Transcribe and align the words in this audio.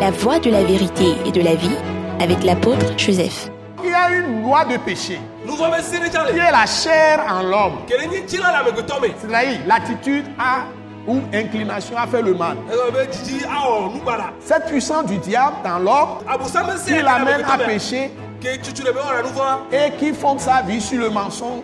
La 0.00 0.10
voie 0.10 0.38
de 0.38 0.50
la 0.50 0.62
vérité 0.62 1.14
et 1.24 1.32
de 1.32 1.40
la 1.40 1.54
vie 1.54 1.74
avec 2.20 2.44
l'apôtre 2.44 2.84
Joseph. 2.98 3.50
Il 3.82 3.90
y 3.90 3.94
a 3.94 4.10
une 4.10 4.42
loi 4.42 4.64
de 4.66 4.76
péché 4.76 5.18
qui 5.46 6.38
est 6.38 6.50
la 6.50 6.66
chair 6.66 7.24
en 7.26 7.42
l'homme. 7.42 7.78
C'est-à-dire 7.88 9.60
l'attitude 9.66 10.26
à 10.38 10.66
ou 11.06 11.20
inclination 11.32 11.96
à 11.96 12.06
faire 12.06 12.22
le 12.22 12.34
mal. 12.34 12.56
awɔ 12.68 13.92
nugbara 13.94 14.32
Cette 14.40 14.66
puissance 14.66 15.06
du 15.06 15.16
diable 15.18 15.56
dans 15.64 15.78
l'homme 15.78 16.18
se 16.46 16.92
qui 16.92 17.02
l'amène 17.02 17.44
à 17.48 17.56
pécher 17.56 18.10
et 19.72 19.90
qui 19.98 20.12
fonde 20.12 20.40
sa 20.40 20.62
vie 20.62 20.80
sur 20.80 21.00
le 21.00 21.10
mensonge 21.10 21.62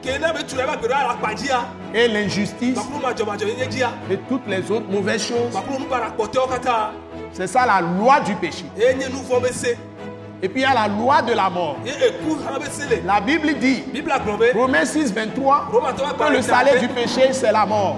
et 1.95 2.09
l'injustice 2.09 2.79
ya 3.77 3.91
et 4.11 4.17
toutes 4.29 4.46
les 4.46 4.71
autres 4.71 4.89
mauvaises 4.91 5.27
choses. 5.27 5.53
C'est 7.33 7.46
ça 7.46 7.64
la 7.67 7.80
loi 7.80 8.21
du 8.21 8.35
péché. 8.35 8.65
Et 10.45 10.48
puis 10.48 10.62
il 10.62 10.64
y 10.64 10.66
a 10.66 10.74
la 10.74 10.88
loi 10.88 11.23
de 11.23 11.34
la 11.34 11.48
mort. 11.48 11.77
La 13.05 13.20
Bible 13.20 13.55
dit, 13.60 13.84
Romains 14.55 14.84
6, 14.84 15.14
23, 15.14 15.69
romatɔ 15.73 16.02
bɛ 16.19 16.19
que 16.19 16.33
le 16.33 16.42
salaire 16.42 16.80
du 16.80 16.88
péché, 16.88 17.33
c'est 17.33 17.52
la 17.52 17.64
mort. 17.64 17.96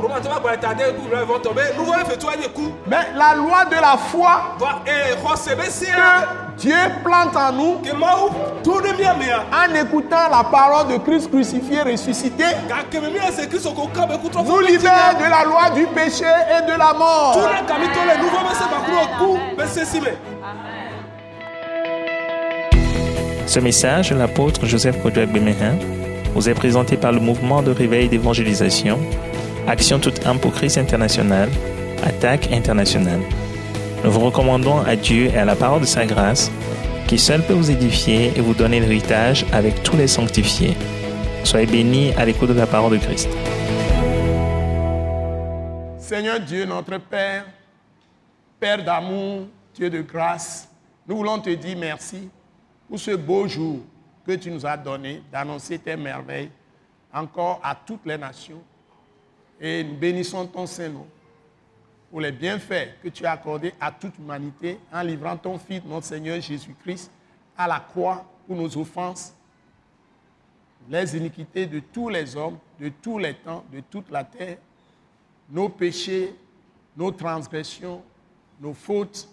Mais 2.86 3.08
la 3.16 3.34
loi 3.34 3.64
de 3.64 3.76
la 3.76 3.96
foi 3.96 4.56
que 4.58 4.64
Dieu 6.58 6.74
plante 7.02 7.34
en 7.34 7.52
nous 7.52 7.80
en 9.50 9.74
écoutant 9.74 10.28
la 10.30 10.44
parole 10.44 10.88
de 10.92 10.98
Christ 10.98 11.30
crucifié, 11.30 11.80
ressuscité, 11.80 12.44
nous 14.44 14.60
libère 14.60 15.16
de 15.18 15.30
la 15.30 15.44
loi 15.44 15.70
du 15.74 15.86
péché 15.86 16.26
et 16.26 16.70
de 16.70 16.78
la 16.78 16.92
mort. 16.92 17.38
Ce 23.46 23.60
message 23.60 24.10
l'apôtre 24.12 24.64
Joseph 24.64 25.00
Kodouak 25.02 25.30
Bemehin 25.30 25.76
vous 26.34 26.48
est 26.48 26.54
présenté 26.54 26.96
par 26.96 27.12
le 27.12 27.20
mouvement 27.20 27.62
de 27.62 27.70
réveil 27.70 28.08
d'évangélisation, 28.08 28.98
Action 29.68 29.98
toute 29.98 30.26
âme 30.26 30.38
pour 30.38 30.52
Christ 30.52 30.78
international, 30.78 31.50
Attaque 32.02 32.50
internationale. 32.52 33.20
Nous 34.02 34.10
vous 34.10 34.20
recommandons 34.20 34.80
à 34.80 34.96
Dieu 34.96 35.26
et 35.26 35.36
à 35.38 35.44
la 35.44 35.56
parole 35.56 35.82
de 35.82 35.86
sa 35.86 36.06
grâce, 36.06 36.50
qui 37.06 37.18
seul 37.18 37.42
peut 37.42 37.52
vous 37.52 37.70
édifier 37.70 38.32
et 38.34 38.40
vous 38.40 38.54
donner 38.54 38.80
l'héritage 38.80 39.44
avec 39.52 39.82
tous 39.82 39.96
les 39.96 40.08
sanctifiés. 40.08 40.76
Soyez 41.44 41.66
bénis 41.66 42.12
à 42.16 42.24
l'écoute 42.24 42.48
de 42.48 42.54
la 42.54 42.66
parole 42.66 42.92
de 42.92 42.98
Christ. 42.98 43.28
Seigneur 45.98 46.40
Dieu, 46.40 46.64
notre 46.64 46.98
Père, 46.98 47.44
Père 48.58 48.82
d'amour, 48.82 49.46
Dieu 49.74 49.90
de 49.90 50.00
grâce, 50.00 50.68
nous 51.06 51.16
voulons 51.16 51.38
te 51.38 51.50
dire 51.50 51.76
merci 51.78 52.30
pour 52.88 52.98
ce 52.98 53.12
beau 53.12 53.46
jour 53.46 53.80
que 54.26 54.32
tu 54.32 54.50
nous 54.50 54.64
as 54.64 54.76
donné 54.76 55.22
d'annoncer 55.30 55.78
tes 55.78 55.96
merveilles 55.96 56.50
encore 57.12 57.60
à 57.62 57.74
toutes 57.74 58.04
les 58.06 58.18
nations. 58.18 58.62
Et 59.60 59.84
nous 59.84 59.96
bénissons 59.96 60.46
ton 60.46 60.66
Saint-Nom 60.66 61.06
pour 62.10 62.20
les 62.20 62.32
bienfaits 62.32 63.00
que 63.02 63.08
tu 63.08 63.24
as 63.24 63.32
accordés 63.32 63.74
à 63.80 63.90
toute 63.90 64.18
humanité 64.18 64.78
en 64.92 65.02
livrant 65.02 65.36
ton 65.36 65.58
Fils, 65.58 65.82
notre 65.84 66.06
Seigneur 66.06 66.40
Jésus-Christ, 66.40 67.10
à 67.56 67.68
la 67.68 67.80
croix 67.80 68.24
pour 68.46 68.56
nos 68.56 68.76
offenses, 68.76 69.34
les 70.88 71.16
iniquités 71.16 71.66
de 71.66 71.80
tous 71.80 72.08
les 72.08 72.36
hommes, 72.36 72.58
de 72.78 72.88
tous 72.88 73.18
les 73.18 73.34
temps, 73.34 73.64
de 73.72 73.80
toute 73.80 74.10
la 74.10 74.24
terre 74.24 74.58
nos 75.48 75.68
péchés, 75.68 76.34
nos 76.96 77.10
transgressions, 77.10 78.02
nos 78.60 78.72
fautes, 78.72 79.28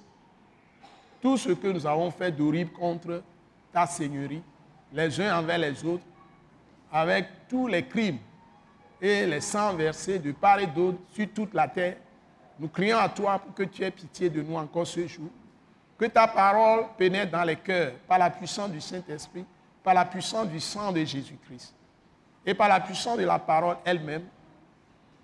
tout 1.22 1.38
ce 1.38 1.50
que 1.50 1.68
nous 1.68 1.86
avons 1.86 2.12
fait 2.12 2.32
d'horrible 2.32 2.72
contre 2.72 3.24
ta 3.72 3.88
Seigneurie, 3.88 4.42
les 4.94 5.20
uns 5.22 5.40
envers 5.40 5.58
les 5.58 5.84
autres, 5.86 6.04
avec 6.92 7.28
tous 7.48 7.68
les 7.68 7.86
crimes 7.86 8.18
et 9.02 9.26
les 9.26 9.42
sangs 9.42 9.74
versés 9.74 10.20
de 10.20 10.32
part 10.32 10.60
et 10.60 10.68
d'autre 10.68 10.98
sur 11.14 11.28
toute 11.34 11.54
la 11.54 11.68
terre, 11.68 11.98
nous 12.60 12.68
crions 12.68 12.98
à 12.98 13.10
toi 13.10 13.40
pour 13.40 13.54
que 13.56 13.64
tu 13.64 13.84
aies 13.84 13.92
pitié 13.92 14.30
de 14.30 14.42
nous 14.42 14.56
encore 14.56 14.86
ce 14.86 15.08
jour. 15.08 15.30
Que 15.98 16.06
ta 16.06 16.28
parole 16.28 16.86
pénètre 16.98 17.32
dans 17.32 17.44
les 17.44 17.56
cœurs 17.56 17.94
par 18.08 18.20
la 18.20 18.30
puissance 18.30 18.70
du 18.72 18.82
Saint-Esprit, 18.82 19.46
par 19.84 19.94
la 19.94 20.06
puissance 20.06 20.48
du 20.48 20.60
sang 20.60 20.92
de 20.92 21.04
Jésus-Christ 21.04 21.74
et 22.46 22.54
par 22.54 22.68
la 22.68 22.80
puissance 22.80 23.18
de 23.18 23.24
la 23.24 23.40
parole 23.40 23.78
elle-même 23.86 24.26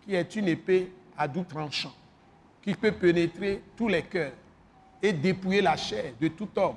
qui 0.02 0.16
est 0.16 0.36
une 0.36 0.48
épée 0.48 0.92
à 1.18 1.28
double 1.28 1.48
tranchant, 1.48 1.94
qui 2.62 2.74
peut 2.74 2.92
pénétrer 2.92 3.62
tous 3.76 3.88
les 3.88 4.04
cœurs 4.04 4.32
et 5.02 5.12
dépouiller 5.12 5.62
la 5.62 5.76
chair 5.76 6.14
de 6.20 6.30
tout 6.30 6.50
homme. 6.56 6.76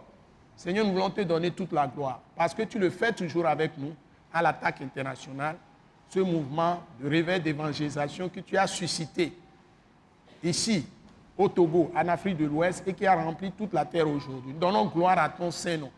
Seigneur, 0.61 0.85
nous 0.85 0.93
voulons 0.93 1.09
te 1.09 1.23
donner 1.23 1.53
toute 1.53 1.73
la 1.73 1.87
gloire, 1.87 2.21
parce 2.37 2.53
que 2.53 2.61
tu 2.65 2.79
le 2.79 2.91
fais 2.91 3.13
toujours 3.13 3.47
avec 3.47 3.79
nous 3.79 3.95
à 4.31 4.43
l'attaque 4.43 4.83
internationale, 4.83 5.57
ce 6.11 6.21
mouvement 6.21 6.83
de 7.01 7.09
réveil 7.09 7.41
d'évangélisation 7.41 8.29
que 8.29 8.41
tu 8.41 8.59
as 8.59 8.67
suscité 8.67 9.33
ici, 10.45 10.87
au 11.39 11.49
Togo, 11.49 11.91
en 11.97 12.07
Afrique 12.09 12.37
de 12.37 12.45
l'Ouest, 12.45 12.87
et 12.87 12.93
qui 12.93 13.07
a 13.07 13.15
rempli 13.15 13.51
toute 13.53 13.73
la 13.73 13.87
terre 13.87 14.07
aujourd'hui. 14.07 14.53
Nous 14.53 14.59
donnons 14.59 14.85
gloire 14.85 15.17
à 15.17 15.31
ton 15.31 15.51
Saint-Nom 15.51 15.91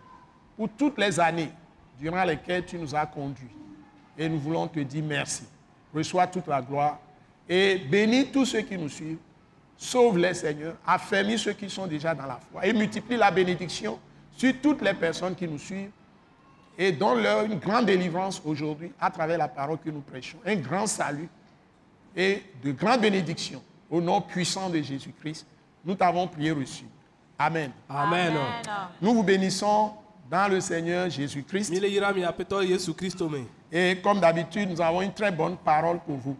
pour 0.56 0.68
toutes 0.78 0.96
les 0.96 1.18
années 1.18 1.50
durant 1.98 2.22
lesquelles 2.22 2.64
tu 2.64 2.78
nous 2.78 2.94
as 2.94 3.06
conduits. 3.06 3.50
Et 4.16 4.28
nous 4.28 4.38
voulons 4.38 4.68
te 4.68 4.78
dire 4.78 5.02
merci. 5.04 5.42
Reçois 5.92 6.28
toute 6.28 6.46
la 6.46 6.62
gloire 6.62 7.00
et 7.48 7.78
bénis 7.78 8.30
tous 8.30 8.44
ceux 8.44 8.60
qui 8.60 8.78
nous 8.78 8.88
suivent. 8.88 9.18
Sauve-les, 9.76 10.34
Seigneur. 10.34 10.76
Affermis 10.86 11.36
ceux 11.36 11.54
qui 11.54 11.68
sont 11.68 11.88
déjà 11.88 12.14
dans 12.14 12.26
la 12.26 12.38
foi. 12.52 12.64
Et 12.64 12.72
multiplie 12.72 13.16
la 13.16 13.32
bénédiction 13.32 13.98
sur 14.36 14.52
toutes 14.60 14.82
les 14.82 14.94
personnes 14.94 15.34
qui 15.34 15.46
nous 15.46 15.58
suivent. 15.58 15.90
Et 16.78 16.90
donne-leur 16.90 17.44
une 17.44 17.58
grande 17.58 17.86
délivrance 17.86 18.40
aujourd'hui 18.44 18.92
à 19.00 19.10
travers 19.10 19.36
la 19.36 19.48
parole 19.48 19.78
que 19.78 19.90
nous 19.90 20.00
prêchons. 20.00 20.38
Un 20.44 20.56
grand 20.56 20.86
salut 20.86 21.28
et 22.16 22.42
de 22.62 22.72
grandes 22.72 23.02
bénédictions. 23.02 23.62
Au 23.90 24.00
nom 24.00 24.22
puissant 24.22 24.70
de 24.70 24.80
Jésus-Christ, 24.80 25.46
nous 25.84 25.94
t'avons 25.94 26.26
prié 26.26 26.50
reçu. 26.50 26.84
Amen. 27.38 27.72
amen 27.88 28.32
Nous 29.00 29.14
vous 29.14 29.22
bénissons 29.22 29.92
dans 30.30 30.50
le 30.50 30.60
Seigneur 30.60 31.10
Jésus-Christ. 31.10 31.72
Et 33.70 33.98
comme 34.02 34.20
d'habitude, 34.20 34.70
nous 34.70 34.80
avons 34.80 35.02
une 35.02 35.12
très 35.12 35.30
bonne 35.30 35.56
parole 35.58 35.98
pour 36.00 36.16
vous. 36.16 36.36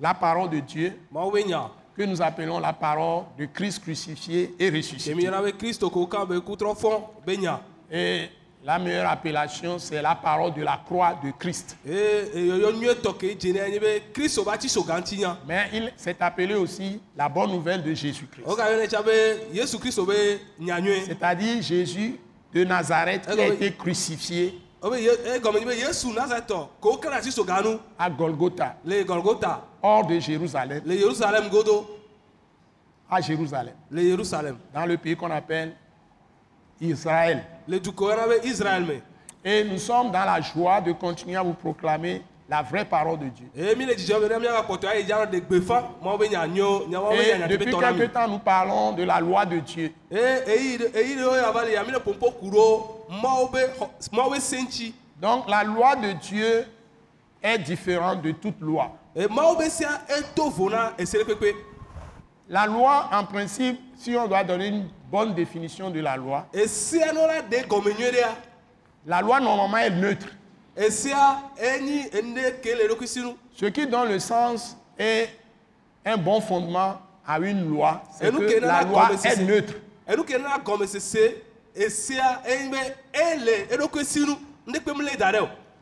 La 0.00 0.14
parole 0.14 0.50
de 0.50 0.60
Dieu 0.60 0.98
que 1.96 2.02
nous 2.02 2.20
appelons 2.20 2.58
la 2.58 2.72
parole 2.72 3.24
de 3.38 3.46
Christ 3.46 3.82
crucifié 3.82 4.54
et 4.58 4.70
ressuscité. 4.70 5.14
yɔna 5.14 5.42
be 5.42 5.52
kristo 5.56 5.90
ko 5.90 6.06
kan 6.06 6.26
be 6.26 6.40
kutrɔ 6.40 6.74
fɔ 6.74 7.02
be 7.26 7.36
nya 7.38 7.60
Et 7.90 8.28
la 8.64 8.78
meilleure 8.78 9.10
appellation, 9.10 9.78
c'est 9.78 10.00
la 10.00 10.14
parole 10.14 10.54
de 10.54 10.62
la 10.62 10.80
croix 10.84 11.18
de 11.22 11.30
Christ. 11.38 11.76
Mais 15.46 15.70
il 15.72 15.92
s'est 15.96 16.16
appelé 16.18 16.54
aussi 16.54 17.00
la 17.16 17.28
bonne 17.28 17.50
nouvelle 17.52 17.82
de 17.82 17.92
Jésus-Christ. 17.94 18.46
wogayɔnɛ 18.46 18.88
tsa 18.88 19.02
be 19.02 19.52
yesu 19.52 19.78
kristo 19.78 20.04
be 20.04 20.40
nya 20.58 20.80
nyuie 20.80 21.02
C'est-à-dire 21.06 21.62
Jésus 21.62 22.18
de 22.52 22.64
Nazareth 22.64 23.26
qui 23.30 23.40
a 23.40 23.48
été 23.48 23.72
crucifié. 23.72 24.58
À 27.98 28.10
Golgotha, 28.10 28.76
hors 29.84 30.06
de 30.06 30.18
Jérusalem, 30.18 30.80
le 30.86 30.94
yerusalem 30.94 31.50
godo 31.50 31.86
à 33.10 33.20
Jérusalem, 33.20 33.74
le 33.90 34.02
yerusalem 34.02 34.56
dans 34.72 34.86
le 34.86 34.96
pays 34.96 35.14
qu'on 35.14 35.30
appelle 35.30 35.76
Israël. 36.80 37.44
le 37.68 37.78
me 37.78 39.02
Et 39.44 39.62
nous 39.64 39.76
sommes 39.76 40.10
dans 40.10 40.24
la 40.24 40.40
joie 40.40 40.80
de 40.80 40.92
continuer 40.92 41.36
à 41.36 41.42
vous 41.42 41.52
proclamer 41.52 42.22
la 42.48 42.62
vraie 42.62 42.86
parole 42.86 43.18
de 43.18 43.28
Dieu. 43.28 43.46
Et 43.54 43.74
depuis 47.48 47.76
quelque 47.76 48.06
temps, 48.06 48.26
nous 48.28 48.38
parlons 48.38 48.92
de 48.92 49.02
la 49.02 49.20
loi 49.20 49.44
de 49.44 49.58
Dieu. 49.58 49.92
Donc 55.20 55.48
la 55.48 55.62
loi 55.62 55.96
de 55.96 56.12
Dieu 56.12 56.66
est 57.42 57.58
différente 57.58 58.22
de 58.22 58.30
toute 58.32 58.58
loi. 58.62 58.90
La 62.48 62.66
loi, 62.66 63.08
en 63.12 63.24
principe, 63.24 63.80
si 63.96 64.14
on 64.16 64.26
doit 64.28 64.44
donner 64.44 64.66
une 64.68 64.88
bonne 65.10 65.34
définition 65.34 65.90
de 65.90 66.00
la 66.00 66.16
loi, 66.16 66.46
la 69.06 69.20
loi 69.22 69.40
normalement 69.40 69.78
est 69.78 69.90
neutre. 69.90 70.26
Ce 73.54 73.66
qui 73.66 73.86
donne 73.86 74.08
le 74.08 74.18
sens 74.18 74.76
et 74.98 75.26
un 76.04 76.16
bon 76.16 76.40
fondement 76.40 76.98
à 77.26 77.38
une 77.38 77.68
loi, 77.70 78.02
c'est 78.18 78.26
que 78.40 78.60
la 78.66 78.82
loi 78.82 79.08
est 79.26 79.36
neutre. 79.46 79.74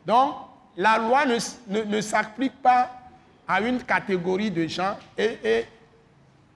Donc, 0.05 0.35
la 0.77 0.97
loi 0.97 1.25
ne, 1.25 1.37
ne- 1.67 1.83
ne 1.83 2.01
s'applique 2.01 2.61
pas 2.61 2.89
à 3.47 3.61
une 3.61 3.81
catégorie 3.83 4.51
de 4.51 4.67
gens 4.67 4.97
et, 5.17 5.37
et- 5.43 5.65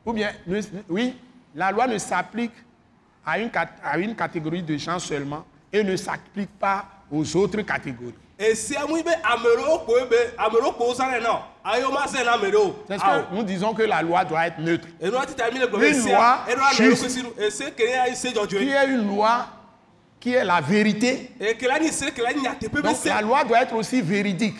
ou 0.05 0.13
bien, 0.13 0.31
ne- 0.45 0.61
oui, 0.89 1.15
la 1.55 1.71
loi 1.71 1.87
ne 1.87 1.97
s'applique 1.97 2.53
à 3.25 3.39
une, 3.39 3.49
à 3.83 3.97
une 3.97 4.15
catégorie 4.15 4.63
de 4.63 4.77
gens 4.77 4.99
seulement 4.99 5.45
et 5.71 5.83
ne 5.83 5.95
s'applique 5.97 6.57
pas 6.59 6.85
aux 7.11 7.35
autres 7.35 7.61
catégories. 7.61 8.13
na 12.19 12.33
ame 12.33 12.51
ɖewo 12.51 12.75
C'est 12.87 12.97
ce 12.99 13.03
que 13.03 13.35
nous 13.35 13.43
disons 13.43 13.73
que 13.73 13.81
la 13.83 14.01
loi 14.03 14.23
doit 14.23 14.45
être 14.47 14.59
neutre. 14.59 14.87
Une 15.97 16.03
loi 16.11 16.45
juste. 16.83 17.09
si 17.09 17.23
Qui 18.59 18.69
est 18.69 18.87
une 18.87 19.07
loi 19.07 19.47
qui 20.19 20.33
est 20.33 20.43
la 20.45 20.61
vérité. 20.61 21.31
Donc 22.83 22.97
la 23.09 23.21
loi 23.21 23.43
doit 23.43 23.61
être 23.63 23.75
aussi 23.75 24.01
véridique, 24.01 24.55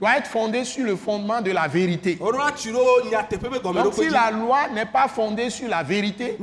doit 0.00 0.16
être 0.16 0.28
fondée 0.28 0.64
sur 0.64 0.84
le 0.84 0.96
fondement 0.96 1.40
de 1.42 1.50
la 1.50 1.68
vérité. 1.68 2.14
Donc 2.16 3.94
si 3.94 4.08
la 4.08 4.30
loi 4.30 4.68
n'est 4.72 4.86
pas 4.86 5.08
fondée 5.08 5.50
sur 5.50 5.68
la 5.68 5.82
vérité, 5.82 6.38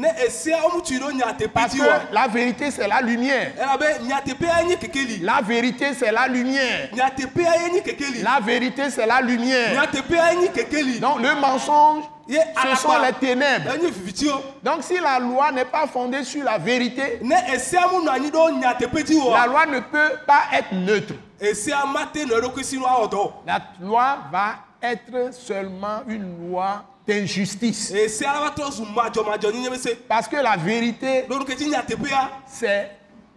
parce 1.54 1.74
que 1.74 2.14
la 2.14 2.28
vérité 2.28 2.70
c'est 2.72 2.88
la 2.88 3.02
lumière. 3.02 3.54
kekeli 4.80 5.20
La 5.22 5.42
vérité 5.42 5.94
c'est 5.98 6.12
la 6.12 6.28
lumière. 6.28 6.90
La 8.24 8.40
vérité 8.40 8.90
c'est 8.92 9.08
la 9.08 9.22
lumière. 9.22 9.88
Donc 11.02 11.22
le 11.22 11.42
mensonge, 11.42 12.04
ce 12.30 12.76
sont 12.82 13.02
les 13.02 13.14
ténèbres. 13.14 13.72
Donc 14.64 14.84
si 14.84 15.00
la 15.00 15.20
loi 15.20 15.52
n'est 15.52 15.66
pas 15.66 15.88
fondée 15.88 16.24
sur 16.24 16.44
la 16.44 16.58
vérité, 16.58 17.20
dzi 17.22 17.76
la 19.32 19.48
loi 19.48 19.66
ne 19.66 19.80
peut 19.80 20.18
pas 20.26 20.44
être 20.54 20.74
neutre. 20.74 21.14
esia 21.40 21.86
mate 21.86 22.26
nɔ 22.26 22.40
eɖokui 22.40 22.64
si 22.64 22.78
nu 22.78 22.86
awɔ 22.86 23.10
dɔ 23.10 23.18
o. 23.18 23.34
La 23.46 23.62
loi 23.82 24.18
va 24.32 24.56
être 24.82 25.34
seulement 25.34 26.02
une 26.08 26.50
loi 26.50 26.84
d'injustice. 27.08 27.94
Parce 30.08 30.28
que 30.28 30.38
la 30.38 30.58
vérité, 30.58 31.26
c'est 32.48 32.92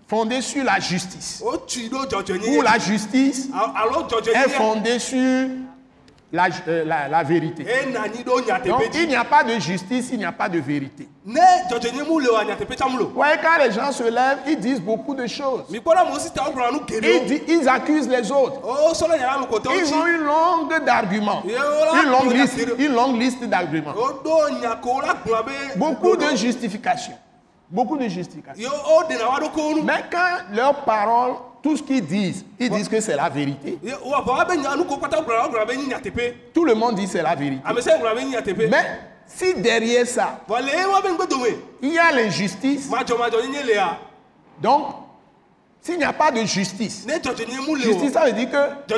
fondé 0.09 0.41
sur 0.41 0.65
la 0.65 0.81
justice. 0.81 1.43
dzɔdzɔenyenye 1.43 2.59
Où 2.59 2.63
la 2.63 2.79
justice 2.79 3.49
est 4.35 4.49
fondée 4.51 4.99
sur 4.99 5.49
la, 6.33 6.49
euh, 6.69 6.85
la- 6.85 7.09
la 7.09 7.23
vérité. 7.23 7.65
Donc 8.67 8.83
il 8.95 9.09
n'y 9.09 9.17
a 9.17 9.25
pas 9.25 9.43
de 9.45 9.59
justice, 9.59 10.11
il 10.13 10.19
n'y 10.19 10.25
a 10.25 10.33
pas 10.33 10.49
de 10.49 10.59
vérité. 10.61 11.09
voyez, 13.15 13.37
quand 13.43 13.59
les 13.65 13.73
gens 13.73 13.91
se 13.93 14.05
lèvent, 14.05 14.39
ils 14.47 14.59
disent 14.59 14.81
beaucoup 14.81 15.15
de 15.15 15.27
choses. 15.27 15.65
Ils, 17.49 17.69
accusent 17.69 18.09
les 18.09 18.31
autres. 18.31 18.61
o 18.65 18.93
sɔ 18.93 19.07
ɖe 19.09 19.19
nyala 19.19 19.33
ame 19.35 19.47
kɔtɔwo 19.47 19.75
Ils 19.79 19.95
ont 19.95 20.07
une 20.07 20.25
longue 20.25 20.85
d'arguments. 20.85 21.43
Une 21.45 22.11
liste, 22.33 22.57
tiré. 22.57 22.85
une 22.87 22.95
longue 22.95 23.17
liste 23.21 23.45
d'arguments. 23.45 23.95
be 25.45 25.77
Beaucoup 25.77 26.17
de 26.17 26.37
justifications. 26.37 27.19
Beaucoup 27.69 27.97
de 27.97 28.09
justifications. 28.09 28.69
nu 29.75 29.83
Mais 29.85 30.05
quand 30.11 30.55
leurs 30.55 30.85
paroles, 30.85 31.35
tout 31.63 31.77
ce 31.77 31.83
qu'ils 31.83 32.05
disent, 32.05 32.45
ils 32.59 32.71
disent 32.71 32.89
que 32.89 33.01
c'est 33.01 33.17
la 33.17 33.29
vérité. 33.29 33.79
Tout 36.55 36.65
le 36.65 36.75
monde 36.75 36.95
dit 36.95 37.07
c'est 37.07 37.23
la 37.23 37.35
vérité. 37.35 37.63
nyateƒe 37.65 38.69
Mais 38.71 39.01
si 39.27 39.55
derrière 39.55 40.07
ça, 40.07 40.41
il 41.83 41.93
y 41.93 41.99
a 41.99 42.13
l'injustice, 42.13 42.91
donc 44.61 44.87
s'il 45.81 45.99
n'y 45.99 46.05
a 46.05 46.13
pas 46.13 46.31
de 46.31 46.45
justice, 46.45 47.07
justice, 47.07 48.13
ça 48.13 48.25
veut 48.27 48.33
dire 48.33 48.51
que 48.51 48.95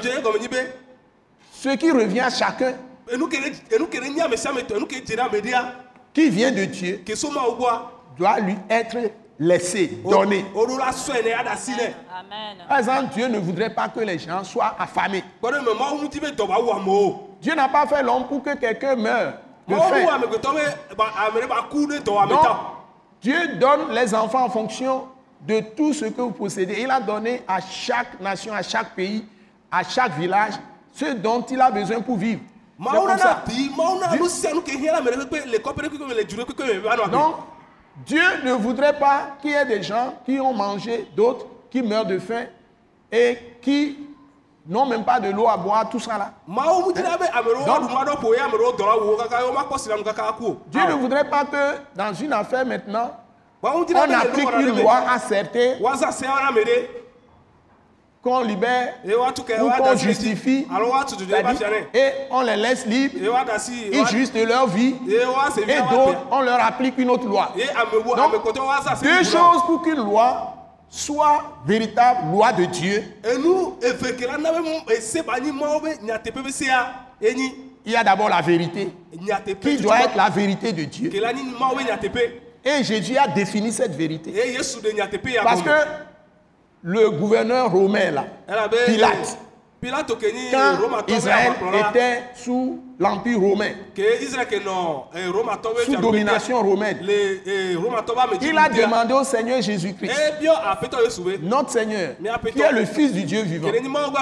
ce 1.53 1.69
qui 1.77 1.91
revient 1.91 2.21
à 2.21 2.31
chacun 2.31 2.75
qui 6.15 6.29
vient 6.31 6.51
de 6.51 6.65
Dieu 6.65 7.05
doit 8.19 8.41
lui 8.41 8.57
être 8.69 8.97
laissé, 9.39 9.99
donné. 10.09 10.45
woɖo 10.55 10.79
la 10.79 10.93
sɔe 10.93 11.23
ne 11.25 11.33
aɖe 11.33 11.49
asi 11.49 11.73
nɛ 11.73 11.95
Par 12.69 12.79
exemple, 12.79 13.15
Dieu 13.15 13.29
ne 13.29 13.39
voudrait 13.39 13.75
pas 13.75 13.89
que 13.89 14.01
les 14.01 14.19
gens 14.19 14.45
soient 14.45 14.75
affamés. 14.79 15.25
Dieu 17.41 17.55
n'a 17.55 17.69
pas 17.69 17.87
fait 17.87 18.03
l'homme 18.03 18.27
pour 18.27 18.43
que 18.43 18.55
quelqu'un 18.57 18.97
meure 18.97 19.35
de 19.67 19.75
mawu 19.75 19.93
wu 19.93 20.07
faim. 20.07 20.21
Donc, 22.29 22.47
Dieu 23.21 23.57
donne 23.59 23.93
les 23.93 24.15
enfants 24.15 24.45
en 24.45 24.51
fonction 24.51 25.09
de 25.47 25.61
tout 25.77 25.93
ce 25.93 26.07
que 26.07 26.21
vous 26.21 26.31
possédez. 26.31 26.81
Il 26.81 26.91
a 26.91 27.01
donné 27.01 27.43
à 27.47 27.61
chaque 27.61 28.21
nation, 28.21 28.53
à 28.55 28.63
chaque 28.63 28.95
pays, 28.95 29.25
à 29.71 29.83
chaque 29.83 30.13
village, 30.13 30.55
ce 30.93 31.07
dont 31.15 31.43
il 31.43 31.61
a 31.61 31.71
besoin 31.71 32.01
pour 32.01 32.17
vivre. 32.17 32.41
Donc, 32.79 33.09
Dieu 38.07 38.23
ne 38.45 38.53
voudrait 38.53 38.99
pas 38.99 39.37
qu'il 39.41 39.51
y 39.51 39.55
ait 39.55 39.67
des 39.67 39.83
gens 39.83 40.15
qui 40.25 40.41
ont 40.41 40.53
mangé, 40.55 41.09
d'autres 41.15 41.47
qui 41.71 41.83
meurent 41.83 42.07
de 42.07 42.19
faim 42.19 42.45
et 43.11 43.39
qui 43.61 43.99
n'ont 44.67 44.87
même 44.87 45.05
pas 45.05 45.21
de 45.21 45.31
l'eau 45.31 45.47
à 45.49 45.57
boire, 45.57 45.89
tout 45.89 45.99
ça 46.01 46.17
là. 46.19 46.33
Donc- 47.67 47.91
Dieu 50.69 50.81
ne 50.89 50.95
voudrait 50.95 51.29
pas 51.29 51.45
que 51.45 51.79
dans 51.95 52.13
une 52.15 52.33
affaire 52.33 52.65
maintenant, 52.65 53.11
on 53.95 54.07
applique 54.21 54.49
une 54.61 54.83
loi 54.83 54.95
à 55.11 55.19
certains, 55.19 55.75
woaza 55.81 56.11
se 56.13 56.25
na 56.25 56.49
ame 56.49 56.61
ɖe 56.65 56.89
qu'on 58.23 58.41
libère 58.43 58.95
ou 59.05 59.71
qu'on 59.71 59.97
justifie, 59.97 60.67
et 61.95 62.11
on 62.31 62.41
les 62.43 62.57
laisse 62.57 62.87
libres, 62.87 63.15
ils 63.93 64.07
jouissent 64.07 64.33
de 64.33 64.45
leur 64.45 64.69
vie, 64.69 64.95
et 65.09 65.81
d'autres, 65.91 66.19
on 66.31 66.41
leur 66.41 66.65
applique 66.65 66.97
une 66.99 67.11
autre 67.11 67.27
loi. 67.27 67.53
Donc, 68.17 68.45
Deux 69.03 69.25
choses 69.25 69.63
pour 69.67 69.83
qu'une 69.83 69.97
loi 69.97 70.55
soit 70.89 71.43
véritable 71.67 72.31
loi 72.31 72.53
de 72.53 72.65
Dieu. 72.67 73.03
Il 77.85 77.91
y 77.91 77.97
a 77.97 78.05
d'abord 78.05 78.29
la 78.29 78.41
vérité, 78.41 78.93
qui 79.61 79.77
doit 79.79 80.01
être 80.03 80.15
la 80.17 80.29
vérité 80.29 80.73
de 80.73 80.85
Dieu. 80.85 81.11
Et 82.65 82.85
Jésus 82.85 83.19
a 83.19 83.27
défini 83.27 83.73
cette 83.73 83.97
vérité. 83.97 84.33
Parce 85.43 85.63
que 85.63 85.71
le 86.83 87.11
gouverneur 87.11 87.71
romain, 87.71 88.11
là, 88.11 88.27
Pilate, 88.87 89.39
nyi 90.33 90.51
quand 90.53 91.09
Israël 91.09 91.53
était 91.91 92.23
sous 92.37 92.81
l'Empire 93.01 93.41
romain, 93.41 93.71
eh, 93.97 94.27
sous 95.85 95.97
domination 95.97 96.63
romaine, 96.63 96.99
eh, 97.09 97.77
il 98.43 98.59
a 98.59 98.69
demandé 98.69 99.13
au 99.13 99.25
Seigneur 99.25 99.61
Jésus-Christ, 99.61 100.13
notre 101.43 101.71
Seigneur, 101.71 102.15
qui 102.53 102.61
est 102.61 102.73
le 102.73 102.85
Fils 102.85 103.13
du 103.13 103.25
Dieu 103.25 103.43
vivant, 103.43 103.71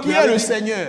qui 0.02 0.10
est 0.12 0.26
le 0.26 0.38
Seigneur, 0.38 0.88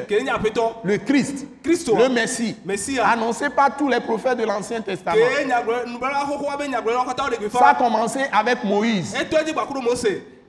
le 0.86 0.98
Christ, 0.98 1.48
le 1.66 2.08
Messie, 2.10 2.56
annoncé 3.04 3.50
par 3.50 3.76
tous 3.76 3.90
les 3.90 4.00
prophètes 4.00 4.38
de 4.38 4.46
l'Ancien 4.46 4.80
Testament. 4.80 5.18
Ça 7.52 7.68
a 7.68 7.76
commencé 7.76 8.20
avec 8.32 8.64
Moïse 8.64 9.16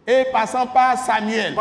et 0.06 0.24
passant 0.32 0.66
par 0.66 0.98
Samuel, 0.98 1.54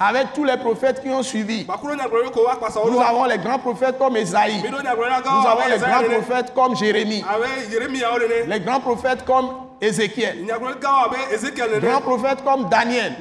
avec 0.00 0.32
tous 0.32 0.44
les 0.44 0.56
prophètes 0.56 1.02
qui 1.02 1.08
ont 1.10 1.22
suivi. 1.22 1.66
Nous 1.66 3.00
avons 3.00 3.24
les 3.24 3.38
grands 3.38 3.58
prophètes 3.58 3.98
comme 3.98 4.16
Esaïe. 4.16 4.62
Nous 4.62 4.76
avons 4.78 5.66
les 5.68 5.78
grands 5.78 6.04
prophètes 6.04 6.54
comme 6.54 6.76
Jérémie. 6.76 7.24
nene 7.24 8.44
Les 8.46 8.60
grands 8.60 8.80
prophètes 8.80 9.24
comme 9.24 9.50
Ézéchiel. 9.80 10.44
nene 10.46 11.80
Grands 11.80 12.00
prophètes 12.00 12.44
comme 12.44 12.68
Daniel. 12.68 13.16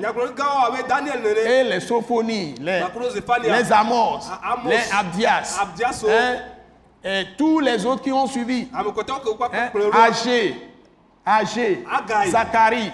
Et 1.48 1.64
les 1.64 1.80
Sophonies, 1.80 2.56
les, 2.62 2.82
les 3.50 3.72
Amos, 3.74 4.20
A- 4.32 4.54
Amos. 4.54 4.70
les 4.70 4.80
Abdias. 4.96 5.60
Hein, 6.10 6.36
et 7.04 7.26
tous 7.38 7.60
les 7.60 7.86
autres 7.86 8.02
qui 8.04 8.12
ont 8.12 8.28
suivi. 8.28 8.68
wokpa 9.26 9.50
hein, 9.54 9.70
Agé, 9.94 10.56
Agé. 11.30 11.84
Zacharie. 12.32 12.92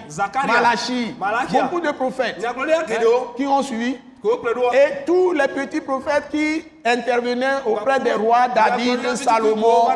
Malachi, 0.52 1.14
beaucoup 1.52 1.80
de 1.80 1.90
prophètes 1.92 2.44
hein, 2.44 2.52
qui 3.36 3.46
ont 3.46 3.62
suivi. 3.62 3.96
Et 4.72 5.04
tous 5.04 5.32
les 5.32 5.48
petits 5.48 5.80
prophètes 5.80 6.24
qui 6.30 6.64
intervenaient 6.84 7.62
auprès 7.66 8.00
des 8.00 8.12
rois 8.12 8.48
David, 8.54 9.16
Salomon, 9.16 9.88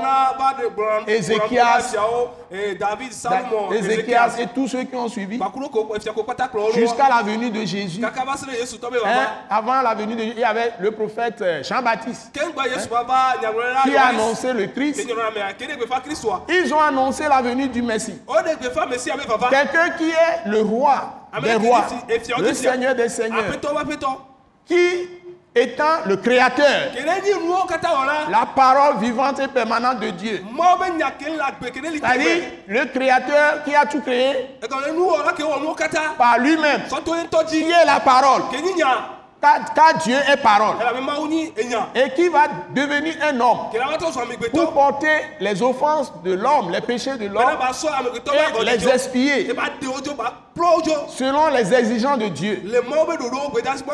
Ézéchias, 1.06 1.94
Ézéchias 3.72 4.36
et 4.38 4.46
tous 4.48 4.68
ceux 4.68 4.84
qui 4.84 4.96
ont 4.96 5.08
suivi. 5.08 5.38
Jusqu'à 6.74 7.08
la 7.08 7.22
venue 7.22 7.50
de 7.50 7.64
Jésus. 7.64 8.00
Hein, 8.04 9.26
avant 9.48 9.80
la 9.80 9.94
venue 9.94 10.14
de 10.14 10.20
Jésus, 10.20 10.32
il 10.36 10.40
y 10.40 10.44
avait 10.44 10.72
le 10.80 10.90
prophète 10.90 11.40
euh, 11.40 11.62
Jean-Baptiste. 11.62 12.30
Nyagblɔla 13.40 13.82
qui 13.84 13.96
a 13.96 14.06
annoncé 14.06 14.52
le 14.52 14.66
Christ. 14.66 15.06
Ils 16.48 16.74
ont 16.74 16.80
annoncé 16.80 17.24
la 17.28 17.42
venue 17.42 17.68
du 17.68 17.82
Messie. 17.82 18.18
o 18.26 18.34
ɖe 18.34 18.56
gbefa 18.60 18.86
mesia 18.86 19.16
be 19.16 19.26
vava 19.26 19.48
Quelqu'un 19.50 19.90
qui 19.96 20.10
est 20.10 20.46
le 20.46 20.60
roi 20.62 21.17
des 21.42 21.54
rois, 21.54 21.86
le. 22.38 22.54
Seigneur 22.54 22.94
des 22.94 23.08
seigneurs, 23.08 23.44
qui 24.66 25.08
étant 25.54 26.04
le 26.06 26.16
créateur, 26.16 26.92
la 28.30 28.46
parole 28.54 28.98
vivante 29.00 29.40
et 29.40 29.48
permanente 29.48 30.00
de 30.00 30.10
Dieu. 30.10 30.44
mawo 30.52 30.76
be 30.78 30.96
nya 30.96 31.10
ke 31.10 31.24
le 31.24 31.40
agbe 31.40 31.70
ke 31.70 31.80
ne 31.80 31.90
li 31.90 31.98
C'est-à-dire 31.98 32.42
le 32.66 32.84
créateur 32.86 33.64
qui 33.64 33.74
a 33.74 33.86
tout 33.86 34.00
créé. 34.00 34.58
Par 36.18 36.38
lui-même, 36.38 36.82
qui 37.48 37.62
est 37.62 37.84
la 37.84 38.00
parole, 38.00 38.42
car, 39.40 39.74
car 39.74 39.94
Dieu 39.98 40.16
est 40.16 40.36
parole, 40.38 40.76
et 41.94 42.10
qui 42.14 42.28
va 42.28 42.48
devenir 42.74 43.14
un 43.22 43.40
homme 43.40 43.58
pour 44.52 44.72
porter 44.72 45.20
les 45.40 45.62
offenses 45.62 46.12
de 46.24 46.32
l'homme, 46.32 46.70
les 46.70 46.80
péchés 46.80 47.16
de 47.16 47.26
l'homme, 47.26 47.58
et 48.60 48.64
les 48.64 48.88
expier 48.88 49.48
selon 51.08 51.48
les 51.48 51.72
exigences 51.72 52.18
de 52.18 52.28
Dieu. 52.28 52.62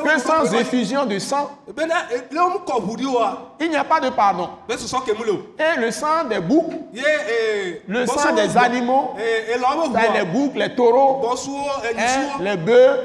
Que 0.04 0.18
sans 0.18 0.54
effusion 0.54 1.04
de 1.04 1.18
sang, 1.18 1.50
e- 1.68 1.72
ʋu 1.72 2.96
ɖi 2.96 3.06
oa 3.06 3.54
il 3.60 3.70
n'y 3.70 3.76
a 3.76 3.84
pas 3.84 4.00
de 4.00 4.08
pardon. 4.10 4.48
Et 4.68 5.80
le 5.80 5.90
sang 5.90 6.24
des 6.28 6.40
boucs, 6.40 6.72
ee 6.94 7.82
le 7.86 8.06
sang 8.06 8.32
des 8.34 8.56
animaux, 8.56 9.14
les 9.16 10.24
boucs, 10.24 10.54
les 10.56 10.74
taureaux, 10.74 11.20
hein, 11.26 12.38
les 12.40 12.56
bœufs, 12.56 13.00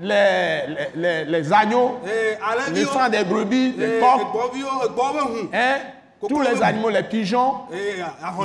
les, 0.00 0.66
les, 0.68 0.88
les- 0.96 1.24
les 1.24 1.52
agneaux, 1.52 1.98
ee 2.06 2.36
le 2.74 2.84
sang 2.86 3.08
des 3.08 3.24
brebis, 3.24 3.74
les 3.76 3.86
ee 3.86 4.00
coqs, 4.00 4.20
egbɔwo 4.22 4.48
be 5.12 5.18
ʋu 5.20 5.48
hein, 5.52 5.78
tous 6.28 6.40
les 6.40 6.62
animaux, 6.62 6.88
les 6.90 7.02
pigeons, 7.02 7.54
ee 7.72 7.96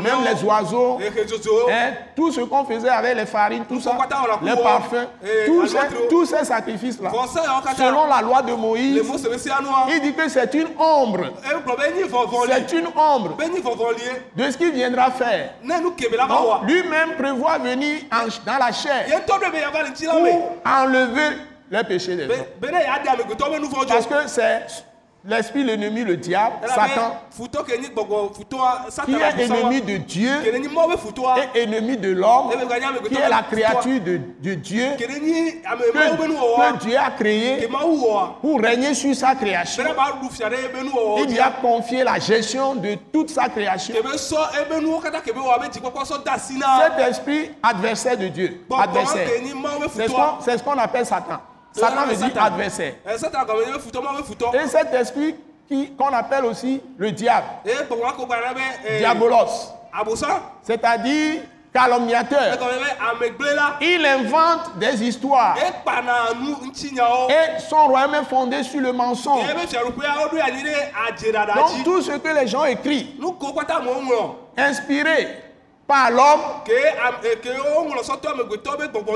même 0.01 0.23
les 0.25 0.43
oiseaux, 0.43 0.99
hein, 0.99 1.91
tout 2.15 2.31
ce 2.31 2.41
qu'on 2.41 2.65
faisait 2.65 2.89
avec 2.89 3.15
les 3.15 3.25
farines, 3.25 3.65
tout 3.65 3.79
ça, 3.79 3.97
les 4.41 4.55
parfums, 4.55 5.07
tous 5.45 5.67
ces, 5.67 5.77
tous 6.09 6.25
ces 6.25 6.45
sacrifices-là, 6.45 7.11
katã 7.63 7.75
selon 7.75 8.07
la 8.07 8.21
loi 8.21 8.41
de 8.41 8.53
Moïse, 8.53 9.01
il 9.89 10.01
dit 10.01 10.13
que 10.13 10.27
c'est 10.29 10.53
une 10.53 10.67
ombre, 10.79 11.25
egblɔ 11.43 11.75
be 11.77 11.87
nyi 11.95 12.03
vɔvɔli 12.03 12.51
c'est 12.67 12.71
une 12.77 12.87
ombre. 12.95 13.35
Be 13.35 13.43
nyi 13.51 13.61
vɔvɔlie 13.61 14.11
de 14.35 14.51
ce 14.51 14.57
qu'il 14.57 14.71
viendra 14.71 15.11
faire. 15.11 15.53
lui-même 16.63 17.13
prévoit 17.17 17.57
venir 17.59 18.01
en- 18.11 18.27
dans 18.45 18.57
la 18.57 18.71
chair. 18.71 19.05
Pour 19.27 20.51
enlever 20.65 21.37
les 21.69 21.83
péchés 21.83 22.15
des 22.15 22.25
be 22.25 22.31
hommes. 22.31 22.45
be 22.61 22.65
ne 22.67 22.79
ya 22.79 22.99
ɖe 23.03 23.09
amegbetɔ 23.09 23.51
be 23.51 23.59
nu 23.61 23.67
vɔ 23.67 23.87
Parce 23.87 24.07
que 24.07 24.27
c'est 24.27 24.65
l'esprit, 25.27 25.63
l'ennemi, 25.63 26.03
le 26.03 26.15
diable, 26.17 26.55
Satan, 26.67 27.19
qui 29.05 29.13
est 29.13 29.39
ennemi 29.43 29.81
de 29.81 29.97
Dieu 29.97 30.31
et 31.53 31.59
ennemi 31.63 31.97
de 31.97 32.11
l'homme, 32.11 32.49
qui 33.07 33.15
est 33.15 33.29
la 33.29 33.43
créature 33.43 34.01
de, 34.01 34.21
de 34.41 34.53
Dieu 34.53 34.85
que, 34.97 35.05
Dieu 36.79 36.97
a 36.97 37.11
créé 37.11 37.67
pour 38.41 38.61
régner 38.61 38.93
sur 38.93 39.13
sa 39.13 39.35
création. 39.35 39.83
Il 41.17 41.25
lui 41.29 41.39
a 41.39 41.51
confié 41.61 42.03
la 42.05 42.19
gestion 42.19 42.75
de 42.75 42.95
toute 43.11 43.29
sa 43.29 43.49
création. 43.49 43.95
Cet 46.87 47.07
esprit 47.09 47.51
adversaire 47.61 48.17
de 48.17 48.27
Dieu, 48.29 48.61
adversaire, 48.77 49.29
c'est 50.39 50.57
ce 50.57 50.63
qu'on 50.63 50.77
appelle 50.77 51.05
Satan. 51.05 51.41
Satan 51.77 52.05
veut 52.07 52.15
dire 52.15 52.43
adversaire. 52.43 52.93
futɔ 54.23 54.55
Et 54.55 54.67
cet 54.67 54.93
esprit 54.93 55.35
qu'on 55.97 56.13
appelle 56.13 56.45
aussi 56.45 56.81
le 56.97 57.11
diable, 57.11 57.47
be 57.65 57.69
ee, 58.89 58.99
diabolos, 58.99 59.73
abosan 59.93 60.41
c'est-à-dire 60.63 61.41
calomniateur. 61.73 62.57
Il 63.81 64.05
invente 64.05 64.77
des 64.79 65.03
histoires. 65.03 65.55
Et 67.29 67.59
son 67.59 67.87
royaume 67.87 68.15
est 68.15 68.23
fondé 68.25 68.63
sur 68.63 68.79
le 68.81 68.91
mensonge. 68.93 69.45
Donc 71.55 71.83
tout 71.83 72.01
ce 72.01 72.11
que 72.17 72.29
les 72.39 72.47
gens 72.47 72.65
écrivent, 72.65 73.19
nu 73.19 73.27
par 75.87 76.11
l'homme, 76.11 76.41
e- 76.67 76.73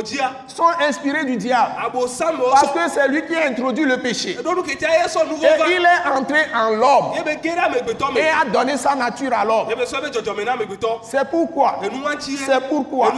dzia 0.04 0.32
sont 0.48 0.64
inspirés 0.80 1.26
du 1.26 1.36
diable. 1.36 1.72
mewo 1.94 2.08
Parce 2.52 2.72
que 2.72 2.90
c'est 2.94 3.08
lui 3.10 3.26
qui 3.26 3.36
a 3.36 3.48
introduit 3.48 3.84
le 3.84 3.98
péché. 3.98 4.38
Et 4.40 5.74
il 5.76 5.86
est 5.86 6.10
entré 6.18 6.40
en 6.56 6.70
l'homme 6.70 7.12
me 7.14 8.20
et 8.20 8.30
a 8.30 8.46
donné 8.46 8.78
sa 8.78 8.96
nature 8.96 9.34
à 9.34 9.44
l'homme. 9.44 9.68
amegbetɔ 9.68 11.02
C'est 11.04 11.30
pourquoi? 11.30 11.80
C'est 12.40 12.62
pourquoi? 12.70 13.14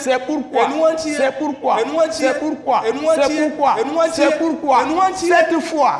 C'est 0.00 0.18
pourquoi? 0.26 0.66
C'est 1.10 1.38
pourquoi? 1.38 1.76
C'est 2.10 2.38
pourquoi? 2.38 2.82
C'est 3.04 3.38
pourquoi? 3.38 3.74
C'est 4.12 4.38
pourquoi? 4.38 4.78
Cette 5.14 5.60
fois, 5.60 5.98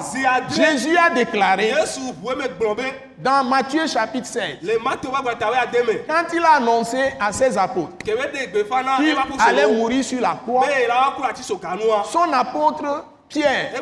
Jésus 0.48 0.96
a 0.96 1.10
déclaré 1.10 1.74
dans 3.18 3.44
Matthieu 3.44 3.86
chapitre 3.86 4.26
16, 4.26 4.58
le 4.62 4.78
mato 4.82 5.10
ba 5.10 5.20
gbata 5.22 5.48
wo 5.48 5.54
ade 5.54 5.86
me 5.86 5.98
quand 6.06 6.32
il 6.34 6.44
a 6.44 6.56
annoncé 6.56 7.12
à 7.20 7.32
ses 7.32 7.56
apôtres 7.56 7.96
qu'il 8.98 9.14
allait 9.48 9.66
mourir 9.74 10.04
sur 10.04 10.20
la 10.20 10.38
croix, 10.44 10.66
son 12.10 12.32
apôtre 12.32 13.04
Pierre, 13.28 13.72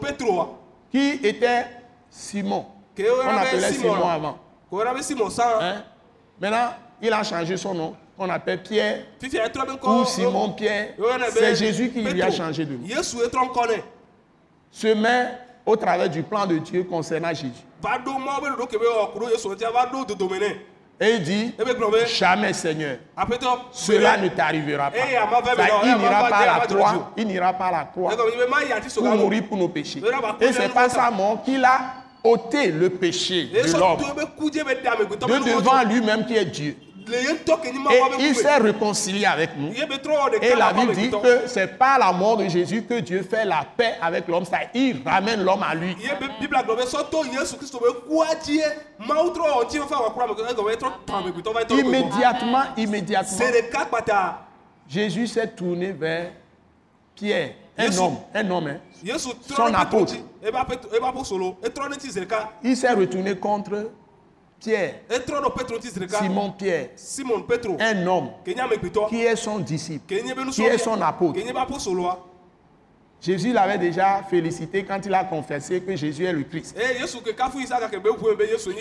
petroa 0.00 0.48
qui 0.90 1.20
était 1.22 1.66
Simon, 2.10 2.66
on 3.24 3.36
appelait 3.38 3.60
Simon 3.72 3.94
simon 3.94 4.08
avant. 4.08 4.38
hein. 5.60 5.82
Maintenant, 6.40 6.74
il 7.00 7.12
a 7.12 7.22
changé 7.22 7.56
son 7.56 7.74
nom, 7.74 7.94
qu'on 8.16 8.28
appelle 8.28 8.62
Pierre 8.62 9.04
ou 9.84 10.04
Simon 10.04 10.50
Pierre. 10.50 10.94
C'est 11.32 11.54
Jésus 11.56 11.90
qui 11.90 12.02
lui 12.02 12.22
a 12.22 12.30
changé 12.30 12.64
de 12.64 12.76
nom. 12.76 12.86
Se 14.70 14.88
met 14.94 15.38
au 15.66 15.76
travers 15.76 16.08
du 16.10 16.22
plan 16.22 16.46
de 16.46 16.58
Dieu 16.58 16.84
concernant 16.84 17.32
Jésus. 17.32 17.52
Et 21.00 21.10
il 21.16 21.22
dit, 21.24 21.52
be 21.58 22.06
jamais 22.06 22.52
Seigneur, 22.52 22.98
cela 23.72 24.16
ne 24.16 24.28
t'arrivera 24.28 24.90
pas. 24.92 24.96
Eh, 25.10 25.14
Ça, 25.56 25.62
eh, 25.82 25.88
il 25.88 25.98
n'ira 25.98 26.28
pas 26.28 26.36
à 26.36 26.46
la 26.46 26.66
croix, 26.66 26.92
veille. 26.92 27.00
il 27.16 27.26
n'ira 27.26 27.52
pas 27.52 27.66
à 27.66 27.72
la 27.72 27.84
croix 27.84 28.10
pour 28.94 29.02
mourir 29.16 29.42
pour 29.48 29.56
nos 29.56 29.68
péchés. 29.68 30.00
Et 30.40 30.52
c'est 30.52 30.68
pas 30.72 30.88
sa 30.88 31.10
mort 31.10 31.42
qu'il 31.44 31.64
a 31.64 31.80
ôté 32.22 32.70
le 32.70 32.90
péché 32.90 33.46
de 33.46 33.72
l'homme 33.78 33.98
de 33.98 35.44
devant 35.58 35.82
lui-même 35.82 36.26
qui 36.26 36.36
est 36.36 36.44
Dieu. 36.44 36.76
Et 37.92 37.98
il 38.20 38.34
s'est 38.34 38.56
réconcilié 38.56 39.26
avec 39.26 39.56
nous. 39.56 39.72
Et 40.42 40.54
la 40.56 40.72
Bible 40.72 40.94
dit 40.94 41.10
que 41.22 41.48
c'est 41.48 41.78
par 41.78 41.98
la 41.98 42.12
mort 42.12 42.36
de 42.38 42.48
Jésus 42.48 42.82
que 42.82 43.00
Dieu 43.00 43.22
fait 43.22 43.44
la 43.44 43.64
paix 43.76 43.94
avec 44.00 44.26
l'homme. 44.28 44.44
Ça, 44.44 44.58
il 44.74 45.02
ramène 45.04 45.42
l'homme 45.44 45.62
à 45.62 45.74
lui. 45.74 45.94
Immédiatement, 51.80 52.62
immédiatement, 52.76 53.38
Jésus 54.88 55.26
s'est 55.26 55.48
tourné 55.48 55.92
vers 55.92 56.30
Pierre, 57.14 57.50
un 57.78 57.84
homme, 57.98 58.16
un 58.34 58.50
homme. 58.50 58.66
hein. 58.68 58.76
Son 59.56 59.74
apôtre. 59.74 60.14
Il 62.62 62.76
s'est 62.76 62.92
retourné 62.92 63.36
contre 63.36 63.90
Pierre, 64.64 64.94
Simon 66.08 66.52
Pierre, 66.52 66.88
simon 66.96 67.42
petro. 67.42 67.76
Un 67.80 68.06
homme. 68.06 68.30
Qui 69.08 69.22
est 69.22 69.36
son 69.36 69.58
disciple, 69.58 70.06
qui 70.06 70.62
est 70.62 70.78
son 70.78 71.00
apôtre? 71.02 71.38
Jésus 73.20 73.52
l'avait 73.52 73.78
déjà 73.78 74.22
félicité 74.28 74.84
quand 74.84 75.00
il 75.04 75.14
a 75.14 75.24
confessé 75.24 75.80
que 75.80 75.94
Jésus 75.96 76.24
est 76.24 76.32
le 76.32 76.42
Christ. 76.44 76.76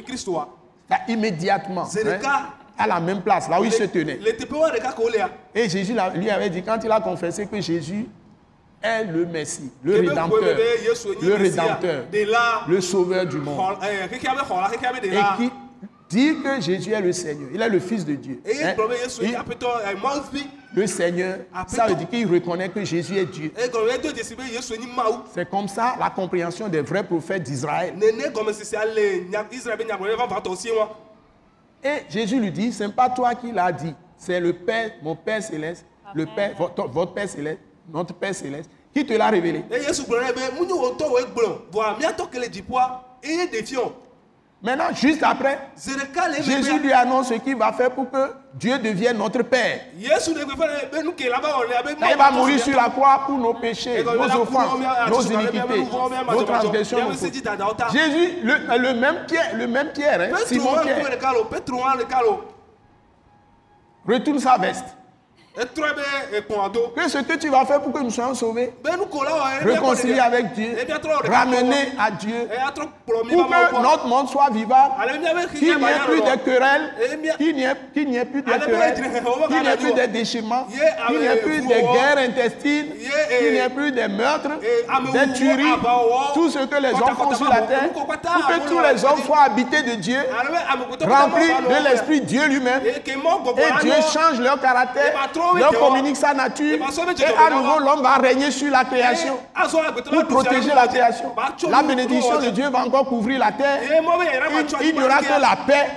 kristoa 0.05 0.49
Ça, 0.89 0.97
immédiatement, 1.07 1.83
hein, 1.83 2.49
à 2.77 2.87
la 2.87 2.99
même 2.99 3.21
place, 3.21 3.49
là 3.49 3.61
où 3.61 3.65
il 3.65 3.71
se 3.71 3.83
tenait. 3.83 4.19
Et 5.55 5.69
Jésus 5.69 5.95
lui 6.15 6.29
avait 6.29 6.49
dit, 6.49 6.63
quand 6.63 6.79
il 6.83 6.91
a 6.91 6.99
confessé 7.01 7.45
que 7.45 7.59
Jésus 7.61 8.07
est 8.81 9.03
le 9.05 9.25
Messie, 9.25 9.71
le 9.81 9.99
Rédempteur, 10.01 10.57
le 11.21 11.33
Rédempteur, 11.35 12.05
le 12.67 12.81
Sauveur 12.81 13.25
du 13.25 13.37
monde, 13.37 13.77
eh, 13.83 14.13
et 14.13 14.19
qui 15.37 15.51
dit 16.13 16.41
que 16.43 16.61
Jésus 16.61 16.91
est 16.91 17.01
le 17.01 17.11
Seigneur, 17.11 17.49
il 17.53 17.61
est 17.61 17.69
le 17.69 17.79
Fils 17.79 18.05
de 18.05 18.13
Dieu. 18.15 18.41
hein? 18.63 18.73
Il- 19.23 19.35
le 20.75 20.87
Seigneur, 20.87 21.39
ça 21.67 21.87
veut 21.87 21.95
dire 21.95 22.09
qu'il 22.09 22.27
reconnaît 22.27 22.69
que 22.69 22.83
Jésus 22.83 23.17
est 23.17 23.25
Dieu. 23.25 23.51
C'est 25.33 25.49
comme 25.49 25.67
ça 25.67 25.95
la 25.99 26.09
compréhension 26.09 26.67
des 26.69 26.81
vrais 26.81 27.03
prophètes 27.03 27.43
d'Israël. 27.43 27.93
Et 31.83 32.03
Jésus 32.09 32.39
lui 32.39 32.51
dit, 32.51 32.71
ce 32.71 32.83
n'est 32.83 32.93
pas 32.93 33.09
toi 33.09 33.35
qui 33.35 33.51
l'as 33.51 33.71
dit, 33.71 33.93
c'est 34.17 34.39
le 34.39 34.53
Père, 34.53 34.91
mon 35.01 35.15
Père 35.15 35.43
céleste, 35.43 35.85
le 36.15 36.25
Père, 36.25 36.53
votre, 36.57 36.87
votre 36.89 37.13
Père 37.13 37.27
céleste, 37.29 37.59
notre 37.91 38.13
Père 38.13 38.33
céleste, 38.33 38.69
qui 38.93 39.05
te 39.05 39.13
l'a 39.13 39.29
révélé. 39.29 39.63
Maintenant, 44.65 44.93
juste 44.93 45.21
après, 45.23 45.59
Jésus 46.41 46.79
lui 46.79 46.93
annonce 46.93 47.27
ce 47.27 47.33
qu'il 47.33 47.57
va 47.57 47.73
faire 47.73 47.91
pour 47.91 48.09
que 48.09 48.33
Dieu 48.53 48.79
devienne 48.79 49.17
notre 49.17 49.41
Père. 49.41 49.81
Il 49.99 50.07
va 52.17 52.31
mourir 52.31 52.57
sur 52.61 52.73
la 52.77 52.89
croix 52.89 53.23
pour 53.27 53.37
nos 53.37 53.55
péchés, 53.55 54.01
nos 54.05 54.23
offenses, 54.41 54.79
nos 55.09 55.21
iniquités, 55.21 55.83
nos 56.31 56.43
transgressions, 56.43 57.09
nos. 57.09 57.13
Jésus, 57.91 58.37
le, 58.41 58.77
le 58.77 58.93
même 58.93 59.25
Pierre, 59.27 59.51
le 59.57 59.67
même 59.67 59.89
Pierre, 59.89 60.21
hein, 60.21 60.37
Simon 60.45 60.75
Pierre, 60.81 61.19
retourne 64.07 64.39
sa 64.39 64.57
veste. 64.57 64.95
Que 65.55 67.09
ce 67.09 67.19
que 67.19 67.37
tu 67.37 67.49
vas 67.49 67.63
faire 67.65 67.79
pour 67.81 67.93
que 67.93 67.99
nous 67.99 68.09
soyons 68.09 68.33
sauvés, 68.33 68.73
be 68.83 68.89
nu 68.97 69.05
ko 69.05 69.23
la 69.23 69.35
wa 69.35 69.49
ebe 69.61 69.69
réconcilier 69.69 70.19
avec 70.19 70.53
Dieu, 70.53 70.75
ramener 71.31 71.91
à 71.99 72.09
Dieu, 72.09 72.49
e 72.49 73.23
mi 73.23 73.33
pour 73.35 73.47
que 73.47 73.81
notre 73.83 74.07
monde 74.07 74.29
soit 74.29 74.49
vivable, 74.51 74.95
abe 74.99 75.49
qu'il 75.53 75.77
n'y 75.77 75.85
ait 75.85 75.99
plus 76.07 76.21
de 76.21 76.35
querelles, 76.43 76.89
qu'il 77.37 77.55
n'y 77.55 77.63
ait, 78.17 78.25
plus 78.25 78.41
de 78.41 78.49
querelles, 78.49 78.95
qu'il 78.95 79.61
n'y 79.61 79.67
ait 79.67 79.77
plus 79.77 79.93
de 79.93 80.05
déchirements, 80.07 80.65
Ye 80.71 80.79
qu'il 81.07 81.19
n'y 81.19 81.25
ait 81.27 81.35
plus 81.35 81.61
de 81.61 81.67
guerres 81.67 82.17
intestines, 82.17 82.87
eh, 82.95 83.37
qu'il 83.37 83.51
n'y 83.53 83.59
ait 83.59 83.69
plus 83.69 83.91
de 83.91 84.07
meurtres, 84.07 84.49
eh, 84.63 85.17
wu, 85.17 85.33
tueries, 85.33 85.73
aba, 85.73 85.97
o. 85.97 86.33
tout 86.33 86.49
ce 86.49 86.65
que 86.65 86.81
les 86.81 86.93
hommes 86.93 87.15
font 87.15 87.35
sur 87.35 87.47
la 87.47 87.61
terre, 87.61 87.89
pour 87.93 88.07
que 88.07 88.67
tous 88.67 88.79
les 88.79 89.05
hommes 89.05 89.21
soient 89.23 89.41
habités 89.43 89.83
de 89.83 89.91
Dieu, 89.97 90.17
remplis 91.01 91.53
de 91.69 91.83
l'Esprit 91.83 92.21
Dieu 92.21 92.47
lui-même, 92.47 92.81
et 92.87 93.81
Dieu 93.81 93.93
change 94.11 94.39
leur 94.39 94.59
caractère, 94.59 95.03
Eh 95.05 95.11
ben, 95.11 95.29
leur 95.57 95.79
communique 95.79 96.15
sa 96.15 96.33
nature, 96.33 96.75
Eh 96.75 96.77
ben, 96.77 96.87
et 96.87 97.25
à 97.25 97.49
nouveau 97.49 97.79
l'homme 97.79 98.01
va 98.01 98.15
régner 98.15 98.51
sur 98.51 98.71
la 98.71 98.83
création 98.85 99.37
pour 100.11 100.27
protéger 100.27 100.73
la 100.73 100.87
création. 100.87 101.33
La 101.69 101.83
bénédiction 101.83 102.39
de 102.39 102.49
Dieu 102.49 102.69
va 102.69 102.85
encore 102.85 103.07
couvrir 103.07 103.39
la 103.39 103.51
terre. 103.51 103.79
Il, 104.81 104.93
n'y 104.93 105.03
aura 105.03 105.19
que 105.19 105.41
la 105.41 105.55
paix. 105.67 105.87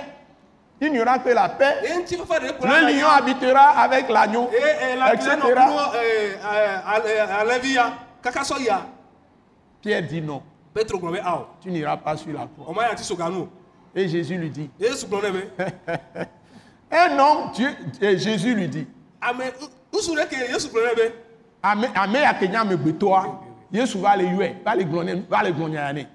Il 0.81 0.91
n'y 0.91 0.99
aura 0.99 1.19
que 1.19 1.29
la 1.29 1.49
paix. 1.49 1.75
Le 1.83 2.99
lion 2.99 3.07
habitera 3.07 3.69
avec 3.79 4.09
l'agneau, 4.09 4.49
la 4.97 5.13
etc. 5.13 5.29
ya 7.73 7.93
kaka 8.21 8.43
sɔ 8.43 8.61
ya 8.61 8.81
Pierre 9.81 10.01
dit 10.01 10.21
non, 10.21 10.41
awɔ 10.75 11.45
tu 11.61 11.69
n'iras 11.71 11.97
pas 11.97 12.17
sur 12.17 12.33
la 12.33 12.47
croix. 12.47 13.47
Et 13.95 14.07
Jésus 14.07 14.37
lui 14.37 14.49
dit, 14.49 14.69
yesu 14.79 15.07
gblɔ 15.07 15.21
ne 15.23 15.31
be 15.31 15.43
un 16.91 17.19
homme, 17.19 17.51
Dieu, 17.53 17.69
et 17.99 18.17
Jésus 18.17 18.53
lui 18.53 18.67
dit, 18.67 18.87
ame 19.21 19.53
nusu 19.93 20.15
ɖe 20.15 20.27
ke 20.29 20.35
yesu 20.51 20.69
gblɔ 20.69 20.83
ne 20.87 20.95
be 20.95 21.13
ame 21.63 21.87
ame 21.95 22.19
ya 22.19 22.33
ke 22.33 22.47
nye 22.47 22.57
amegbetɔa 22.57 23.39
yesu 23.71 23.99
va 23.99 24.15
le 24.15 24.23
yɔe 24.23 24.63
va 24.63 24.75
le 24.75 24.83
gblɔ 24.83 25.03
nɛ 25.03 25.27
va 25.29 25.43
le 25.43 25.51
gblɔ 25.51 25.69
nya 25.69 25.93
nɛ. 25.93 26.07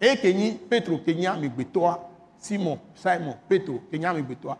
Eye 0.00 0.16
ke 0.16 0.32
nyi 0.32 0.52
petro 0.70 0.98
ke 0.98 1.14
nye 1.14 1.26
amegbetɔa 1.26 1.98
simon 2.38 2.78
simon 2.94 3.34
petro 3.48 3.80
ke 3.90 3.98
nye 3.98 4.06
amegbetɔa 4.06 4.56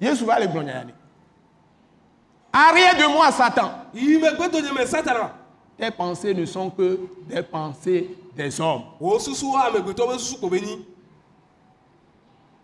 yesu 0.00 0.24
va 0.24 0.38
le 0.38 0.46
gblɔ 0.46 0.64
nya 0.64 0.84
nɛ. 0.84 0.92
Arrière 2.52 2.96
de 2.98 3.06
moi 3.06 3.30
satan. 3.30 3.70
Tes 5.78 5.90
pensées 5.92 6.34
ne 6.34 6.44
sont 6.44 6.68
que 6.68 6.98
des 7.26 7.42
pensées 7.42 8.10
des 8.36 8.60
hommes. 8.60 8.82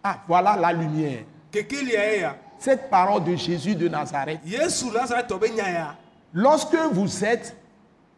Ah 0.04 0.18
voilà 0.28 0.56
la 0.56 0.72
lumière 0.72 1.24
cette 2.66 2.90
parole 2.90 3.22
de 3.22 3.36
Jésus 3.36 3.76
de 3.76 3.86
Nazareth. 3.86 4.40
Lorsque 6.34 6.76
vous 6.90 7.24
êtes 7.24 7.56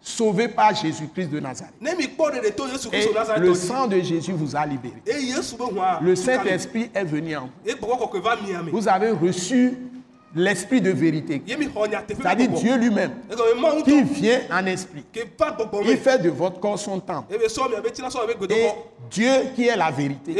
sauvés 0.00 0.48
par 0.48 0.74
Jésus-Christ 0.74 1.28
de 1.28 1.38
Nazareth. 1.38 1.74
Et 1.82 3.40
le 3.40 3.54
sang 3.54 3.86
de 3.86 4.00
Jésus 4.00 4.32
vous 4.32 4.56
a 4.56 4.64
libéré. 4.64 5.02
Le 6.00 6.16
Saint-Esprit 6.16 6.90
est 6.94 7.04
venu 7.04 7.36
en 7.36 7.50
vous. 7.50 8.70
Vous 8.72 8.88
avez 8.88 9.10
reçu 9.10 9.76
l'esprit 10.34 10.80
de 10.80 10.92
vérité, 10.92 11.42
c'est-à-dire 11.46 12.48
Dieu 12.48 12.76
lui-même, 12.76 13.12
qui 13.84 14.02
vient 14.02 14.40
en 14.50 14.64
esprit. 14.64 15.04
Il 15.84 15.96
fait 15.98 16.22
de 16.22 16.30
votre 16.30 16.58
corps 16.58 16.78
son 16.78 17.00
temple. 17.00 17.34
miabe 17.34 17.86
Et 18.50 18.68
Dieu 19.10 19.32
qui 19.54 19.66
est 19.66 19.76
la 19.76 19.90
vérité. 19.90 20.34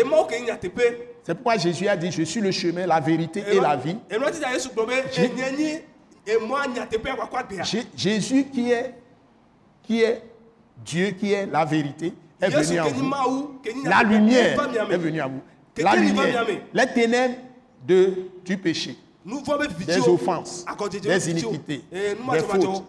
C'est 1.25 1.35
pourquoi 1.35 1.57
Jésus 1.57 1.87
a 1.89 1.97
dit, 1.97 2.11
je 2.11 2.23
suis 2.23 2.41
le 2.41 2.51
chemin, 2.51 2.87
la 2.87 3.01
vérité 3.01 3.45
et 3.51 3.61
la 3.61 3.77
vie. 3.77 3.97
Jésus 7.97 8.45
qui 8.47 8.73
est, 8.73 8.95
qui 9.83 10.03
est 10.03 10.23
Dieu 10.85 11.11
qui 11.11 11.33
est 11.33 11.47
la 11.47 11.65
vérité 11.65 12.13
est 12.41 12.49
venu 12.49 12.81
nyi 12.81 12.91
vous. 12.95 13.61
La 13.85 14.03
lumière 14.03 14.59
est 14.91 14.97
venue 14.97 15.21
à 15.21 15.27
vous. 15.27 15.41
La 15.77 15.95
lumière, 15.97 16.45
les 16.73 16.87
ténèbres 16.87 17.35
de, 17.87 18.15
du 18.45 18.57
péché, 18.59 18.97
des 19.87 20.09
offenses, 20.09 20.65
des 21.03 21.31
iniquités, 21.31 21.85
ee 21.93 22.15
des 22.33 22.39
fautes, 22.41 22.85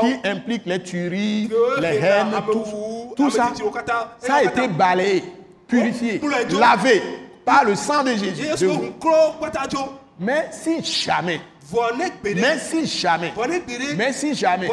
qui 0.00 0.28
impliquent 0.28 0.66
les 0.66 0.82
tueries, 0.82 1.50
les 1.80 1.96
haines, 1.96 2.32
tout, 2.50 3.14
tout 3.16 3.30
ça, 3.30 3.52
ça 4.20 4.34
a 4.36 4.42
été 4.44 4.68
balayé, 4.68 5.24
purifié, 5.72 6.20
lavé 6.58 7.02
par 7.44 7.64
le 7.64 7.74
sang 7.74 8.04
de 8.04 8.10
Jésus. 8.12 8.42
de 8.42 8.66
vous. 8.66 8.92
Mais 10.20 10.48
si 10.52 10.82
jamais, 10.84 11.40
mais 12.36 12.58
si 12.58 12.86
jamais, 12.86 13.32
mais 13.96 14.12
si 14.12 14.34
jamais, 14.34 14.68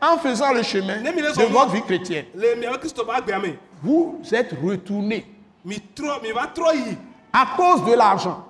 en 0.00 0.18
faisant 0.18 0.52
le 0.52 0.62
chemin 0.62 0.98
de 1.00 1.44
votre 1.50 1.72
vie 1.72 1.82
chrétienne, 1.82 2.26
vous 3.82 4.20
êtes 4.32 4.54
retourné. 4.62 5.26
À 7.32 7.46
cause 7.56 7.84
de 7.84 7.92
l'argent, 7.94 8.44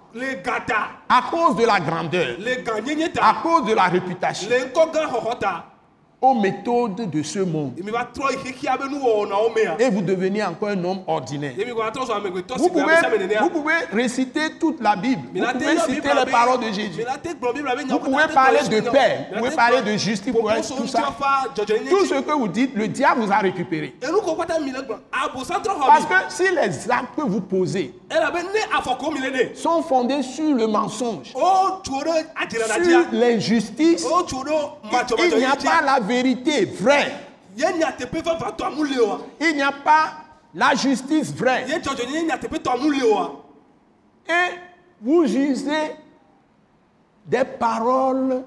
à 1.09 1.23
cause 1.31 1.57
de 1.57 1.65
la 1.65 1.81
grandeur, 1.81 2.37
à 3.21 3.35
cause 3.43 3.65
de 3.67 3.75
la 3.75 3.85
réputation, 3.85 4.49
aux 6.23 6.35
méthodes 6.35 7.09
de 7.11 7.23
ce 7.23 7.39
monde. 7.39 7.73
mea 7.83 8.09
Et 9.79 9.91
vous 9.91 10.03
devenez 10.03 10.45
encore 10.45 10.69
un 10.69 10.85
homme 10.85 11.01
ordinaire. 11.07 11.53
Vous 12.59 12.69
pouvez, 12.71 12.83
vous 13.51 13.61
réciter 13.93 14.41
toute 14.59 14.81
la 14.83 14.97
Bible. 14.97 15.23
Vous 15.35 15.41
pouvez 15.41 15.79
citer 15.79 16.09
les 16.25 16.31
paroles 16.31 16.61
de 16.61 16.73
Jésus. 16.73 17.05
Vous 17.89 17.99
pouvez 17.99 18.29
parler 18.35 18.61
de 18.69 18.81
paix, 18.91 19.29
vous 19.33 19.39
pouvez 19.39 19.57
parler 19.57 19.83
de 19.83 19.97
justice, 19.97 20.33
vous 20.33 20.41
pouvez 20.41 20.61
tout 20.61 20.87
ça. 20.87 21.05
dzɔdzɔnyenye 21.55 21.89
Tout 21.91 22.05
ce 22.07 22.21
que 22.21 22.33
vous 22.33 22.49
dites, 22.49 22.75
le 22.75 22.89
diable 22.89 23.23
vous 23.23 23.33
a 23.33 23.39
récupéré. 23.39 23.95
trɔ 24.01 24.37
Parce 25.87 26.07
que 26.07 26.15
si 26.29 26.45
les 26.55 26.91
actes 26.91 27.17
que 27.17 27.23
vous 27.23 27.41
posez 27.41 27.95
sont 29.55 29.83
fondés 29.83 30.23
sur 30.23 30.55
le 30.55 30.67
mensonge, 30.67 31.33
o 31.35 31.81
tso 31.83 32.01
ɖe 32.01 32.27
adzirana 32.37 32.85
sur 32.85 33.07
l'injustice, 33.13 34.05
o 34.05 34.23
tso 34.27 34.45
ɖe 34.45 34.81
il 35.19 35.39
n'y 35.39 35.45
a 35.45 35.57
pas 35.57 35.83
la 35.85 36.01
vérité 36.11 36.65
vraie. 36.65 37.13
Il 37.57 37.75
n'y 39.55 39.63
a 39.63 39.73
pas 39.73 40.13
la 40.55 40.75
justice 40.75 41.33
vraie. 41.33 41.65
Et 44.29 44.51
vous 45.01 45.25
usez 45.25 45.97
des 47.27 47.45
paroles 47.45 48.45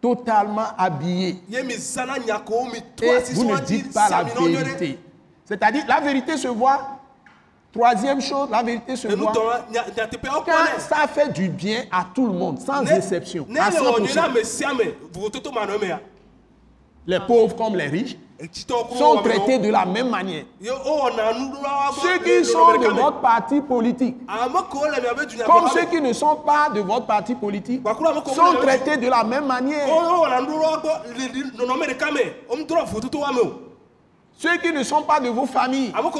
totalement 0.00 0.68
habillées. 0.76 1.38
Et 1.50 1.62
vous 3.32 3.44
ne 3.44 3.60
dites 3.60 3.92
pas 3.92 4.08
la 4.10 4.22
vérité. 4.24 4.98
C'est-à-dire, 5.44 5.84
la 5.88 6.00
vérité 6.00 6.36
se 6.36 6.48
voit. 6.48 6.92
Troisième 7.72 8.20
chose, 8.22 8.48
la 8.50 8.62
vérité 8.62 8.96
se 8.96 9.08
voit 9.08 9.32
quand 9.34 10.78
ça 10.78 11.06
fait 11.06 11.30
du 11.30 11.48
bien 11.50 11.84
à 11.92 12.06
tout 12.14 12.26
le 12.26 12.32
monde, 12.32 12.58
sans 12.58 12.82
exception, 12.86 13.46
à 13.58 13.70
le 13.70 13.76
wɔ 13.76 14.00
nyuie 14.00 14.14
na 14.14 14.28
100%. 14.30 16.15
Les 17.06 17.20
pauvres 17.20 17.54
comme 17.56 17.76
les 17.76 17.86
riches 17.86 18.16
sont 18.98 19.16
traités 19.22 19.58
de 19.58 19.70
la 19.70 19.86
même 19.86 20.10
manière. 20.10 20.44
ye 20.60 20.70
o 20.70 20.74
wɔna 20.74 21.32
nuɖoɖoawo 21.32 21.92
gbɔ 21.92 22.02
Ceux 22.02 22.18
qui 22.18 22.44
sont 22.44 22.78
de 22.78 22.88
votre 22.88 23.20
parti 23.20 23.60
politique, 23.60 24.16
miabe 24.26 24.52
comme 25.46 25.68
ceux 25.72 25.84
qui 25.86 26.00
ne 26.00 26.12
sont 26.12 26.36
pas 26.44 26.68
de 26.74 26.80
votre 26.80 27.06
parti 27.06 27.34
politique, 27.34 27.82
kewo 27.82 28.34
sont 28.34 28.58
traités 28.60 28.96
de 28.98 29.08
la 29.08 29.24
même 29.24 29.46
manière. 29.46 29.86
Ceux 34.38 34.58
qui 34.58 34.70
ne 34.70 34.82
sont 34.82 35.00
pas 35.02 35.18
de 35.18 35.28
vos 35.30 35.46
familles, 35.46 35.92
o 35.98 36.10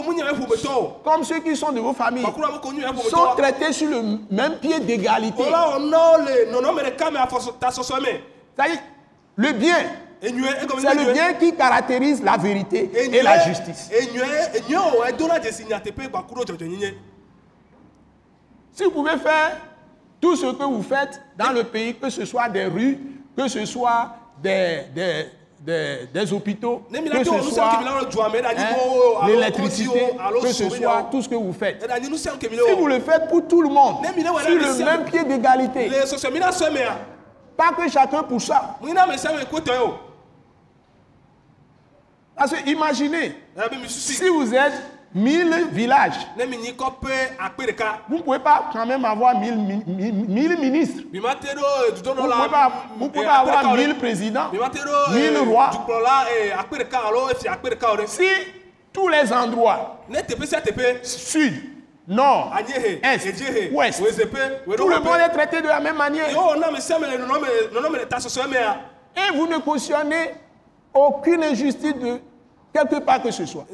comme 1.05 1.23
ceux 1.23 1.41
qui 1.41 1.55
sont 1.55 1.73
de 1.73 1.81
vos 1.81 1.93
familles, 1.93 2.25
ƒometɔ 2.25 3.11
sont 3.11 3.35
traités 3.37 3.73
sur 3.73 3.91
le 3.91 4.01
même 4.31 4.57
pied 4.59 4.81
d'égalité. 4.81 5.43
o 5.43 5.51
la 5.51 5.77
wɔnawo 5.77 6.77
le 7.99 8.09
C'est-à-dire, 8.57 9.55
bien, 9.59 9.77
c'est 10.21 10.31
le 10.95 11.13
bien 11.13 11.35
qui 11.35 11.55
caractérise 11.55 12.23
la 12.23 12.37
vérité 12.37 12.91
et 12.95 13.23
la 13.23 13.41
justice. 13.47 13.91
Si 18.73 18.85
vous 18.85 18.91
pouvez 18.91 19.17
faire 19.19 19.57
tout 20.21 20.37
ce 20.37 20.47
que 20.53 20.65
vous 20.65 20.83
faites 20.83 21.21
dans 21.37 21.53
le 21.53 21.65
pays, 21.65 21.95
que 21.95 22.11
ce 22.11 22.25
soit 22.25 22.49
des 22.49 22.65
rues, 22.65 22.99
que 23.37 23.49
ce 23.49 23.65
soit 23.67 24.15
des, 24.43 24.83
des, 24.95 25.27
des, 25.61 26.09
des 26.13 26.33
hôpitaux, 26.33 26.83
que 26.91 27.25
ce 27.25 27.41
soit 27.51 27.81
hein, 27.81 29.27
l'électricité, 29.27 30.13
que 30.43 30.49
ce 30.53 30.71
soit 30.71 31.09
tout 31.11 31.23
ce 31.23 31.29
que 31.29 31.35
vous 31.35 31.53
faites. 31.53 31.87
kemi 32.41 32.57
Si 32.57 32.75
vous 32.75 32.87
le 32.87 33.01
faites 33.01 33.29
pour 33.29 33.47
tout 33.47 33.63
le 33.63 33.69
monde, 33.69 33.97
sur 34.05 34.55
le 34.55 34.85
même 34.85 35.05
pied 35.05 35.25
d'égalité, 35.25 35.89
ya 35.91 36.97
pas 37.57 37.73
que 37.73 37.89
chacun 37.89 38.23
pour 38.23 38.41
ça. 38.41 38.77
mu 38.83 38.91
ina 38.91 39.07
me 39.07 39.17
sɛm 39.17 39.45
ko 39.51 39.61
tɔ 39.61 39.73
ye 39.73 39.79
o 39.81 39.99
Parce 42.37 42.53
que 42.53 42.69
imaginez, 42.69 43.35
si 43.89 44.29
vous 44.29 44.55
êtes 44.55 44.73
1000 45.15 45.69
villages, 45.73 46.27
vous 48.09 48.17
ne 48.19 48.23
pouvez 48.23 48.39
pas 48.39 48.69
quand 48.73 48.85
même 48.85 49.05
avoir 49.07 49.39
1000, 49.39 49.57
mi- 49.57 49.83
mi- 49.87 50.13
1000 50.13 50.59
ministres. 50.59 51.03
ɖo 51.49 51.63
Vous 51.95 52.27
ne 52.27 52.33
pouvez 52.33 52.49
pas, 52.51 52.73
vous 52.99 53.09
pouvez 53.09 53.25
akpe 53.25 53.35
pas 53.35 53.41
avoir 53.41 53.63
ɖeka 53.63 53.73
o 53.73 53.77
1000 53.77 53.91
ɖe. 53.93 53.99
présidents, 53.99 54.51
mi 54.53 54.59
ma 54.59 54.69
te 54.69 54.79
ɖo 54.79 55.11
1000 55.15 55.39
rois. 55.39 55.71
dukplɔla 55.73 56.27
eh, 56.39 56.53
akpe 56.53 56.77
ɖeka 56.77 56.99
alo 57.09 57.31
efi 57.31 57.49
akpe 57.49 57.69
ɖeka 57.71 57.93
o 57.93 57.97
ɖe 57.97 58.07
Si 58.07 58.29
tous 58.93 59.09
les 59.09 59.33
endroits, 59.33 60.01
sud, 61.03 61.55
nord, 62.07 62.53
est, 62.75 63.73
ouest, 63.73 64.03
tout 64.77 64.89
le 64.89 65.01
monde 65.01 65.21
est 65.25 65.29
traité 65.33 65.63
de 65.63 65.69
la 65.69 65.81
même 65.81 65.97
manière. 65.97 66.27
Et 69.17 69.31
vous 69.35 69.47
ne 69.47 69.57
cautionnez 69.59 70.31
aucune 70.97 71.43
injustice 71.45 71.95
de 71.95 72.21
quelque 72.73 72.97
part 73.01 73.23
que 73.23 73.31
ce 73.31 73.47
soit. 73.47 73.65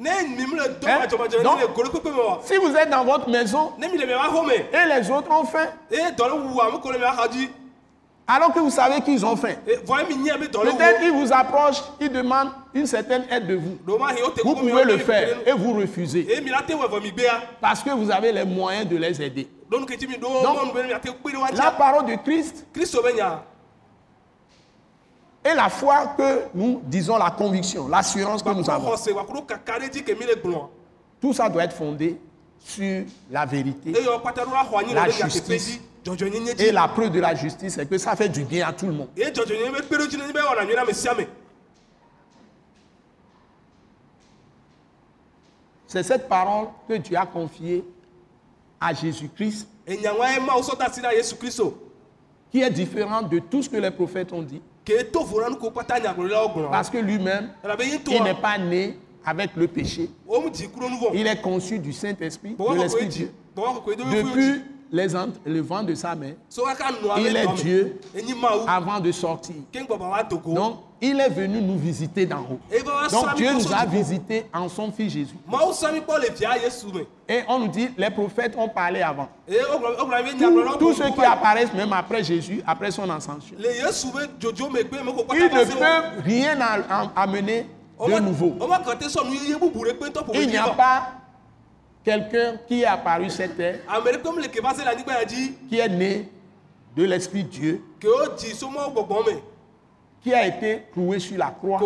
Hein? 0.87 1.01
Donc- 1.43 1.59
Si 2.45 2.57
vous 2.57 2.75
êtes 2.77 2.91
dans 2.91 3.05
votre 3.05 3.29
maison 3.29 3.73
et 4.73 4.89
les 5.01 5.11
autres 5.11 5.31
ont 5.31 5.45
faim, 5.45 5.67
alors 8.29 8.53
que 8.55 8.61
vous 8.61 8.71
savez 8.71 9.01
qu'ils 9.01 9.27
ont 9.27 9.35
faim, 9.37 9.55
peut-être 10.79 11.01
wu 11.01 11.07
ils 11.07 11.11
vous 11.13 11.33
approchent, 11.33 11.83
ils 12.01 12.09
demandent 12.11 12.51
une 12.73 12.87
certaine 12.87 13.25
aide 13.31 13.47
de 13.49 13.57
vous. 13.57 13.77
te 14.31 14.43
Vous 14.43 14.55
pouvez 14.55 14.85
le 14.85 14.99
faire 14.99 15.29
et 15.47 15.53
vous 15.53 15.73
refusez. 15.75 16.27
Parce 17.61 17.83
que 17.83 17.91
vous 17.91 18.11
avez 18.11 18.31
les 18.33 18.45
moyens 18.45 18.87
de 18.89 18.97
les 18.97 19.21
aider. 19.21 19.49
Donc, 20.45 20.59
La 21.57 21.71
parole 21.73 22.07
de 22.07 22.15
Christ 22.23 22.67
et 25.45 25.55
la 25.55 25.69
foi 25.69 26.15
que 26.17 26.43
nous 26.55 26.81
disons, 26.85 27.17
la 27.19 27.31
conviction, 27.31 27.89
l'assurance 27.89 28.43
que 28.43 28.51
nous 28.51 28.69
avons, 28.71 28.95
tout 31.21 31.33
ça 31.33 31.49
doit 31.49 31.65
être 31.65 31.75
fondé 31.75 32.21
sur 32.59 33.05
la 33.31 33.45
vérité. 33.45 33.93
la 34.95 35.09
justice. 35.09 35.81
Et 36.59 36.73
la 36.73 36.89
preuve 36.89 37.11
de 37.11 37.21
la 37.21 37.35
justice, 37.35 37.75
c'est 37.75 37.89
que 37.89 37.99
ça 37.99 38.17
fait 38.17 38.29
du 38.29 38.45
bien 38.45 38.67
à 38.69 38.73
tout 38.73 38.87
le 38.87 38.93
monde. 38.93 39.09
C'est 45.87 46.03
cette 46.03 46.29
parole 46.29 46.69
que 46.89 46.95
Dieu 46.95 47.17
a 47.17 47.27
confiée 47.27 47.85
à 48.81 48.95
Jésus-Christ 48.95 49.69
qui 52.51 52.61
est 52.63 52.71
différente 52.71 53.29
de 53.29 53.39
tout 53.39 53.63
ce 53.63 53.69
que 53.69 53.77
les 53.77 53.91
prophètes 53.91 54.33
ont 54.33 54.43
dit. 54.43 54.63
Parce 56.71 56.91
que 56.91 56.99
lui-même, 56.99 57.51
il 58.11 58.23
n'est 58.23 58.35
pas 58.35 58.59
né 58.59 58.99
avec 59.25 59.51
le 59.57 59.69
péché. 59.69 60.11
Il 61.15 61.27
est 61.27 61.41
conçu 61.41 61.79
du 61.79 61.93
Saint-Esprit, 61.93 62.57
de 62.59 62.81
l'Esprit 62.81 63.07
Dieu. 63.07 63.33
Depuis 63.57 64.63
les 64.93 65.09
le 65.47 65.61
vent 65.61 65.83
de 65.83 65.95
sa 65.95 66.15
nua 66.15 66.35
Il 67.19 67.35
est 67.35 67.47
Dieu. 67.55 67.99
avant 68.69 69.01
de 69.01 69.11
sortir. 69.11 69.57
Donc, 70.45 70.77
il 71.01 71.19
est 71.19 71.31
venu 71.31 71.63
nous 71.63 71.79
visiter 71.79 72.27
d'en 72.27 72.41
haut. 72.41 72.61
Donc, 73.11 73.35
Dieu 73.37 73.53
nous 73.55 73.73
a 73.73 73.87
visités 73.87 74.45
en 74.53 74.69
son 74.69 74.93
Fils 74.93 75.13
Jésus. 75.13 75.35
Et 77.29 77.41
on 77.49 77.59
nous 77.61 77.69
dit, 77.69 77.89
les 77.97 78.11
prophètes 78.11 78.55
ont 78.57 78.69
parlé 78.69 79.01
avant. 79.01 79.29
Tous, 80.79 80.95
ceux 80.95 81.11
qui 81.11 81.25
apparaissent 81.25 81.73
même 81.73 81.93
après 81.95 82.23
Jésus, 82.23 82.63
après 82.67 82.91
son 82.91 83.09
ascension, 83.09 83.57
ils 83.59 83.65
ne 83.65 85.49
peuvent 85.49 86.23
rien 86.25 86.59
amener 87.17 87.67
de 88.07 88.19
nouveau. 88.21 88.55
Il 90.35 90.49
n'y 90.49 90.57
a 90.57 90.69
pas 90.69 91.22
quelqu'un 92.05 92.57
qui 92.67 92.83
est 92.83 92.87
apparu 92.87 93.31
sur 93.31 93.55
terre, 93.55 93.79
dzi 95.29 95.55
qui 95.69 95.79
est 95.79 95.89
né 95.89 96.29
de 96.97 97.05
l'Esprit 97.05 97.45
de 97.45 97.49
Dieu, 97.49 97.85
qui 100.23 100.35
a 100.35 100.47
été 100.47 100.83
cloué 100.93 101.19
sur 101.19 101.39
la 101.39 101.47
croix, 101.51 101.81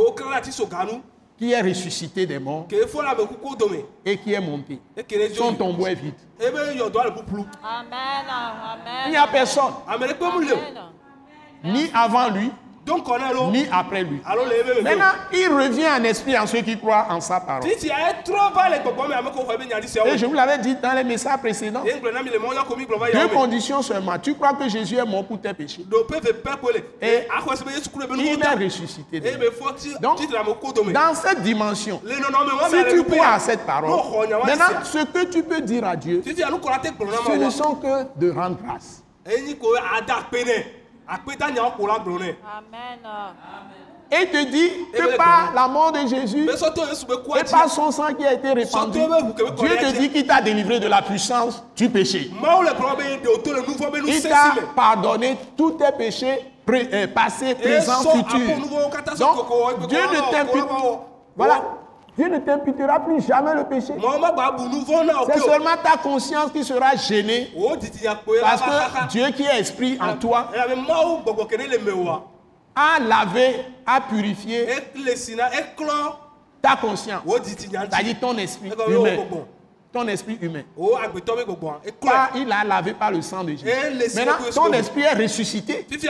qui 1.38 1.52
est 1.52 1.60
ressuscité 1.60 2.26
des 2.26 2.38
morts 2.38 2.66
et 4.04 4.16
qui 4.18 4.32
est 4.32 4.40
monté. 4.40 4.80
Son 5.34 5.54
tombeau 5.54 5.86
est 5.86 5.94
vide. 5.94 6.14
le 6.40 6.46
ƒuƒlu 6.46 7.44
Amen. 7.62 8.26
Amen. 8.28 9.02
Il 9.06 9.10
n'y 9.10 9.16
a 9.16 9.26
personne, 9.26 9.72
Amen. 9.86 10.10
ni 11.64 11.90
avant 11.94 12.28
lui, 12.30 12.50
donc 12.86 13.06
lo 13.08 13.50
ni 13.50 13.66
après 13.72 14.04
lui. 14.04 14.20
Maintenant, 14.82 15.12
il 15.32 15.48
revient 15.48 15.88
en 15.88 16.04
esprit 16.04 16.38
en 16.38 16.46
ceux 16.46 16.60
qui 16.60 16.78
croient 16.78 17.06
en 17.10 17.20
sa 17.20 17.40
parole. 17.40 17.68
Et 17.68 17.78
je 20.18 20.26
vous 20.26 20.32
l'avais 20.34 20.58
dit 20.58 20.76
dans 20.76 20.92
les 20.92 21.02
messages 21.02 21.40
précédents, 21.40 21.82
deux 21.82 23.28
conditions 23.28 23.82
seulement. 23.82 24.16
Tu 24.20 24.34
crois 24.34 24.54
que 24.54 24.68
Jésus 24.68 24.96
est 24.96 25.04
mort 25.04 25.24
pour 25.24 25.40
tes 25.40 25.52
péchés? 25.52 25.84
Et 27.02 27.26
Il 28.18 28.40
est 28.42 28.64
ressuscité. 28.64 29.20
ti 29.20 29.96
Donc, 30.00 30.18
Dans 30.92 31.14
cette 31.14 31.42
dimension, 31.42 32.00
si 32.70 32.84
tu 32.94 33.02
crois 33.02 33.28
à 33.32 33.38
cette 33.40 33.66
parole, 33.66 33.90
maintenant, 34.46 34.84
ce 34.84 34.98
que 34.98 35.24
tu 35.26 35.42
peux 35.42 35.60
dire 35.60 35.84
à 35.84 35.96
Dieu, 35.96 36.22
ce 36.24 37.32
ne 37.36 37.50
sont 37.50 37.74
que 37.74 38.04
de 38.16 38.30
rendre 38.30 38.58
grâce. 38.64 39.02
Amen. 42.44 42.98
Et 44.10 44.26
te 44.30 44.44
dit 44.50 44.70
que 44.92 45.16
par 45.16 45.52
la 45.54 45.66
mort 45.68 45.90
de 45.92 46.06
Jésus. 46.06 46.46
Ku 46.46 47.38
et 47.40 47.44
par 47.50 47.68
son 47.68 47.90
sang 47.90 48.14
qui 48.14 48.24
a 48.24 48.34
été 48.34 48.52
répandu, 48.52 49.00
Dieu 49.56 49.68
te 49.76 49.98
dit 49.98 50.10
qu'il 50.10 50.26
t'a 50.26 50.40
délivré 50.40 50.78
de 50.78 50.86
la 50.86 51.02
puissance 51.02 51.62
du 51.76 51.88
péché. 51.88 52.30
Il 54.06 54.22
t'a 54.28 54.52
pardonné 54.76 55.36
tous 55.56 55.72
tes 55.72 55.90
péchés 55.98 56.38
pré- 56.64 56.88
euh, 56.92 57.06
passés, 57.08 57.54
présents, 57.56 58.00
futurs. 58.12 58.38
Donc, 59.18 59.88
Dieu 59.88 59.98
ne 60.12 60.20
t'impute 60.30 60.64
voilà, 61.36 61.60
Dieu 62.16 62.28
ne 62.28 62.38
t'imputera 62.38 63.00
plus 63.00 63.26
jamais 63.26 63.54
le 63.54 63.64
péché. 63.64 63.92
C'est 65.32 65.40
seulement 65.40 65.76
ta 65.82 65.98
conscience 65.98 66.50
qui 66.50 66.64
sera 66.64 66.96
gênée. 66.96 67.52
O 67.54 67.76
didi 67.76 68.02
nya 68.02 68.14
kpe 68.14 68.40
la 68.40 68.42
parce 68.42 68.62
que 68.62 69.08
Dieu 69.08 69.26
qui 69.32 69.42
est 69.42 69.60
esprit 69.60 69.98
en 70.00 70.16
toi 70.16 70.48
le 70.52 71.78
me 71.78 71.92
wa 71.94 72.24
a 72.74 72.98
lavé, 73.00 73.64
a 73.86 74.00
purifié 74.02 74.66
ta 76.62 76.76
conscience, 76.76 77.22
c'est-à-dire 77.26 78.20
ton 78.20 78.36
esprit. 78.36 78.70
Egɔme 78.70 78.90
ye 78.90 78.96
o 78.96 79.06
humain. 79.06 79.46
Ton 79.96 80.08
esprit 80.08 80.36
humain. 80.42 80.62
Car 82.02 82.30
il 82.36 82.52
a 82.52 82.62
lavé 82.64 82.92
par 82.92 83.10
le 83.10 83.22
sang 83.22 83.42
de 83.42 83.52
Jésus. 83.52 83.64
Maintenant, 84.14 84.34
ton 84.54 84.70
esprit 84.74 85.00
est 85.00 85.14
ressuscité 85.14 85.86
et 85.90 85.94
est 85.94 86.08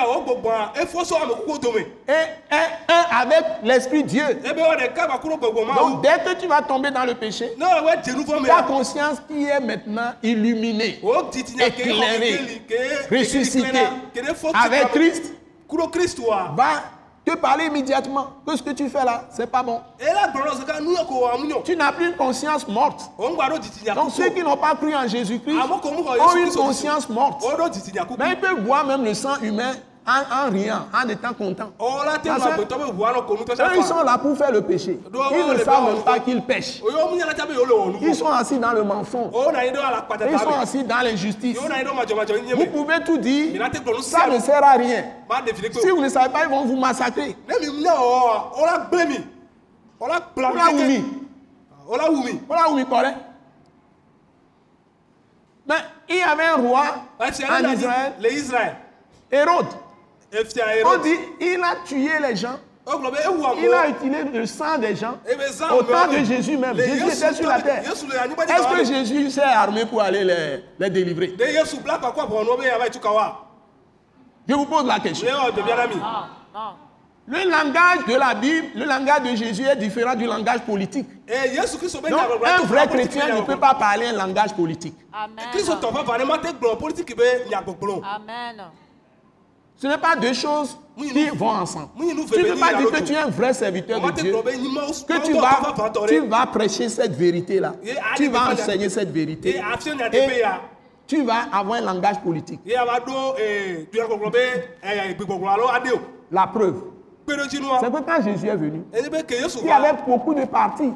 un 2.88 3.18
avec 3.20 3.44
l'esprit 3.62 4.02
Dieu. 4.02 4.24
Donc, 4.42 6.02
dès 6.02 6.18
que 6.24 6.34
tu 6.40 6.48
vas 6.48 6.62
tomber 6.62 6.90
dans 6.90 7.04
le 7.04 7.14
péché, 7.14 7.52
ta 8.46 8.62
conscience 8.64 9.18
qui 9.28 9.44
est 9.44 9.60
maintenant 9.60 10.14
illuminée, 10.20 10.98
o 11.02 11.22
didi 11.30 11.54
nya 11.54 11.70
ke 11.70 11.82
xɔ 11.82 11.92
Éclairé, 11.92 12.30
kekeli 12.32 12.60
ke 12.66 13.14
ressuscité, 13.14 13.84
kene 14.14 14.34
fɔ 14.34 14.50
avec 14.52 14.90
Christ, 14.90 15.32
va 16.56 16.95
te 17.26 17.34
parler 17.34 17.66
immédiatement 17.66 18.28
que 18.46 18.56
ce 18.56 18.62
que 18.62 18.70
tu 18.70 18.88
fais 18.88 19.04
là, 19.04 19.24
c'est 19.30 19.50
pas 19.50 19.62
bon. 19.62 19.80
Tu 21.64 21.76
n'as 21.76 21.92
plus 21.92 22.06
une 22.08 22.14
conscience 22.14 22.68
morte. 22.68 23.10
Donc 23.18 24.10
ceux 24.12 24.28
qui 24.30 24.42
n'ont 24.44 24.56
pas 24.56 24.76
cru 24.76 24.94
en 24.94 25.08
Jésus-Christ 25.08 25.56
ont 25.58 26.36
une 26.36 26.52
conscience 26.54 27.08
morte. 27.08 27.42
o 27.44 27.48
ɖo 27.56 27.68
didi 27.68 27.92
nya 27.92 28.04
kuku 28.04 28.16
Mais 28.18 28.30
ils 28.32 28.40
peuvent 28.40 28.62
boire 28.64 28.86
même 28.86 29.04
le 29.04 29.12
sang 29.14 29.36
humain 29.42 29.72
en, 30.06 30.46
en 30.46 30.50
riant, 30.50 30.86
en 30.94 31.08
étant 31.08 31.32
Parce 31.34 32.44
que 32.56 33.62
Eux, 33.62 33.76
ils 33.76 33.82
sont 33.84 34.02
là 34.04 34.18
pour 34.18 34.36
faire 34.36 34.52
le 34.52 34.62
péché. 34.62 35.00
Ils 35.12 35.52
ne 35.52 35.58
savent 35.58 35.84
même 35.84 36.02
pas 36.02 36.18
qu'ils 36.20 36.42
pêchent. 36.42 36.80
Ils 38.00 38.14
sont 38.14 38.28
assis 38.28 38.58
dans 38.58 38.72
le 38.72 38.84
mensonge. 38.84 39.32
Ils 39.34 40.38
sont 40.38 40.60
assis 40.60 40.84
dans 40.84 41.00
l'injustice. 41.02 41.58
Vous 41.58 42.66
pouvez 42.66 43.00
tout 43.04 43.18
dire, 43.18 43.60
ça 44.02 44.28
ne 44.28 44.38
sert 44.38 44.62
à 44.64 44.72
rien. 44.72 45.04
Si 45.72 45.90
vous 45.90 46.02
ne 46.02 46.08
savez 46.08 46.28
pas, 46.28 46.44
ils 46.44 46.50
vont 46.50 46.64
vous 46.64 46.76
massacrer. 46.76 47.36
Mais 55.68 55.74
il 56.08 56.16
y 56.16 56.22
avait 56.22 56.44
un 56.44 56.56
roi 56.56 56.84
en 57.18 57.26
Israël 57.26 58.76
Hérode. 59.32 59.66
On 60.84 60.98
dit, 61.02 61.16
il 61.40 61.60
a 61.62 61.76
tué 61.84 62.18
les 62.20 62.36
gens 62.36 62.58
Il 63.58 63.74
a 63.74 63.88
utilisé 63.88 64.24
le 64.32 64.46
sang 64.46 64.78
des 64.78 64.94
gens 64.94 65.18
ebe 65.26 65.42
zã 65.50 65.72
au 65.74 65.82
temps 65.82 66.06
de 66.06 66.18
Jésus 66.24 66.56
même. 66.56 66.76
Jésus 66.76 67.08
était 67.08 67.34
sur 67.34 67.48
la 67.48 67.60
terre. 67.60 67.82
Est-ce 67.82 68.78
que 68.78 68.84
Jésus 68.84 69.30
s'est 69.30 69.42
armé 69.42 69.84
pour 69.86 70.00
aller 70.02 70.22
les, 70.24 70.62
les 70.78 70.90
délivrer? 70.90 71.34
Je 74.48 74.54
vous 74.54 74.66
pose 74.66 74.86
la 74.86 75.00
question. 75.00 75.28
Non, 75.32 75.50
non. 76.54 76.74
Le 77.28 77.50
langage 77.50 78.06
de 78.06 78.14
la 78.14 78.34
Bible, 78.34 78.68
le 78.76 78.84
langage 78.84 79.22
de 79.22 79.34
Jésus 79.34 79.64
est 79.64 79.74
différent 79.74 80.14
du 80.14 80.26
langage 80.26 80.60
politique. 80.60 81.08
Donc, 81.26 82.08
nyagbɔgblɔ 82.08 82.46
un 82.46 82.66
vrai 82.66 82.86
chrétien 82.86 83.34
ne 83.34 83.40
peut 83.40 83.56
pas 83.58 83.74
parler 83.74 84.06
un 84.06 84.12
langage 84.12 84.54
politique. 84.54 84.94
Amen. 88.04 88.70
Ce 89.76 89.86
n'est 89.86 89.98
pas 89.98 90.16
deux 90.16 90.32
choses 90.32 90.78
qui 90.98 91.28
vont 91.30 91.48
ensemble. 91.48 91.88
Tu 91.98 92.04
ne 92.06 92.54
peux 92.54 92.58
pas 92.58 92.74
dire 92.74 92.90
que 92.90 93.02
tu 93.02 93.12
es 93.12 93.16
un 93.16 93.28
vrai 93.28 93.52
serviteur 93.52 94.00
de 94.00 94.10
Dieu, 94.20 94.32
que 94.32 95.26
tu 95.26 95.34
vas, 95.34 96.06
tu 96.08 96.20
vas 96.20 96.46
prêcher 96.46 96.88
cette 96.88 97.12
vérité-là. 97.12 97.74
Tu 98.16 98.28
vas 98.28 98.52
enseigner 98.52 98.88
cette 98.88 99.10
vérité. 99.10 99.60
Et 100.12 100.42
tu 101.06 101.22
vas 101.22 101.44
avoir 101.52 101.78
un 101.78 101.82
langage 101.82 102.20
politique. 102.20 102.60
alo 105.46 105.68
ade 105.68 105.92
o 105.92 106.00
La 106.32 106.46
preuve, 106.48 106.82
c'est 107.28 107.36
que 107.36 108.02
quand 108.02 108.22
Jésus 108.24 108.48
est 108.48 108.56
venu, 108.56 108.82
il 108.92 109.66
y 109.66 109.70
avait 109.70 109.92
va 109.92 109.92
beaucoup 110.06 110.34
de 110.34 110.44
partis. 110.46 110.92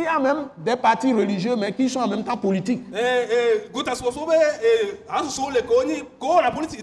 Il 0.00 0.04
y 0.04 0.06
a 0.06 0.16
même 0.20 0.46
des 0.58 0.76
partis 0.76 1.12
religieux, 1.12 1.56
mais 1.56 1.72
qui 1.72 1.88
sont 1.88 1.98
en 1.98 2.06
même 2.06 2.22
temps 2.22 2.36
politiques. 2.36 2.84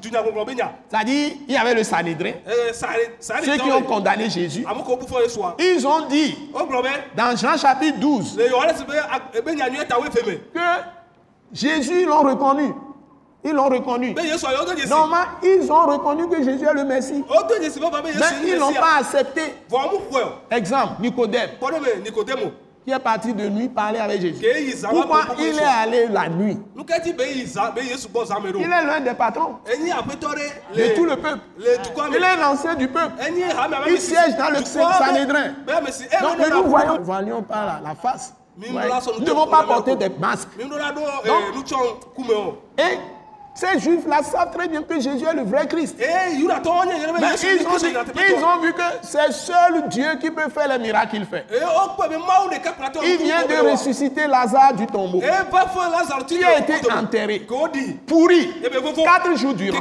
dunyagbɔgblɔ 0.01 0.45
be 0.45 0.54
nya 0.56 0.73
C'est-à-dire, 0.89 1.32
il 1.47 1.54
y 1.54 1.58
avait 1.58 1.73
le 1.75 1.84
Sanhédrin, 1.86 2.34
ceux 3.21 3.56
qui 3.58 3.71
ont 3.71 3.84
condamné 3.84 4.30
Jésus. 4.30 4.65
Ils 5.60 5.88
ont 5.88 6.08
dit, 6.10 6.36
be 6.54 7.15
dans 7.15 7.36
Jean 7.38 7.58
chapitre 7.58 7.99
12, 7.99 8.38
le 8.38 8.49
yohanes 8.49 8.84
be 8.86 8.91
a- 8.97 9.41
be 9.41 9.49
nyanyuie 9.56 9.88
ta 9.88 9.97
wo 9.97 10.04
efe 10.06 10.25
me 10.25 10.34
que 10.54 10.60
Jésus, 11.54 12.01
ils 12.01 12.06
l'ont 12.08 12.21
reconnu. 12.21 12.73
Ils 13.45 13.54
l'ont 13.54 13.69
reconnu. 13.69 14.13
Normalement, 14.89 15.25
ils 15.43 15.71
ont 15.71 15.86
reconnu 15.86 16.28
que 16.28 16.43
Jésus 16.43 16.65
est 16.65 16.73
le 16.73 16.84
Messie. 16.84 17.23
Mais 17.30 18.49
ils 18.49 18.58
n'ont 18.58 18.67
mesia 18.67 18.82
pas 18.82 18.95
accepté. 18.99 19.41
Exemple, 20.51 20.93
Nicodème, 20.99 21.49
qui 22.86 22.91
est 22.91 23.00
parti 23.00 23.34
de 23.34 23.50
nuit 23.50 23.67
parler 23.67 23.98
avec 23.98 24.21
Jésus. 24.21 24.45
Pourquoi 24.88 25.21
il 25.39 25.58
est 25.58 25.63
allé 25.63 26.08
la 26.08 26.30
nuit? 26.30 26.58
Il 26.78 28.63
est 28.63 28.86
l'un 28.86 29.00
des 29.02 29.13
patrons 29.15 29.56
de 29.65 30.95
tout 30.95 31.06
le 31.06 31.15
peuple. 31.17 31.39
Il 31.58 32.24
est 32.24 32.38
l'ancien 32.39 32.76
du 32.76 32.88
peuple. 32.88 33.13
Il 33.88 34.00
siège 34.00 34.38
dans 34.38 34.50
le 34.52 34.63
Sanhédrin. 34.63 35.54
Donc, 36.21 36.38
ne 36.38 36.50
nous 36.50 36.62
ɖo 36.62 36.67
voyons, 36.67 37.00
voyons 37.02 37.41
pas 37.41 37.65
la, 37.65 37.89
la 37.89 37.95
face. 37.95 38.34
Ouais. 38.58 38.67
nous 39.17 39.19
ne 39.19 39.26
devons 39.26 39.48
pas 39.48 39.63
porter 39.63 39.95
des 39.98 40.10
masques. 40.10 40.48
Donc- 40.58 40.69
o 42.30 42.58
Et 42.78 42.98
ces 43.56 43.80
juifs-là 43.80 44.22
savent 44.22 44.52
très 44.52 44.68
bien 44.68 44.84
que 44.84 45.00
Jésus 45.00 45.26
est 45.26 45.34
le 45.34 45.44
vrai 45.44 45.65
Christ. 45.68 45.96
be 45.98 47.20
Mais 47.20 47.56
ils 47.56 47.65
ont, 47.68 47.78
dit- 47.78 47.96
ils 48.38 48.44
vu 48.62 48.74
que 48.74 48.82
c'est 49.02 49.32
seul 49.32 49.88
Dieu 49.88 50.15
qui 50.20 50.30
peut 50.30 50.50
faire 50.50 50.68
les 50.68 50.78
miracles 50.80 51.12
qu'il 51.12 51.26
fait. 51.26 51.46
ɖeka 52.52 52.72
kplatɔ 52.74 53.00
Il 53.04 53.18
vient 53.24 53.46
de 53.46 53.72
ressusciter 53.72 54.28
Lazare 54.28 54.74
du 54.74 54.86
tombeau. 54.88 55.22
Qui 56.28 56.44
a 56.44 56.60
été 56.60 56.74
enterré, 56.91 57.39
pourri, 58.06 58.54
quatre 59.06 59.36
jours 59.38 59.54
durant. 59.54 59.80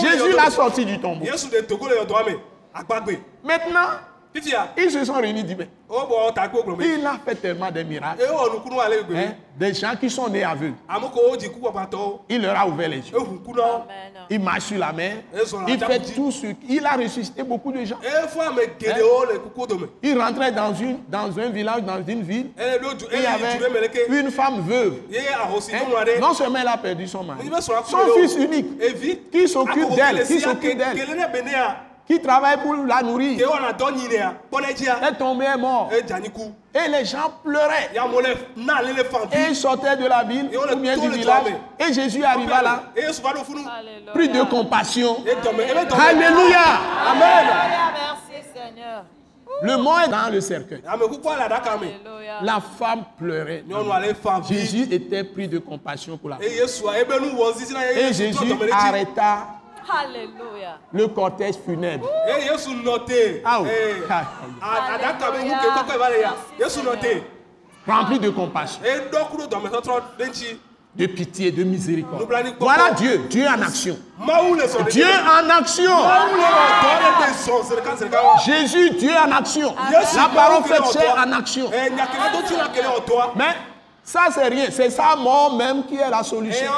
Jésus 0.00 0.32
l'a 0.36 0.50
sorti 0.50 0.84
du 0.84 1.00
tombeau. 1.00 1.24
Maintenant, 3.42 3.88
ils 4.76 4.90
se 4.90 5.04
sont 5.04 5.12
réunis, 5.14 5.44
dit, 5.44 5.54
mais 5.54 5.68
o 5.88 6.00
bɔ 6.08 6.34
ta 6.34 6.48
kpe 6.48 6.58
gblɔ 6.64 6.76
me 6.76 6.84
il 6.98 7.06
a 7.06 7.18
fait 7.24 7.36
tellement 7.36 7.70
de 7.70 7.82
miracles. 7.82 8.24
gbe 8.24 9.16
hein, 9.16 9.34
des 9.56 9.72
gens 9.74 9.94
qui 10.00 10.10
sont 10.10 10.28
nés 10.28 10.42
aveugles. 10.42 10.74
gbagbatɔwo 11.60 12.22
Il 12.28 12.42
leur 12.42 12.58
a 12.58 12.66
ouvert 12.66 12.88
les 12.88 12.96
yeux. 12.96 13.16
Il 14.30 14.40
marche 14.40 14.64
sur 14.64 14.78
la 14.78 14.92
mer. 14.92 15.18
Il 15.68 15.78
fait 15.78 16.00
tout 16.14 16.32
ce 16.32 16.46
Il 16.68 16.84
a 16.84 16.96
ressuscité 16.96 17.44
beaucoup 17.44 17.70
de 17.70 17.84
gens. 17.84 17.98
dome 19.68 19.88
Il 20.02 20.18
rentrait 20.18 20.50
dans, 20.50 20.74
une, 20.74 20.98
dans 21.08 21.38
un 21.38 21.50
village, 21.50 21.82
dans 21.82 22.02
une 22.04 22.22
ville. 22.22 22.50
Il 22.58 23.22
y 23.22 23.26
avait 23.26 24.20
une 24.20 24.30
femme 24.32 24.60
veuve. 24.62 24.94
hein? 25.14 26.20
Non 26.20 26.34
seulement 26.34 26.58
elle 26.60 26.68
a 26.68 26.76
perdu 26.76 27.06
son 27.06 27.22
mari, 27.22 27.48
son 27.60 28.06
fils 28.16 28.34
unique, 28.36 29.30
qui 29.30 29.46
s'occupe 29.46 29.94
d'elle, 29.94 30.26
qui 30.26 30.40
s'occupe 30.40 30.76
d'elle. 30.76 31.06
Qui 32.06 32.20
travaille 32.20 32.58
pour 32.58 32.74
la 32.74 33.02
nourrir, 33.02 33.40
est 33.40 35.18
tombé 35.18 35.46
est 35.46 35.56
mort. 35.56 35.90
Et 35.92 36.88
les 36.88 37.04
gens 37.04 37.32
pleuraient. 37.42 37.90
Et 39.32 39.50
ils 39.50 39.56
sortaient 39.56 39.96
de 39.96 40.06
la 40.06 40.24
ville 40.24 40.50
Et 40.52 40.58
on 40.58 40.64
le 40.64 40.74
ou 40.74 40.80
bien 40.80 40.96
du 40.98 41.08
village. 41.08 41.44
Et 41.78 41.92
Jésus 41.92 42.24
arriva 42.24 42.62
là, 42.62 42.82
pris 44.12 44.28
de 44.28 44.42
compassion. 44.42 45.16
Alléluia. 45.24 46.58
amen 47.08 47.46
Alléluia, 47.46 47.92
merci 47.94 48.42
Seigneur. 48.52 49.04
Le 49.62 49.76
mort 49.76 50.00
est 50.00 50.08
dans 50.08 50.32
le 50.32 50.40
cercueil. 50.40 50.82
Alléluia. 50.86 52.40
La 52.42 52.60
femme 52.60 53.04
pleurait. 53.16 53.64
Jésus 54.48 54.88
était 54.90 55.24
pris 55.24 55.48
de 55.48 55.58
compassion 55.58 56.18
pour 56.18 56.30
la 56.30 56.36
femme. 56.36 56.46
Et 57.96 58.12
Jésus 58.12 58.52
arrêta 58.72 59.46
Alléluia. 59.88 60.78
le 60.92 61.08
cortège 61.08 61.56
funèbre. 61.64 62.08
yesu 62.26 62.70
Ah 63.44 63.60
oui. 63.60 63.68
yesu 66.58 66.82
nɔ 66.82 66.96
te 67.00 67.22
Rempli 67.86 68.18
de 68.18 68.30
compassion, 68.30 68.80
de 70.96 71.06
pitié, 71.06 71.50
de 71.50 71.64
miséricorde. 71.64 72.24
Voilà 72.60 72.92
Dieu, 72.92 73.18
Dieu 73.28 73.46
en 73.46 73.60
action. 73.62 73.98
Dieu 74.90 75.04
en 75.04 75.50
action. 75.50 75.92
Jésus, 78.46 78.90
Dieu 78.90 79.10
en 79.12 79.32
action. 79.32 79.74
La 80.14 80.28
parole 80.34 80.62
fait 80.64 80.98
chair 80.98 81.14
en 81.18 81.32
action. 81.32 81.68
ɔtɔa 81.68 83.32
Mais 83.36 83.54
ça, 84.04 84.20
c'est 84.30 84.48
rien. 84.48 84.66
C'est 84.70 84.90
sa 84.90 85.16
mort 85.16 85.56
même 85.56 85.84
qui 85.86 85.96
est 85.96 86.10
la 86.10 86.22
solution. 86.22 86.70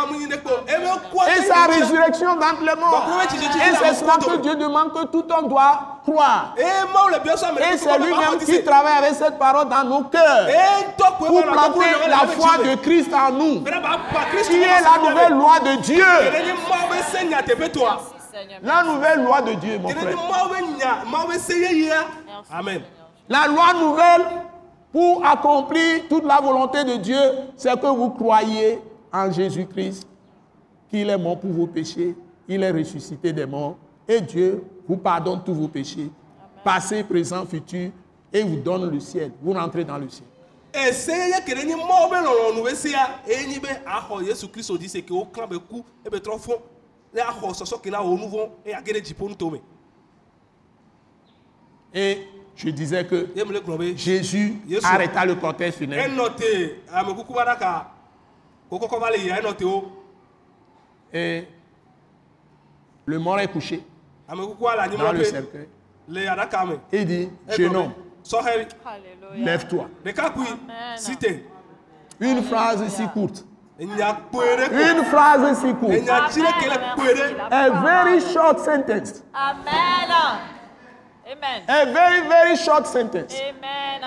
Et 1.29 1.43
sa 1.43 1.67
résurrection 1.67 2.35
d'entre 2.35 2.61
les 2.63 2.81
morts. 2.81 3.07
Et 3.23 3.75
c'est 3.83 3.95
cela 3.95 4.15
que 4.15 4.37
Dieu 4.37 4.55
demande 4.55 4.93
que 4.93 5.05
tout 5.07 5.25
homme 5.31 5.49
doit 5.49 5.99
croire. 6.05 6.55
Et 6.57 7.77
c'est 7.77 7.99
lui-même 7.99 8.39
qui 8.45 8.63
travaille 8.63 8.99
avec 8.99 9.15
cette 9.15 9.39
parole 9.39 9.69
dans 9.69 9.85
nos 9.85 10.03
cœurs 10.05 10.47
pour 11.19 11.43
planter 11.43 11.87
la 12.09 12.27
foi 12.29 12.59
de 12.59 12.75
Christ 12.77 13.11
en 13.13 13.33
nous, 13.33 13.61
bɛrɛ 13.61 13.81
b'a 13.81 13.99
pa 14.13 14.25
kristu 14.31 14.53
qui 14.53 14.63
est 14.63 14.83
la 14.83 15.09
nouvelle 15.09 15.33
loi 15.33 15.59
de 15.61 15.77
Dieu. 15.83 16.05
La 18.63 18.83
nouvelle 18.85 19.25
loi 19.25 19.41
de 19.43 19.53
Dieu, 19.55 19.79
mon 19.79 19.89
frère. 19.89 20.17
amen. 22.53 22.83
La 23.29 23.47
loi 23.49 23.73
nouvelle 23.75 24.27
pour 24.97 25.27
accomplir 25.27 26.09
toute 26.09 26.25
la 26.25 26.41
volonté 26.41 26.83
de 26.83 26.97
Dieu, 26.97 27.21
c'est 27.55 27.79
que 27.79 27.87
vous 27.87 28.09
croyez 28.09 28.79
en 29.13 29.31
Jésus-Christ, 29.31 30.09
qu'il 30.89 31.11
est 31.11 31.19
mort 31.19 31.39
pour 31.39 31.51
vos 31.51 31.67
péchés, 31.67 32.17
il 32.49 32.63
est 32.63 32.71
ressuscité 32.71 33.31
des 33.31 33.45
morts, 33.45 33.77
et 34.09 34.23
Dieu 34.23 34.65
vous 34.89 34.97
pardonne 34.97 35.43
tous 35.45 35.53
vos 35.53 35.69
péchés, 35.69 36.11
passé, 36.65 37.05
présent, 37.05 37.45
futur, 37.45 37.91
et 38.33 38.43
vous 38.43 38.57
donne 38.57 38.89
le 38.91 38.99
ciel. 38.99 39.33
Vous 39.43 39.53
rentrez 39.53 39.85
dans 39.85 39.99
le 39.99 40.09
ciel. 40.09 40.29
Et 51.93 52.27
je 52.57 52.71
disais 52.71 53.05
que 53.07 53.29
Jésus 53.97 54.55
arrêta 54.83 55.25
le 55.25 55.35
cortège 55.35 55.75
funèbre. 55.75 56.03
Wo 58.69 58.81
et 61.13 61.47
le 63.05 63.19
mort 63.19 63.39
est 63.39 63.49
couché 63.49 63.85
le 64.29 64.97
dans 64.97 65.13
le 65.13 65.25
cercueil. 65.25 65.69
Et 66.93 67.01
il 67.01 67.07
dit, 67.07 67.29
egblɔ 67.49 67.57
jeune 67.57 67.77
homme, 67.77 67.93
lève-toi. 69.37 69.89
Une 72.21 72.43
phrase 72.43 72.89
si 72.89 73.07
courte. 73.09 73.45
Une 73.79 75.05
phrase 75.05 75.61
si 75.61 75.75
courte. 75.75 76.09
A 77.51 77.71
very 77.71 78.21
short 78.21 78.59
sentence. 78.61 79.23
Amen. 79.33 80.56
Amen. 81.27 81.63
A 81.69 81.87
very, 81.93 82.29
very 82.29 82.57
short 82.57 82.87
sentence. 82.87 83.35
Amen. 83.35 84.03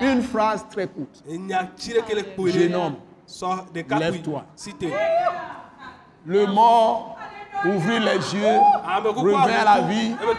Une 0.00 0.22
phrase 0.22 0.64
très 0.70 0.86
courte. 0.86 1.22
Jeune 1.26 2.74
homme, 2.74 2.96
ɖekakpui 3.74 3.98
lève-toi. 3.98 4.44
Le 6.24 6.46
mort 6.46 7.16
ouvrir 7.64 8.00
les 8.00 8.34
yeux, 8.34 8.58
ame 8.86 9.08
kuku 9.08 9.20
revient 9.20 9.52
à 9.60 9.64
la 9.64 9.80
vie 9.82 10.10
me 10.10 10.34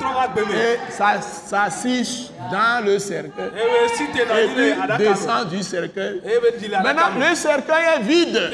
et 0.52 0.80
ça 0.90 1.22
s'assise 1.22 2.32
dans 2.52 2.84
le 2.84 2.98
cercueil 2.98 3.52
nɔ 3.52 4.36
et 4.40 4.48
puis 4.48 4.74
descend 4.98 5.50
du 5.50 5.62
cercueil. 5.62 6.22
aɖaka 6.26 6.84
Maintenant, 6.84 7.20
le 7.20 7.36
cercueil 7.36 7.84
est 7.96 8.02
vide. 8.02 8.52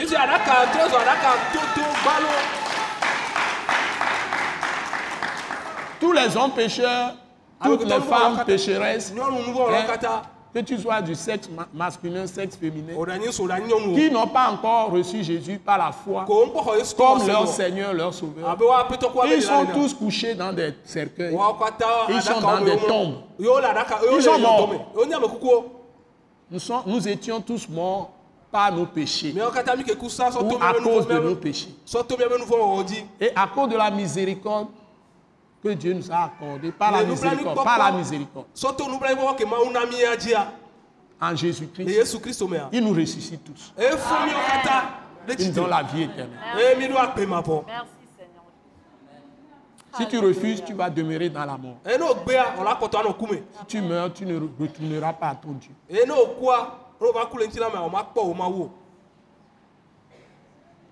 Tous 6.00 6.12
les 6.12 6.36
hommes 6.38 6.52
pécheurs, 6.52 7.14
toutes 7.64 7.84
les 7.86 8.00
femmes 8.02 8.44
pécheresses, 8.46 9.14
hein, 9.18 10.22
que 10.54 10.60
tu 10.60 10.78
sois 10.78 11.02
du 11.02 11.14
sexe 11.14 11.50
ma- 11.50 11.68
masculin, 11.74 12.26
sexe 12.26 12.56
féminin, 12.56 12.94
qui 13.96 14.12
n'ont 14.12 14.28
pas 14.28 14.50
encore 14.50 14.92
reçu 14.92 15.24
Jésus 15.24 15.60
par 15.60 15.78
la 15.78 15.92
foi 15.92 16.26
comme 16.26 17.28
leur 17.28 17.48
se 17.48 17.54
Seigneur, 17.54 17.94
leur 17.94 18.14
Sauveur. 18.14 18.58
ko 18.58 18.72
abe 18.72 18.96
Ils 19.28 19.42
sont 19.42 19.66
tous 19.74 19.94
couchés 19.94 20.34
dans 20.34 20.54
des 20.54 20.74
cercueils. 20.84 21.36
Ils 22.10 22.22
sont 22.22 22.32
aɖaka 22.32 22.42
dans 22.42 22.62
des 22.66 22.78
tombes. 22.78 23.16
Ils 23.40 24.22
sont 24.24 24.40
morts. 24.40 24.70
Nous, 26.50 26.60
nous 26.86 27.08
étions 27.08 27.42
tous 27.42 27.68
morts 27.70 28.12
par 28.50 28.72
nos 28.72 28.86
péchés 28.86 29.36
ou 29.36 29.42
à 30.62 30.74
cause 30.74 31.08
de 31.08 31.20
nos 31.20 31.36
péchés. 31.36 31.76
Et 33.20 33.32
à 33.36 33.48
cause 33.48 33.70
de 33.70 33.76
la 33.76 33.92
miséricorde 33.92 34.68
que 35.68 35.74
Dieu 35.74 35.94
nous 35.94 36.12
a 36.12 36.24
accordée, 36.26 36.72
par 36.72 36.92
la 36.92 37.04
miséricorde, 37.04 37.56
par 37.64 37.78
la 37.78 37.92
miséricorde, 37.98 38.46
en 41.20 41.36
Jésus-Christ, 41.36 41.88
il 42.72 42.84
nous 42.84 42.94
ressuscite 42.94 43.44
tous. 43.44 43.74
Il 45.40 45.48
nous 45.48 45.54
donne 45.54 45.70
la 45.70 45.84
vie 45.84 46.04
éternelle. 46.04 46.40
Merci 47.68 47.90
Seigneur. 48.18 48.44
Si 49.98 50.08
tu 50.08 50.20
refuses, 50.20 50.64
tu 50.64 50.74
vas 50.74 50.90
demeurer 50.90 51.30
dans 51.30 51.44
la 51.46 51.58
mort. 51.58 51.78
Si 53.60 53.66
tu 53.68 53.82
meurs, 53.82 54.14
tu 54.14 54.26
ne 54.26 54.40
re- 54.40 54.50
retourneras 54.60 55.14
pas 55.14 55.30
à 55.30 55.36
ton 55.36 55.54
Dieu. 55.54 55.72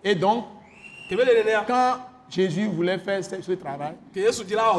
Et 0.04 0.16
donc, 0.16 0.46
quand 1.68 1.98
Jésus 2.30 2.68
voulait 2.68 2.98
faire 2.98 3.24
ce, 3.24 3.42
ce 3.42 3.52
travail, 3.54 3.94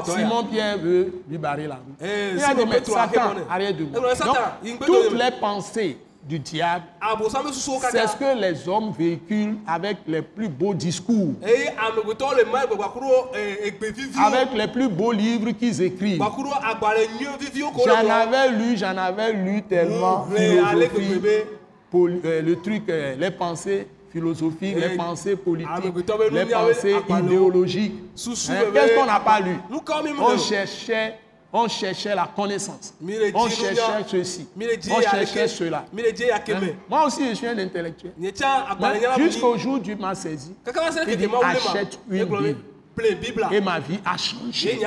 Simon 0.04 0.44
Pierre 0.44 0.78
veut 0.78 1.12
lui 1.28 1.38
barrer 1.38 1.66
la 1.66 1.76
route. 1.76 1.94
Eh, 2.02 2.32
Il 2.34 2.42
a 2.42 2.54
dit, 2.54 2.66
mais 2.68 2.84
Satan, 2.84 3.34
arrête 3.48 3.76
de 3.76 3.84
Eh, 3.84 4.00
moi. 4.00 4.14
Donc, 4.64 4.84
toutes 4.86 5.12
les 5.12 5.30
pensées 5.40 5.98
du 6.24 6.40
diable, 6.40 6.84
susuwo 7.52 7.78
c'est 7.88 8.04
ce 8.08 8.16
que 8.16 8.36
les 8.40 8.68
hommes 8.68 8.92
véhiculent 8.98 9.58
avec 9.64 9.98
les 10.08 10.22
plus 10.22 10.48
beaux 10.48 10.74
discours, 10.74 11.34
gbegbakuɖo 11.40 13.28
egbe 13.64 13.84
viviwo 13.94 14.26
avec 14.26 14.48
les 14.54 14.66
plus 14.66 14.88
beaux 14.88 15.12
livres 15.12 15.52
qu'ils 15.52 15.80
écrivent. 15.82 16.18
viviwo 17.38 17.70
ko 17.70 17.82
J'en 17.86 18.10
avais 18.10 18.48
lu, 18.50 18.76
j'en 18.76 18.96
avais 18.96 19.32
lu 19.34 19.62
tellement 19.62 20.26
poli- 21.92 22.20
euh, 22.24 22.42
le 22.42 22.56
truc, 22.56 22.88
euh, 22.88 23.14
les 23.16 23.30
pensées 23.30 23.86
philosophiques, 24.16 24.74
Eh, 24.76 24.88
les 24.88 24.96
pensées 24.96 25.36
politiques, 25.36 25.70
les 26.32 26.46
pensées 26.46 26.96
idéologiques. 27.24 27.94
Hein. 27.94 28.70
Qu'est-ce 28.72 28.94
qu'on 28.98 29.06
n'a 29.06 29.20
pas 29.20 29.40
lu? 29.40 29.56
On 30.18 30.38
cherchait, 30.38 31.18
on 31.52 31.68
cherchait 31.68 32.14
la 32.14 32.26
connaissance. 32.34 32.94
On 33.34 33.48
cherchait 33.48 34.04
ceci. 34.08 34.48
On 34.90 35.00
cherchait 35.02 35.48
cela. 35.48 35.84
Hein? 35.92 36.60
Moi 36.88 37.04
aussi, 37.06 37.28
je 37.28 37.34
suis 37.34 37.46
un 37.46 37.58
intellectuel. 37.58 38.12
Jusqu'au 39.18 39.56
jour 39.58 39.78
du 39.80 39.94
m'a 39.96 40.14
saisi. 40.14 40.54
Il 41.08 41.16
dit, 41.16 41.26
achète 41.42 41.98
une 42.10 42.24
Bible. 42.24 42.56
Et 43.52 43.60
ma 43.60 43.78
vie 43.78 44.00
a 44.04 44.16
changé. 44.16 44.80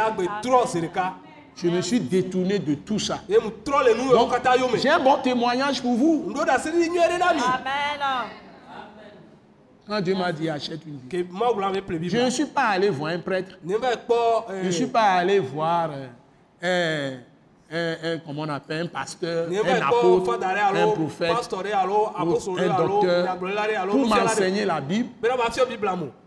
Je 1.56 1.68
me 1.68 1.82
suis 1.82 2.00
détourné 2.00 2.58
de 2.58 2.74
tout 2.74 2.98
ça. 3.00 3.20
Donc, 3.30 4.32
j'ai 4.82 4.90
un 4.90 5.00
bon 5.00 5.18
témoignage 5.18 5.82
pour 5.82 5.94
vous. 5.96 6.34
Amen. 7.46 8.00
Quand 9.90 10.02
Dieu 10.02 10.14
m'a 10.16 10.32
dit 10.32 10.48
achète 10.50 10.82
une 10.86 11.00
Bible. 11.00 11.10
Je 12.10 12.18
ne 12.26 12.30
suis 12.30 12.46
pas 12.46 12.68
allé 12.68 12.90
voir 12.90 13.12
un 13.12 13.20
prêtre. 13.20 13.58
kpɔ 14.06 14.46
Je 14.62 14.68
ne 14.68 14.72
suis 14.72 14.86
pas 14.86 15.14
allé 15.16 15.40
voir 15.40 15.90
euh, 16.64 17.18
un, 17.72 17.76
un- 17.76 17.98
un- 18.14 18.18
comment 18.20 18.44
on 18.44 18.50
appelle, 18.50 18.86
un 18.86 18.88
pasteur, 18.88 19.48
un 19.66 19.80
apôtre, 19.88 20.26
un 20.76 20.88
prophète, 20.94 21.32
un 22.60 22.68
docteur 23.00 23.26
pour 23.92 24.00
m'enseigner 24.26 24.66
la 24.66 24.82
Bible. 24.82 25.10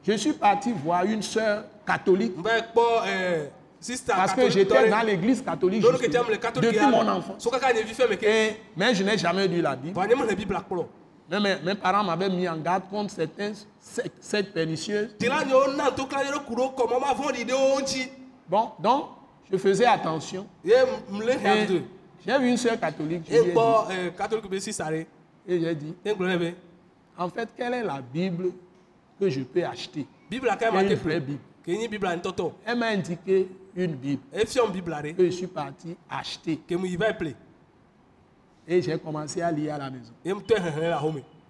Je 0.03 0.13
suis 0.17 0.33
parti 0.33 0.73
voir 0.73 1.05
une 1.05 1.23
sœur 1.23 1.65
catholique 1.87 2.35
eh, 3.07 3.49
sista 3.81 4.15
parce 4.17 4.33
que 4.35 4.41
j'étais 4.51 4.75
dans 4.91 5.03
l'église 5.07 5.43
catholique 5.43 5.83
depuis 6.69 6.79
mon 6.91 7.09
enfance. 7.09 7.43
Et, 8.27 8.57
mais 8.77 8.93
je 8.95 9.03
n'ai 9.05 9.19
jamais 9.19 9.47
lu 9.47 9.61
la 9.61 9.77
Bible. 9.77 9.95
Mes, 11.31 11.57
mes 11.65 11.75
parents 11.75 12.05
m'avaient 12.05 12.29
mis 12.29 12.49
en 12.49 12.57
garde 12.59 12.83
contre 12.91 13.13
certains 13.13 13.53
sectes 13.81 14.53
pernicieuses. 14.53 15.11
Bon, 18.49 18.71
donc, 18.79 19.05
je 19.51 19.57
faisais 19.57 19.87
attention. 19.87 20.47
Et 20.65 20.71
j'ai 22.25 22.39
vu 22.39 22.49
une 22.49 22.57
sœur 22.57 22.79
catholique. 22.79 23.25
Je 23.31 24.59
sisa 24.61 24.91
ɖe 24.91 25.07
et 25.47 25.61
j'ai 25.61 25.75
dit, 25.75 25.95
en 27.19 27.29
fait, 27.29 27.49
quelle 27.57 27.75
est 27.75 27.83
la 27.83 28.01
Bible 28.01 28.53
que 29.19 29.29
je 29.29 29.41
peux 29.41 29.65
acheter? 29.65 30.07
Et 30.31 30.41
ma 30.41 30.83
une 30.83 30.95
vraie 30.95 31.21
Bible. 31.21 31.41
Elle 32.65 32.79
m'a 32.79 32.87
indiqué 32.87 33.49
une 33.77 33.95
Bible 33.95 34.21
que 35.17 35.25
je 35.27 35.31
suis 35.31 35.47
parti 35.47 35.97
acheter. 36.11 36.57
ke 36.69 36.75
mu 36.75 36.89
yi 36.89 36.97
va 36.97 37.09
yi 37.11 37.15
ple 37.15 37.35
Et 38.67 38.81
j'ai 38.83 38.99
commencé 38.99 39.43
à 39.43 39.51
lire 39.51 39.75
à 39.75 39.79
la 39.79 39.91
maison. 39.91 40.13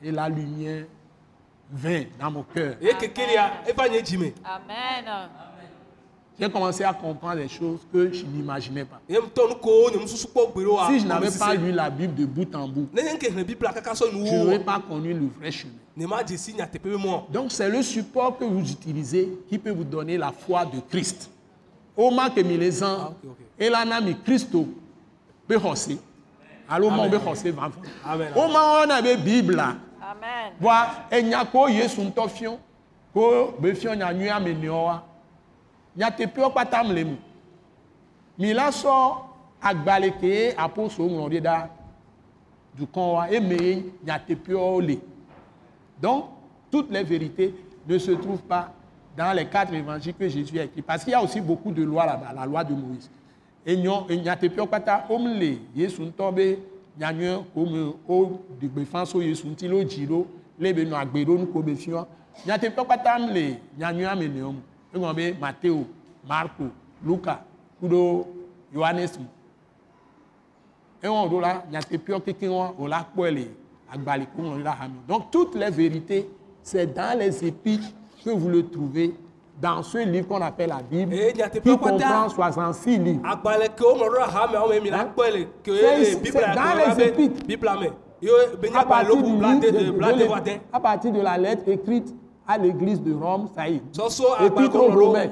Et 0.03 0.11
la 0.11 0.29
lumière 0.29 0.87
vint 1.70 2.05
dans 2.18 2.31
mon 2.31 2.42
cœur. 2.42 2.77
Amen. 4.44 5.05
J'ai 6.40 6.51
commencé 6.51 6.83
à 6.83 6.94
comprendre 6.94 7.37
des 7.37 7.48
choses 7.48 7.81
que 7.92 8.11
je 8.12 8.25
n'imaginais 8.25 8.85
pas. 8.87 9.01
Si 9.09 9.14
je 11.01 11.07
n'avais 11.07 11.31
pas 11.38 11.55
lu 11.55 11.72
la 11.72 11.90
Bible 11.90 12.14
de 12.14 12.25
bout 12.25 12.55
en 12.55 12.66
bout, 12.66 12.88
je 12.94 14.37
n'aurais 14.38 14.64
pas 14.64 14.81
connu 14.81 15.12
le 15.12 15.27
vrai 15.38 15.51
chemin. 15.51 15.75
Donc 17.31 17.53
c'est 17.53 17.68
le 17.68 17.83
support 17.83 18.38
que 18.38 18.44
vous 18.44 18.61
utilisez 18.70 19.29
qui 19.48 19.59
peut 19.59 19.70
vous 19.70 19.85
donner 19.85 20.16
la 20.16 20.33
foi 20.33 20.64
de 20.64 20.81
Christ. 20.88 21.31
Oma 21.94 22.31
ke 22.31 22.40
mi 22.40 22.57
le 22.57 22.70
zã 22.70 22.87
Ah, 22.98 23.09
ok, 23.11 23.16
ok. 23.33 23.37
elana 23.59 24.01
mi 24.01 24.14
Kristo 24.25 24.66
be 25.46 25.57
xɔse 25.59 25.98
alo 26.73 26.91
ma 26.91 27.09
be 27.09 27.19
xɔse 27.19 27.51
vavɔ. 27.53 27.73
Amen. 28.05 28.33
Oma 28.35 28.59
wɔna 28.59 29.03
be 29.03 29.17
Bibla 29.17 29.77
Amen. 30.03 30.53
bua 30.59 31.07
enya 31.11 31.45
ko 31.51 31.67
Yesu 31.69 32.01
ŋutɔ 32.01 32.29
fiɔ 32.29 32.59
ko 33.13 33.55
be 33.61 33.75
fiɔ 33.75 33.97
nyanyui 33.97 34.31
ame 34.31 34.55
newoa 34.55 35.03
nyateƒewo 35.97 36.51
kpata 36.51 36.83
le 36.83 37.05
mu. 37.05 37.17
Mi 38.39 38.55
la 38.55 38.71
sɔ 38.71 39.17
agbalẽ 39.63 40.19
ke 40.21 40.55
apostol 40.57 41.11
ŋlɔ 41.11 41.29
ɖi 41.29 41.41
ɖa 41.43 41.69
dukɔ 42.79 43.13
wa 43.15 43.29
eme 43.31 43.53
ye 43.61 43.93
nyateƒewo 44.07 44.81
le. 44.81 44.99
Donc, 46.01 46.25
toutes 46.71 46.91
les 46.91 47.05
vérités 47.05 47.55
ne 47.87 47.99
se 47.99 48.11
trouvent 48.13 48.43
pas 48.43 48.73
dans 49.17 49.33
les 49.37 49.47
quatre 49.47 49.75
évangiles 49.75 50.15
que 50.15 50.29
Jésus 50.29 50.59
a 50.59 50.65
écrits. 50.65 50.83
Parce 50.83 51.05
qu'il 51.05 51.13
y 51.13 51.15
a 51.15 51.23
aussi 51.23 51.41
beaucoup 51.41 51.71
de 51.71 51.83
lois 51.85 52.07
là-bas, 52.07 52.33
la 52.35 52.47
loi 52.47 52.65
de 52.65 52.75
Moïse. 52.75 53.11
Et 53.64 53.77
nyo- 53.77 54.07
et 54.09 54.16
nyateƒewo 54.16 54.66
kpata 54.66 55.05
womle 55.09 55.59
Yesu 55.75 56.03
be 56.33 56.59
nyanyue 56.98 57.44
wome 57.55 57.94
wo 59.14 59.22
Yesu 59.22 59.46
ŋuti 59.46 59.68
le 59.68 59.75
wodzi 59.75 60.07
ɖo 60.07 60.27
le 60.59 60.72
be 60.72 60.85
nɔ 60.85 60.94
agbe 60.96 61.25
ɖo 61.25 61.38
nuko 61.38 61.62
be 65.14 65.33
Mateo, 65.40 65.87
Marko, 66.29 66.64
Luka 67.05 67.44
Yohanes. 68.75 69.18
Ewɔn 71.03 71.29
ɖo 71.31 71.40
la 71.40 71.62
nyateƒewo 71.70 72.20
kekeŋ 72.20 72.51
wòla 72.79 73.07
kpɔe 73.14 73.31
le 73.31 73.44
ɖe 74.59 74.62
la. 74.64 74.77
Donc 75.09 75.31
les 75.55 75.70
vérités, 75.70 76.29
c'est 76.62 76.87
dans 76.94 77.18
les 77.18 77.44
épîtres 77.44 77.88
que 78.25 78.31
vous 78.31 78.48
le 78.48 78.68
trouvez, 78.68 79.14
dans 79.62 79.81
ce 79.83 79.98
livre 79.98 80.27
qu'on 80.27 80.40
appelle 80.42 80.70
la 80.70 80.81
Bible, 80.83 81.14
Eh, 81.14 81.33
qui 81.61 81.79
comprend 81.79 82.29
66 82.29 82.98
livres. 82.98 83.20
dans 86.57 86.76
les 86.76 87.05
épîtres. 87.05 87.47
À 88.74 88.84
partir, 88.84 89.16
du 89.22 89.32
livre 89.32 89.61
de 89.70 89.78
à 90.72 90.80
partir 90.80 91.12
la 91.22 91.39
lettre 91.39 91.62
écrite 91.68 92.12
à 92.47 92.59
l'église 92.59 93.01
de 93.01 93.14
Rome, 93.14 93.49
ça 93.55 93.68
y 93.68 93.76
est. 93.76 93.82
Épître 94.47 94.74
aux 94.76 94.91
Romains. 95.07 95.30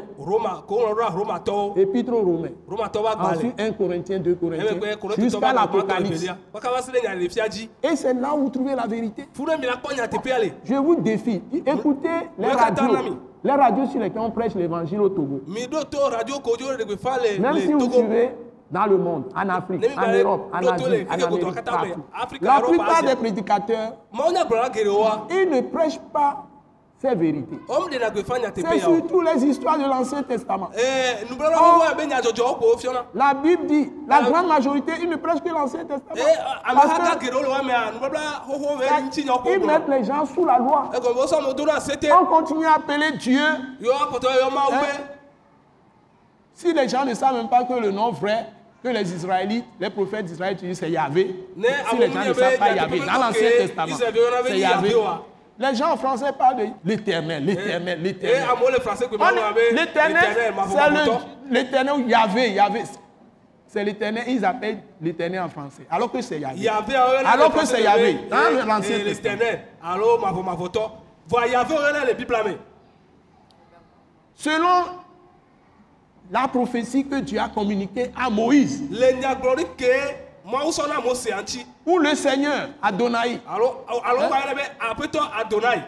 Épître 1.77 2.13
aux 2.13 2.23
Romains. 2.23 2.49
Ensuite, 3.37 3.61
1 3.61 3.73
Corinthiens, 3.73 4.19
2 4.21 4.35
Corinthiens, 4.37 4.65
Korintitɔwo 4.97 5.19
be 5.19 5.23
jusqu'à 5.23 5.53
l'Apocalypse. 5.53 6.21
Et 7.83 7.97
c'est 7.97 8.15
là 8.15 8.33
où 8.35 8.43
vous 8.45 8.51
trouvez 8.51 8.77
la 8.77 8.87
vérité. 8.87 9.27
Je 10.65 10.75
vous 10.77 10.95
défie. 10.97 11.43
Écoutez 11.67 12.09
les 12.39 12.47
radios. 12.53 13.17
Les 13.43 13.53
radios 13.53 13.87
sur 13.87 14.01
lesquelles 14.01 14.21
on 14.21 14.31
prêche 14.31 14.55
l'évangile 14.55 15.01
au 15.01 15.09
Togo, 15.09 15.41
même 15.47 17.57
si 17.59 17.73
vous 17.73 17.91
suivez 17.91 18.35
dans 18.71 18.85
le 18.87 18.99
monde, 18.99 19.25
en 19.35 19.49
Afrique, 19.49 19.87
en 19.97 20.13
Europe, 20.13 20.51
en 20.53 20.59
Asie, 20.59 21.07
en 21.11 21.15
Amérique, 21.25 21.65
partout, 21.65 22.05
Afrique, 22.15 22.43
la 22.43 22.61
plupart 22.61 23.03
des 23.03 23.17
prédicateurs, 23.17 23.95
ils 24.13 25.49
ne 25.51 25.61
prêchent 25.63 25.99
pas 26.13 26.45
ces 27.01 27.15
vérités. 27.15 27.59
wɔm 27.67 27.89
ɖena 27.89 28.11
gbefa 28.11 28.35
C'est 28.35 28.41
nyateƒe 28.63 28.79
yawo 28.79 28.97
surtout 28.97 29.21
les 29.23 29.45
histoires 29.47 29.79
de 29.79 29.85
l'Ancien 29.85 30.23
Testament. 30.23 30.71
ko 32.59 32.73
wofiɔna 32.75 33.07
La 33.15 33.33
Bible 33.35 33.67
dit, 33.67 33.91
la 34.07 34.17
Ah. 34.17 34.23
grande 34.23 34.49
majorité, 34.49 34.93
ils 35.01 35.09
ne 35.09 35.17
prêchent 35.17 35.41
que 35.43 35.49
l'Ancien 35.49 35.85
Testament. 35.85 36.15
Parce 36.65 37.17
que 37.19 37.27
ils 39.55 39.67
mettent 39.67 39.89
les 39.89 40.05
gens 40.05 40.27
sous 40.27 40.45
la 40.45 40.59
loi. 40.59 40.91
sete 41.81 42.09
On 42.13 42.27
continue 42.27 42.67
à 42.67 42.75
appeler 42.75 43.13
Dieu. 43.13 43.41
Hein? 43.41 43.59
Si 46.53 46.73
les 46.75 46.89
gens 46.89 47.05
ne 47.07 47.15
savent 47.15 47.35
même 47.35 47.49
pas 47.49 47.65
que 47.65 47.73
le 47.73 47.91
nom 47.91 48.11
vrai 48.11 48.47
que 48.83 48.89
les 48.89 49.15
Israélites, 49.15 49.65
les 49.79 49.91
prophètes 49.91 50.27
d'Israël 50.27 50.55
utilisent, 50.55 50.79
c'est 50.81 50.91
Yahvé. 50.91 51.35
Si 51.91 51.97
les 51.97 52.11
gens 52.13 52.25
ne 52.25 52.35
savent 52.35 52.59
pas 52.59 52.73
Yahvé, 52.75 53.01
dans 53.01 53.13
l'Ancien 53.19 53.49
Testament, 53.59 53.97
c'est 54.47 54.59
Yahvé. 54.59 54.95
Les 55.61 55.75
gens 55.75 55.93
en 55.93 55.97
français 55.99 56.33
parlent 56.33 56.57
de 56.57 56.67
l'éternel, 56.83 57.45
l'éternel, 57.45 58.01
l'éternel. 58.03 58.39
est- 58.39 59.21
abe 59.23 59.59
L'éternel, 59.73 60.55
mafɔ 60.57 60.71
c'est 60.73 61.53
l'éternel 61.53 62.09
Yahvé, 62.09 62.53
Yahvé. 62.53 62.83
C'est 63.67 63.85
l'éternel, 63.85 64.25
ils 64.27 64.43
appellent 64.43 64.79
l'éternel 65.03 65.43
en 65.43 65.49
français, 65.51 65.83
alors 65.91 66.11
que 66.11 66.23
c'est 66.23 66.41
Yahvé. 66.41 66.67
Alors 66.67 67.53
que 67.53 67.67
c'est 67.67 67.83
Yahvé, 67.83 68.21
dans 68.31 68.67
l'Ancien 68.67 68.97
ee, 68.97 69.05
Testament. 69.05 69.37
l'éternel 69.37 69.61
alo 69.85 70.19
mafɔ 70.19 70.43
mafɔtɔ 70.43 70.91
voa 71.29 71.47
Yahvé 71.47 71.75
yɔna 71.75 72.05
le 72.07 72.15
bibla 72.15 72.43
me 72.43 72.57
Selon 74.35 74.85
la 76.31 76.49
prophétie 76.49 77.07
que 77.07 77.17
Dieu 77.21 77.39
a 77.39 77.49
communiquée 77.51 78.11
à 78.17 78.31
Moïse, 78.31 78.83
où 81.87 81.99
le 81.99 82.15
Seigneur? 82.15 82.69
Adonai, 82.83 83.41
aƒetɔ 84.81 85.21
adonai 85.41 85.83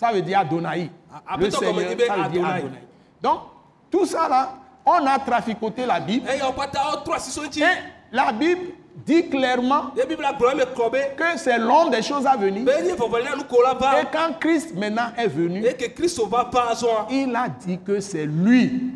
ça 0.00 0.12
veut 0.12 0.22
dire 0.22 0.38
Adonai. 0.38 0.90
Le 1.38 1.50
Seigneur, 1.50 1.74
ça 2.06 2.14
veut 2.16 2.30
dire 2.30 2.46
Adonai. 2.46 2.82
Donc, 3.22 3.40
tout 3.90 4.06
ça 4.06 4.26
là, 4.28 4.54
on 4.86 5.06
a 5.06 5.18
traficoté 5.18 5.84
la 5.84 6.00
Bible. 6.00 6.26
ŋuti 6.26 7.62
Et 7.62 7.66
la 8.12 8.32
Bible 8.32 8.72
dit 9.06 9.28
clairement 9.28 9.90
que 9.94 11.36
c'est 11.36 11.58
l'homme 11.58 11.90
des 11.90 12.00
choses 12.02 12.26
à 12.26 12.34
venir. 12.36 12.66
Et 12.66 12.94
quand 14.10 14.38
Christ 14.40 14.74
maintenant 14.74 15.12
est 15.18 15.28
venu, 15.28 15.62
il 17.10 17.36
a 17.36 17.48
dit 17.48 17.78
que 17.78 18.00
c'est 18.00 18.24
lui 18.24 18.94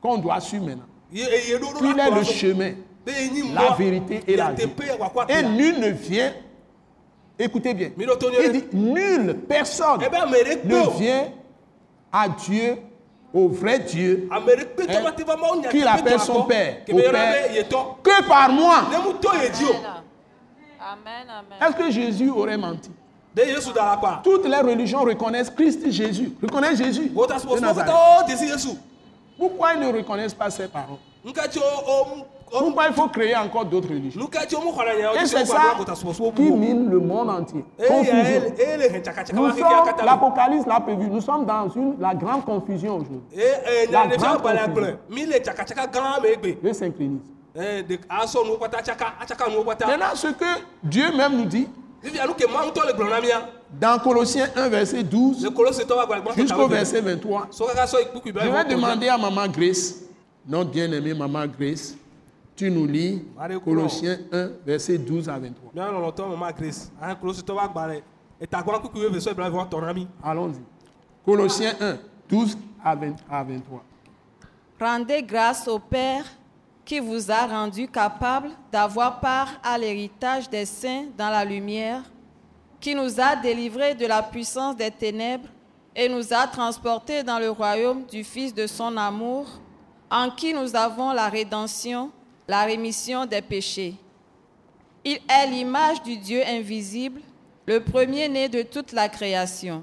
qu'on 0.00 0.18
doit 0.18 0.40
suivre 0.40 0.66
maintenant. 0.66 0.93
Qu'il 1.12 1.96
la 1.96 2.08
est 2.08 2.10
le 2.10 2.24
chemin, 2.24 2.72
la 3.54 3.74
vérité 3.74 4.20
et 4.26 4.36
la 4.36 4.52
vie. 4.52 4.66
Et 5.28 5.42
nul 5.42 5.80
ne 5.80 5.88
vient, 5.90 6.32
écoutez 7.38 7.74
bien, 7.74 7.90
il 7.98 8.52
dit 8.52 8.64
nul, 8.72 9.36
personne 9.48 10.02
ame 10.02 10.32
ɖe 10.32 10.46
ne 10.46 10.54
kpe 10.56 10.72
o 10.72 10.90
vient 10.90 11.28
à 12.12 12.28
Dieu, 12.28 12.76
au 13.32 13.48
vrai 13.48 13.78
Dieu, 13.80 14.28
Hein? 14.30 14.40
nya 15.60 15.68
Qu'il 15.70 15.86
appelle 15.86 16.20
son 16.20 16.44
père, 16.44 16.76
au 16.92 16.96
que 18.02 18.22
par 18.28 18.50
moi. 18.50 18.84
Est-ce 21.60 21.76
que 21.76 21.90
Jésus 21.90 22.30
aurait 22.30 22.56
menti? 22.56 22.90
Toutes 24.22 24.46
les 24.46 24.56
religions 24.58 25.00
reconnaissent 25.02 25.50
Christ 25.50 25.90
Jésus, 25.90 26.32
reconnaissent 26.40 26.78
Jésus. 26.78 27.08
de 27.10 27.60
Nazareth. 27.60 27.92
Pourquoi 29.38 29.74
ils 29.74 29.80
ne 29.80 29.92
reconnaissent 29.92 30.34
pas 30.34 30.50
ces 30.50 30.68
paroles 30.68 30.98
Pourquoi 32.50 32.86
il 32.88 32.92
faut 32.94 33.08
créer 33.08 33.36
encore 33.36 33.64
d'autres 33.64 33.88
religions? 33.88 34.20
Et 34.30 35.26
c'est 35.26 35.44
ça 35.44 35.74
qui 36.36 36.50
mine 36.50 36.88
le 36.90 36.98
monde 37.00 37.30
entier. 37.30 37.64
Confusion. 37.88 38.42
Nous 39.32 39.50
sommes, 39.50 39.64
akata 39.64 40.02
le 40.02 40.06
l'Apocalypse 40.06 40.66
l'a 40.66 40.80
prévu, 40.80 41.08
nous 41.08 41.20
sommes 41.20 41.44
dans 41.46 41.68
une, 41.70 41.96
la 41.98 42.14
grande 42.14 42.44
confusion 42.44 42.96
aujourd'hui. 42.96 43.20
ee 43.36 43.86
La 43.90 44.06
grande 44.06 44.42
confusion. 44.42 44.96
le 46.62 46.72
synchronisme. 46.72 47.34
Maintenant, 49.86 50.14
ce 50.14 50.26
que 50.28 50.44
Dieu 50.82 51.16
même 51.16 51.36
nous 51.36 51.44
dit, 51.44 51.68
dans 53.80 53.98
Colossiens 53.98 54.48
1, 54.54 54.68
verset 54.68 55.02
12 55.02 55.42
le 55.44 55.50
kolositɔ 55.50 55.96
wa 55.96 56.06
gbalẽ 56.06 56.22
gbãtɔ 56.22 56.36
jusqu'au 56.36 56.68
verset 56.68 57.00
23, 57.00 57.48
so 57.50 57.66
kaka 57.66 57.84
sɔ 57.86 58.02
ikpukui 58.02 58.32
bɛ 58.32 58.44
je 58.44 58.50
vais 58.50 58.64
demander 58.64 59.08
à 59.08 59.18
Maman 59.18 59.48
Grace, 59.48 60.02
notre 60.46 60.70
bien-aimée 60.70 61.14
Maman 61.14 61.46
Grace, 61.46 61.96
tu 62.56 62.70
nous 62.70 62.86
lis 62.86 63.22
Colossiens 63.64 64.18
1, 64.32 64.48
verset 64.64 64.98
12 64.98 65.28
à 65.28 65.38
23. 65.38 65.72
mia 65.74 65.90
lɔlɔtɔ 65.90 66.28
mama 66.30 66.52
grace 66.52 66.90
an 67.00 67.14
kolositɔ 67.14 67.54
wa 67.54 67.68
gbalẽ 67.68 68.02
etagbã 68.40 68.78
kpukui 68.78 69.04
wo 69.06 69.10
vesɔ 69.10 69.30
ibla 69.32 69.50
vɔ 69.50 69.68
tɔ 69.68 69.80
na 69.80 69.92
mi 69.92 70.06
Allons-y. 70.22 70.60
Colossiens 71.24 71.74
1, 71.80 71.98
12 72.28 72.58
à, 72.84 72.94
20 72.94 73.16
à 73.30 73.42
23. 73.42 73.82
Rendez 74.80 75.22
grâce 75.22 75.66
au 75.68 75.78
Père 75.78 76.24
qui 76.84 77.00
vous 77.00 77.30
a 77.30 77.46
rendu 77.46 77.88
capable 77.88 78.50
d'avoir 78.70 79.20
part 79.20 79.48
à 79.62 79.78
l'héritage 79.78 80.50
des 80.50 80.66
saints 80.66 81.06
dans 81.16 81.30
la 81.30 81.44
lumière, 81.44 82.02
qui 82.84 82.94
nous 82.94 83.18
a 83.18 83.34
délivrés 83.34 83.94
de 83.94 84.04
la 84.04 84.22
puissance 84.22 84.76
des 84.76 84.90
ténèbres 84.90 85.48
et 85.96 86.06
nous 86.06 86.34
a 86.34 86.46
transportés 86.46 87.22
dans 87.22 87.38
le 87.38 87.48
royaume 87.48 88.04
du 88.04 88.22
Fils 88.22 88.52
de 88.52 88.66
son 88.66 88.94
amour, 88.98 89.46
en 90.10 90.28
qui 90.30 90.52
nous 90.52 90.76
avons 90.76 91.10
la 91.12 91.30
rédemption, 91.30 92.10
la 92.46 92.64
rémission 92.64 93.24
des 93.24 93.40
péchés. 93.40 93.94
Il 95.02 95.18
est 95.26 95.46
l'image 95.50 96.02
du 96.02 96.18
Dieu 96.18 96.42
invisible, 96.46 97.22
le 97.64 97.80
premier-né 97.80 98.50
de 98.50 98.60
toute 98.60 98.92
la 98.92 99.08
création 99.08 99.82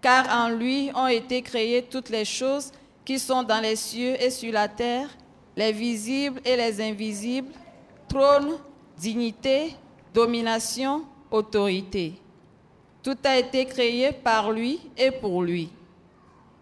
car 0.00 0.28
en 0.30 0.50
lui 0.50 0.90
ont 0.94 1.08
été 1.08 1.42
créées 1.42 1.82
toutes 1.82 2.10
les 2.10 2.24
choses 2.24 2.70
qui 3.04 3.18
sont 3.18 3.42
dans 3.42 3.60
les 3.60 3.74
cieux 3.74 4.14
et 4.22 4.30
sur 4.30 4.52
la 4.52 4.68
terre, 4.68 5.08
les 5.56 5.72
visibles 5.72 6.40
et 6.44 6.56
les 6.56 6.80
invisibles, 6.80 7.52
trône, 8.08 8.58
dignité, 8.96 9.74
domination, 10.14 11.02
autorité. 11.30 12.14
Tout 13.02 13.16
a 13.24 13.38
été 13.38 13.64
créé 13.64 14.12
par 14.12 14.50
lui 14.50 14.80
et 14.96 15.10
pour 15.10 15.42
lui. 15.42 15.70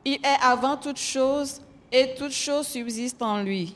Il 0.04 0.14
est 0.14 0.42
avant 0.42 0.76
toute 0.76 0.98
chose 0.98 1.60
et 1.90 2.14
toute 2.14 2.32
chose 2.32 2.66
subsiste 2.66 3.20
en 3.22 3.42
lui. 3.42 3.74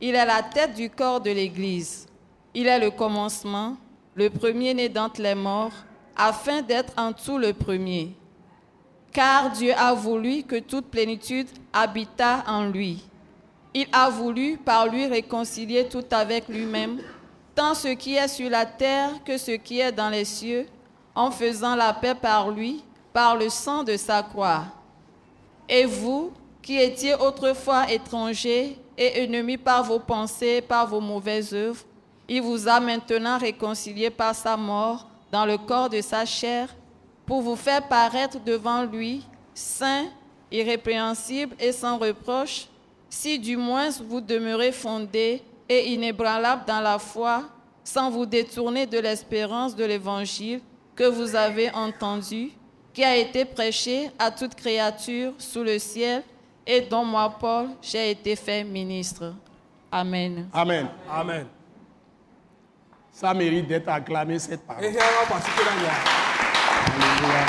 Il 0.00 0.14
est 0.14 0.26
la 0.26 0.42
tête 0.42 0.74
du 0.74 0.90
corps 0.90 1.20
de 1.20 1.30
l'Église. 1.30 2.06
Il 2.52 2.66
est 2.66 2.78
le 2.78 2.90
commencement, 2.90 3.76
le 4.14 4.28
premier-né 4.28 4.88
d'entre 4.88 5.22
les 5.22 5.34
morts, 5.34 5.72
afin 6.16 6.60
d'être 6.62 6.92
en 6.96 7.12
tout 7.12 7.38
le 7.38 7.52
premier. 7.52 8.14
Car 9.12 9.50
Dieu 9.52 9.72
a 9.76 9.94
voulu 9.94 10.42
que 10.42 10.58
toute 10.58 10.86
plénitude 10.86 11.48
habitât 11.72 12.44
en 12.46 12.66
lui. 12.66 13.02
Il 13.72 13.86
a 13.92 14.10
voulu 14.10 14.58
par 14.58 14.86
lui 14.86 15.06
réconcilier 15.06 15.88
tout 15.88 16.04
avec 16.10 16.48
lui-même, 16.48 17.00
tant 17.56 17.74
ce 17.74 17.88
qui 17.88 18.14
est 18.14 18.28
sur 18.28 18.50
la 18.50 18.66
terre 18.66 19.10
que 19.24 19.38
ce 19.38 19.52
qui 19.52 19.80
est 19.80 19.90
dans 19.90 20.10
les 20.10 20.26
cieux, 20.26 20.66
en 21.14 21.30
faisant 21.30 21.74
la 21.74 21.94
paix 21.94 22.14
par 22.14 22.50
lui, 22.50 22.84
par 23.12 23.34
le 23.34 23.48
sang 23.48 23.82
de 23.82 23.96
sa 23.96 24.22
croix. 24.22 24.64
Et 25.66 25.86
vous, 25.86 26.32
qui 26.62 26.78
étiez 26.78 27.14
autrefois 27.14 27.90
étrangers 27.90 28.78
et 28.98 29.22
ennemis 29.22 29.56
par 29.56 29.82
vos 29.82 29.98
pensées, 29.98 30.60
par 30.60 30.86
vos 30.86 31.00
mauvaises 31.00 31.54
œuvres, 31.54 31.82
il 32.28 32.42
vous 32.42 32.68
a 32.68 32.78
maintenant 32.78 33.38
réconciliés 33.38 34.10
par 34.10 34.34
sa 34.34 34.56
mort 34.56 35.08
dans 35.32 35.46
le 35.46 35.56
corps 35.56 35.88
de 35.88 36.00
sa 36.02 36.26
chair, 36.26 36.68
pour 37.24 37.40
vous 37.40 37.56
faire 37.56 37.88
paraître 37.88 38.38
devant 38.44 38.84
lui, 38.84 39.24
saint, 39.54 40.04
irrépréhensible 40.52 41.56
et 41.58 41.72
sans 41.72 41.98
reproche, 41.98 42.68
si 43.08 43.38
du 43.38 43.56
moins 43.56 43.88
vous 44.06 44.20
demeurez 44.20 44.72
fondés 44.72 45.42
et 45.68 45.92
inébranlables 45.92 46.64
dans 46.66 46.80
la 46.80 46.98
foi, 46.98 47.44
sans 47.84 48.10
vous 48.10 48.26
détourner 48.26 48.86
de 48.86 48.98
l'espérance 48.98 49.74
de 49.74 49.84
l'évangile 49.84 50.60
que 50.94 51.04
vous 51.04 51.34
avez 51.36 51.70
entendu, 51.72 52.50
qui 52.92 53.04
a 53.04 53.16
été 53.16 53.44
prêché 53.44 54.10
à 54.18 54.30
toute 54.30 54.54
créature 54.54 55.32
sous 55.38 55.62
le 55.62 55.78
ciel 55.78 56.22
et 56.66 56.80
dont 56.80 57.04
moi, 57.04 57.32
Paul, 57.38 57.68
j'ai 57.82 58.10
été 58.10 58.34
fait 58.34 58.64
ministre. 58.64 59.34
Amen. 59.92 60.48
Amen. 60.52 60.88
amen 61.10 61.46
Ça 63.12 63.32
mérite 63.32 63.66
d'être 63.68 63.88
acclamé 63.88 64.38
cette 64.38 64.66
parole. 64.66 64.82
nya 64.84 65.00
Alléluia. 66.94 67.44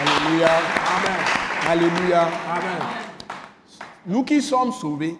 Alléluia. 0.00 0.48
amen 0.96 1.20
Alléluia. 1.68 2.22
amen 2.22 3.01
Nous 4.06 4.24
qui 4.24 4.42
sommes 4.42 4.72
sauvés, 4.72 5.16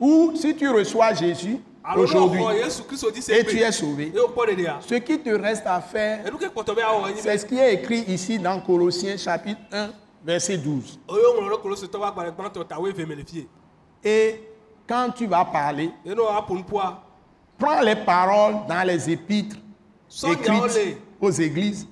ou 0.00 0.32
si 0.34 0.54
tu 0.56 0.68
reçois 0.68 1.14
Jésus, 1.14 1.58
aujourd'hui 1.96 2.40
se 2.68 3.32
et 3.32 3.44
tu 3.44 3.58
es 3.58 3.72
sauvé, 3.72 4.12
ce 4.80 4.94
qui 4.94 5.18
te 5.18 5.30
reste 5.30 5.66
à 5.66 5.80
faire, 5.80 6.24
c'est 7.16 7.38
ce 7.38 7.46
qui 7.46 7.58
est 7.58 7.74
écrit 7.74 8.04
ici 8.08 8.38
dans 8.38 8.60
Colossiens 8.60 9.16
chapitre 9.16 9.60
1, 9.72 9.90
verset 10.24 10.56
12. 10.58 11.00
oye 11.08 11.22
ŋlɔ 11.34 11.50
ɖe 11.50 11.58
kolositɔ 11.62 11.98
ƒe 11.98 12.06
agbalẽ 12.06 12.32
gbãtɔ 12.32 12.64
ta 12.68 12.78
woeve 12.80 13.06
me 13.06 13.14
le 13.14 13.24
fie 13.24 13.48
Et 14.04 14.40
quand 14.86 15.10
tu 15.14 15.26
vas 15.26 15.44
parler, 15.44 15.90
prends 17.58 17.80
les 17.80 17.96
paroles 17.96 18.56
dans 18.68 18.86
les 18.86 19.10
épîtres 19.10 19.56
écrites 20.28 20.98
aux 21.20 21.30
églises. 21.30 21.86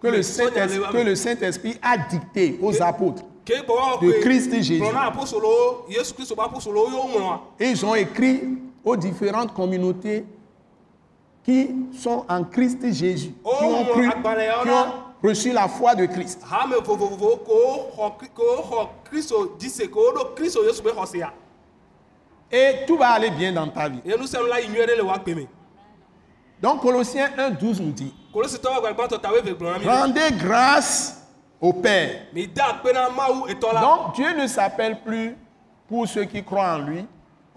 Que 0.00 0.08
le 0.08 0.22
Saint-Esprit 0.22 0.78
le 0.78 0.92
que 0.92 0.98
le 0.98 1.14
Saint-Esprit 1.14 1.78
a 1.82 1.98
dicté 1.98 2.58
aux 2.62 2.80
apôtres. 2.82 3.24
De 4.00 4.12
Christ 4.20 4.52
Jésus. 4.62 4.82
ils 7.60 7.84
ont 7.86 7.94
écrit 7.94 8.42
aux 8.84 8.96
différentes 8.96 9.52
communautés 9.54 10.24
qui 11.44 11.70
sont 11.98 12.24
en 12.28 12.44
Christ 12.44 12.92
Jésus, 12.92 13.28
qui 13.28 13.34
Oh, 13.44 13.50
ont, 13.64 13.84
cru, 13.86 14.08
qui 14.10 14.68
ont 14.70 14.92
reçu 15.22 15.52
la 15.52 15.66
foi 15.68 15.94
de 15.94 16.06
Christ. 16.06 16.42
Et 22.50 22.84
tout 22.86 22.96
va 22.96 23.08
aller 23.10 23.30
bien 23.30 23.52
dans 23.52 23.68
ta 23.68 23.88
vie. 23.88 24.00
Donc 26.62 26.80
Colossiens 26.82 27.30
1, 27.36 27.50
12 27.50 27.80
nous 27.80 27.92
dit, 27.92 28.14
rendez 29.88 30.30
grâce 30.38 31.17
au 31.60 31.72
Père. 31.72 32.22
Donc 32.34 34.14
Dieu 34.14 34.32
ne 34.36 34.46
s'appelle 34.46 35.00
plus, 35.00 35.36
pour 35.88 36.06
ceux 36.06 36.24
qui 36.24 36.44
croient 36.44 36.74
en 36.74 36.78
lui, 36.78 37.06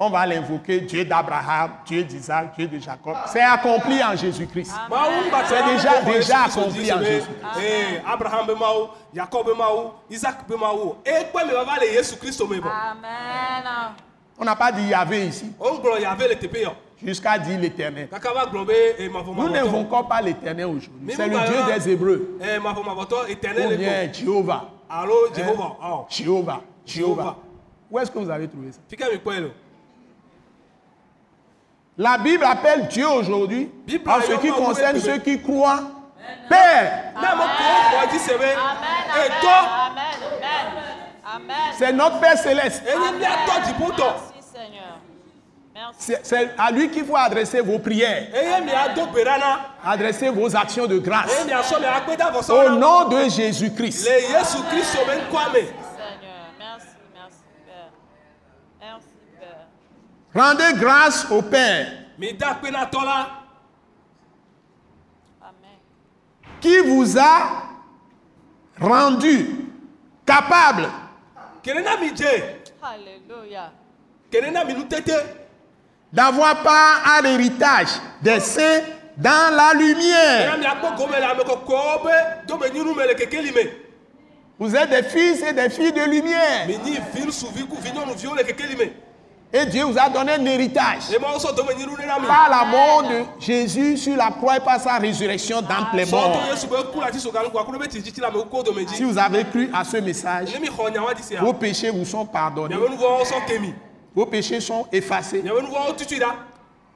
on 0.03 0.09
va 0.09 0.25
l'invoquer 0.25 0.81
Dieu 0.81 1.05
d'Abraham, 1.05 1.73
Dieu 1.85 2.03
d'Isaac, 2.03 2.55
Dieu 2.57 2.67
de 2.67 2.79
Jacob. 2.79 3.15
C'est 3.27 3.41
accompli 3.41 4.03
en 4.03 4.15
Jésus-Christ. 4.15 4.73
C'est 5.47 5.63
déjà- 6.15 6.43
accompli 6.45 6.91
en 6.91 6.97
se 6.97 7.03
be, 7.03 7.05
Jésus. 7.05 7.29
ee 7.59 8.01
abraham 8.11 8.47
be 8.47 8.53
mawu 8.57 8.87
yakob 9.13 9.45
be 9.45 9.53
mawu 9.55 9.91
isaac 10.09 10.47
be 10.47 10.55
mawu 10.55 10.95
ekpe 11.05 11.45
me 11.45 11.53
vava 11.53 11.77
le 11.79 11.93
yesu 11.93 12.15
kristu 12.17 12.47
me 12.47 12.57
bɔ 12.59 12.67
Amen. 12.67 13.91
On 14.39 14.43
n'a 14.45 14.55
pas 14.55 14.71
dit 14.71 14.87
Yahvé 14.87 15.27
ici, 15.27 15.53
jusqu'à 17.03 17.37
dire 17.37 17.59
l'éternel. 17.59 18.09
ee 18.11 19.09
Nous 19.35 19.49
n'invoquons 19.49 20.03
pas 20.03 20.21
l'éternel 20.21 20.65
aujourd'hui. 20.65 21.13
C'est 21.15 21.27
le 21.27 21.37
Dieu 21.37 21.73
des 21.73 21.89
Hébreux. 21.91 22.37
Ou 22.39 23.31
éternel 23.31 23.69
le 23.71 23.77
bien 23.77 24.11
Jéhovah. 24.11 24.69
Jéhovah. 25.35 26.05
Jéhovah. 26.09 26.61
Jéhovah. 26.85 27.37
Où 27.89 27.99
est-ce 27.99 28.11
que 28.11 28.19
vous 28.19 28.29
avez 28.29 28.47
trouvé 28.47 28.71
ça? 28.71 28.79
La 31.97 32.17
Bible 32.17 32.43
appelle 32.43 32.87
Dieu 32.87 33.07
aujourd'hui, 33.07 33.69
en 34.07 34.21
ce 34.21 34.39
qui 34.39 34.49
concerne 34.49 34.99
ceux 34.99 35.17
qui 35.17 35.41
croient, 35.41 35.83
Père. 36.49 37.13
C'est 41.77 41.91
notre 41.91 42.19
Père 42.19 42.37
céleste. 42.37 42.83
C'est 45.97 46.51
à 46.57 46.71
lui 46.71 46.89
qu'il 46.89 47.05
faut 47.05 47.15
adresser 47.15 47.61
vos 47.61 47.79
prières, 47.79 48.27
adresser 49.83 50.29
vos 50.29 50.55
actions 50.55 50.87
de 50.87 50.97
grâce. 50.97 51.31
Au 52.49 52.69
nom 52.69 53.07
de 53.09 53.29
Jésus-Christ. 53.29 54.09
Rendez 60.33 60.73
grâce 60.75 61.27
au 61.29 61.41
Père. 61.41 61.87
Qui 66.61 66.77
vous 66.79 67.17
a 67.17 67.63
rendu 68.79 69.49
capable? 70.25 70.87
Alléluia. 72.83 73.71
kele 74.31 74.51
na 74.51 74.63
mi 74.63 74.73
nutete 74.73 75.13
d'avoir 76.11 76.61
part 76.61 77.01
à 77.17 77.21
l'héritage 77.21 77.89
des 78.21 78.39
saints 78.39 78.81
dans 79.17 79.55
la 79.55 79.73
lumière. 79.73 80.57
Vous 84.59 84.75
êtes 84.75 84.89
des 84.89 85.03
fils 85.03 85.41
et 85.41 85.53
des 85.53 85.69
filles 85.69 85.91
de 85.91 86.03
lumière. 86.03 86.67
Et 89.53 89.65
Dieu 89.65 89.83
vous 89.83 89.97
a 89.97 90.07
donné 90.07 90.33
un 90.33 90.45
héritage. 90.45 91.09
Par 92.27 92.49
la 92.49 92.63
mort 92.65 93.03
de 93.03 93.23
Jésus 93.39 93.97
sur 93.97 94.15
la 94.15 94.29
croix 94.31 94.55
et 94.57 94.59
par 94.61 94.79
sa 94.79 94.97
résurrection 94.97 95.61
d'entre 95.61 95.93
les 95.93 96.05
morts. 96.05 96.39
Si 98.95 99.03
vous 99.03 99.17
avez 99.17 99.43
cru 99.43 99.69
à 99.73 99.83
ce 99.83 99.97
message, 99.97 100.49
vos 101.41 101.53
péchés 101.53 101.89
vous 101.89 102.05
sont 102.05 102.25
pardonnés. 102.25 102.75
Vos 104.13 104.25
péchés 104.25 104.59
sont 104.59 104.87
effacés, 104.91 105.43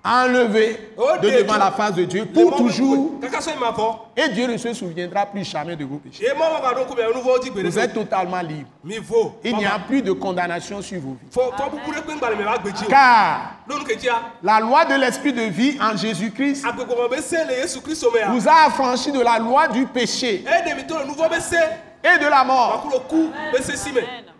enlevés 0.05 0.91
de 1.21 1.29
devant 1.29 1.57
la 1.57 1.71
face 1.71 1.95
de 1.95 2.03
Dieu 2.03 2.25
pour 2.25 2.55
toujours. 2.55 3.13
Et 4.15 4.29
Dieu 4.29 4.45
ne 4.47 4.57
se 4.57 4.71
souviendra 4.73 5.25
plus 5.25 5.43
jamais 5.43 5.75
de 5.75 5.83
vos 5.83 5.97
péchés. 5.97 6.27
Vous 7.55 7.79
êtes 7.79 7.93
totalement 7.93 8.41
vo 9.01 9.39
Il 9.43 9.57
n'y 9.57 9.65
a 9.65 9.79
plus 9.79 10.03
de 10.03 10.11
condamnation 10.11 10.81
sur 10.81 11.01
vos 11.01 11.17
vies. 11.19 11.29
Car 12.87 13.55
la 14.43 14.59
loi 14.59 14.85
de 14.85 14.93
l'esprit 14.93 15.33
de 15.33 15.41
vie 15.41 15.77
en 15.81 15.97
Jésus-Christ 15.97 16.65
vous 18.29 18.47
a 18.47 18.65
affranchi 18.67 19.11
de 19.11 19.21
la 19.21 19.39
loi 19.39 19.67
du 19.69 19.87
péché. 19.87 20.43
Se 20.45 21.55
et 22.03 22.19
de 22.19 22.29
la 22.29 22.43
mort. 22.43 22.87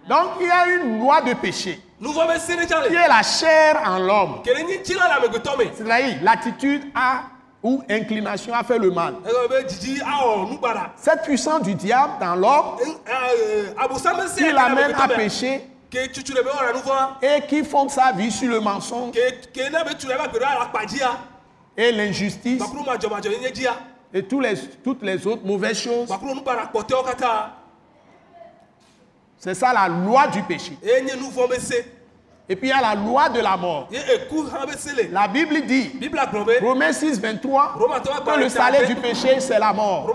Donc 0.07 0.27
il 0.39 0.47
y 0.47 0.51
a 0.51 0.67
une 0.67 0.99
loi 0.99 1.21
de 1.21 1.33
péché 1.33 1.81
qui 2.01 2.95
est 2.95 3.07
la 3.07 3.23
chair 3.23 3.81
en 3.85 3.99
l'homme? 3.99 4.41
C'est-à-dire 4.43 6.17
l'attitude 6.21 6.83
à 6.93 7.23
ou 7.65 7.81
inclination 7.89 8.53
à 8.53 8.63
faire 8.63 8.79
le 8.79 8.91
mal. 8.91 9.15
egɔme 9.25 9.47
be 9.49 9.63
dzidzi 9.65 10.01
awɔ 10.01 10.49
nugbara 10.51 10.93
Cette 10.97 11.23
puissance 11.23 11.63
du 11.63 11.73
diable 11.73 12.13
dans 12.19 12.35
l'homme 12.35 12.77
qui 14.37 14.51
l'amène 14.51 14.93
à 14.93 15.07
pécher 15.07 15.67
et 17.21 17.41
qui 17.47 17.63
fonde 17.63 17.89
sa 17.89 18.11
vie 18.11 18.31
sur 18.31 18.49
le 18.49 18.59
mensonge. 18.59 19.15
Dzia 19.15 20.11
et 21.77 21.91
l'injustice. 21.91 22.61
Dzia 23.53 23.73
et 24.13 24.23
tous 24.23 24.39
les, 24.39 24.55
toutes 24.83 25.01
les 25.01 25.25
autres 25.25 25.43
mauvaises 25.43 25.79
choses. 25.79 26.09
C'est 29.45 29.53
ça 29.53 29.71
la 29.71 29.87
loi 29.87 30.25
du 30.25 30.41
péché. 30.41 30.75
Et 32.49 32.55
puis 32.55 32.67
il 32.67 32.69
y 32.69 32.71
a 32.71 32.81
la 32.81 32.95
loi 32.95 33.29
de 33.29 33.39
la 33.39 33.55
mort. 33.55 33.87
La 35.11 35.27
Bible 35.27 35.61
dit, 35.67 35.91
Romains 36.63 36.91
6, 36.91 37.21
23, 37.21 37.73
Romatɔwo 37.77 38.21
que 38.25 38.39
le 38.39 38.49
salaire 38.49 38.87
du 38.87 38.95
péché, 38.95 39.39
c'est 39.39 39.59
la 39.59 39.71
mort. 39.71 40.11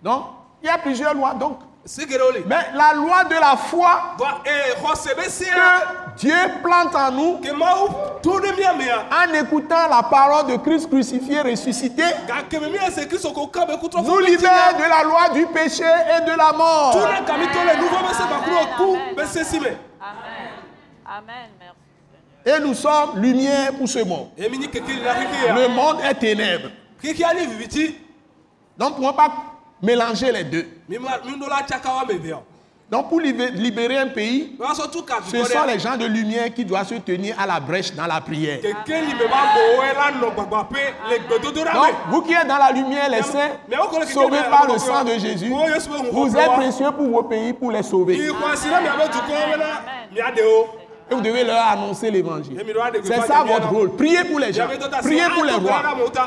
Donc, 0.00 0.24
il 0.62 0.66
y 0.66 0.68
a 0.68 0.78
plusieurs 0.78 1.12
lois. 1.12 1.34
Donc, 1.34 1.58
mais 2.46 2.70
la 2.74 2.94
loi 2.94 3.24
de 3.24 3.34
la 3.34 3.56
foi 3.56 4.16
se 4.96 5.14
que 5.14 6.16
Dieu 6.16 6.34
plante 6.62 6.94
en 6.94 7.10
nous 7.10 7.38
mea 7.40 9.04
en 9.10 9.34
écoutant 9.34 9.88
la 9.90 10.02
parole 10.02 10.46
de 10.52 10.56
Christ 10.56 10.88
crucifié, 10.88 11.42
ressuscité, 11.42 12.04
nous 14.02 14.18
libère 14.18 14.74
de 14.76 14.88
la 14.88 15.02
loi 15.04 15.28
du 15.34 15.46
péché 15.46 15.84
et 15.84 16.24
de 16.24 16.36
la 16.36 16.52
mort. 16.52 16.96
Amen. 21.06 21.50
Et 22.46 22.60
nous 22.60 22.74
sommes 22.74 23.20
lumière 23.20 23.72
pour 23.74 23.88
ce 23.88 24.04
monde. 24.04 24.28
ya 24.36 24.48
Le 24.48 25.68
monde 25.68 25.98
est 26.02 27.46
viviti 27.46 27.96
Donc, 28.76 28.96
pour 28.96 29.06
ne 29.06 29.12
pas 29.12 29.53
mélanger 29.84 30.32
les 30.32 30.44
deux. 30.44 30.66
Donc, 32.90 33.08
pour 33.08 33.18
libé- 33.18 33.50
libérer 33.50 33.96
un 33.96 34.08
pays, 34.08 34.56
ce 35.30 35.36
sont 35.48 35.64
les 35.66 35.78
gens 35.78 35.96
de 35.96 36.04
lumière 36.06 36.52
qui 36.52 36.64
doivent 36.66 36.86
se 36.86 36.94
tenir 36.96 37.34
à 37.40 37.46
la 37.46 37.58
brèche 37.58 37.92
dans 37.94 38.06
la 38.06 38.20
prière. 38.20 38.58
Donc, 41.72 41.94
vous 42.10 42.22
qui 42.22 42.34
êtes 42.34 42.46
dans 42.46 42.58
la 42.58 42.70
lumière, 42.72 43.08
les 43.08 43.22
saints, 43.22 43.50
sauvés 44.12 44.36
par 44.50 44.66
le 44.66 44.78
sang 44.78 45.02
de 45.04 45.18
Jésus, 45.18 45.50
Oh, 46.08 46.12
vous 46.12 46.36
êtes 46.36 46.52
précieux 46.56 46.90
pour 46.92 47.08
vos 47.08 47.22
pays, 47.22 47.52
pour 47.54 47.72
les 47.72 47.82
sauver. 47.82 48.16
Et 51.10 51.14
vous 51.14 51.20
devez 51.20 51.44
leur 51.44 51.60
annoncer 51.66 52.10
l'évangile. 52.10 52.58
C'est 53.04 53.20
ça 53.26 53.44
votre 53.46 53.68
rôle. 53.68 53.90
Priez 53.96 54.24
pour 54.24 54.38
les 54.38 54.52
gens. 54.52 54.66
Priez 55.02 55.22
pour 55.34 55.44
les 55.44 55.52
Ah, 55.52 55.58
rois. 55.58 55.82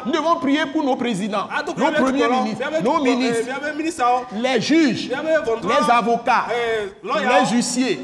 Nous 0.05 0.11
devons 0.11 0.35
prier 0.35 0.65
pour 0.71 0.83
nos 0.83 0.95
présidents, 0.95 1.47
Ah, 1.51 1.63
nos 1.65 1.73
premiers 1.73 2.27
ministres, 2.27 2.65
nos. 2.83 2.99
Eh, 3.05 3.15
ministres, 3.15 4.03
oh. 4.05 4.25
les 4.35 4.61
juges, 4.61 5.09
les 5.09 5.91
avocats, 5.91 6.45
Eh, 6.51 6.89
les 7.03 7.55
huissiers, 7.55 7.99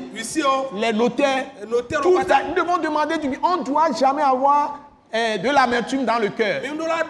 oh. 0.46 0.70
les 0.76 0.94
notaires. 0.94 1.46
Tout 2.02 2.20
ça, 2.28 2.38
nous 2.48 2.56
devons 2.56 2.78
demander 2.78 3.18
du 3.18 3.30
bien. 3.30 3.40
On 3.44 3.58
ne 3.58 3.64
doit 3.64 3.92
jamais 4.00 4.24
avoir 4.24 4.80
eh, 5.14 5.38
de 5.38 5.50
l'amertume 5.50 6.06
dans 6.06 6.18
le 6.18 6.30
cœur. 6.30 6.62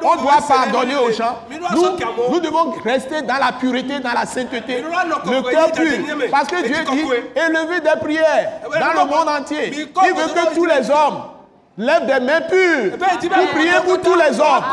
On 0.01 0.21
doit 0.21 0.39
pardonner 0.47 0.95
aux 0.95 1.11
gens. 1.11 1.39
Nous 1.49 2.31
Nous, 2.31 2.39
devons 2.41 2.71
rester 2.83 3.21
dans 3.21 3.37
la 3.37 3.53
pureté, 3.53 3.99
dans 3.99 4.11
la 4.13 4.25
sainteté, 4.25 4.81
le 4.83 5.41
cœur 5.51 5.71
pur. 5.71 5.97
Parce 6.29 6.47
que 6.49 6.65
Dieu 6.65 6.75
dit 6.91 7.05
élever 7.35 7.79
des 7.79 7.99
prières 8.01 8.49
Eh 8.65 8.69
ouais, 8.69 8.79
dans 8.79 9.01
le 9.03 9.09
monde 9.09 9.29
entier. 9.29 9.71
Il 9.73 10.13
veut 10.13 10.27
que 10.33 10.53
tous 10.53 10.65
les 10.65 10.89
hommes 10.91 11.23
lèvent 11.77 12.05
des 12.05 12.19
mains 12.19 12.41
pures 12.41 12.97
ben, 12.99 13.07
il 13.13 13.19
dit, 13.19 13.29
pour 13.29 13.37
ben, 13.37 13.47
prier 13.47 13.71
ben, 13.71 13.81
pour 13.81 14.01
tous 14.01 14.15
les 14.15 14.39
hommes. 14.39 14.63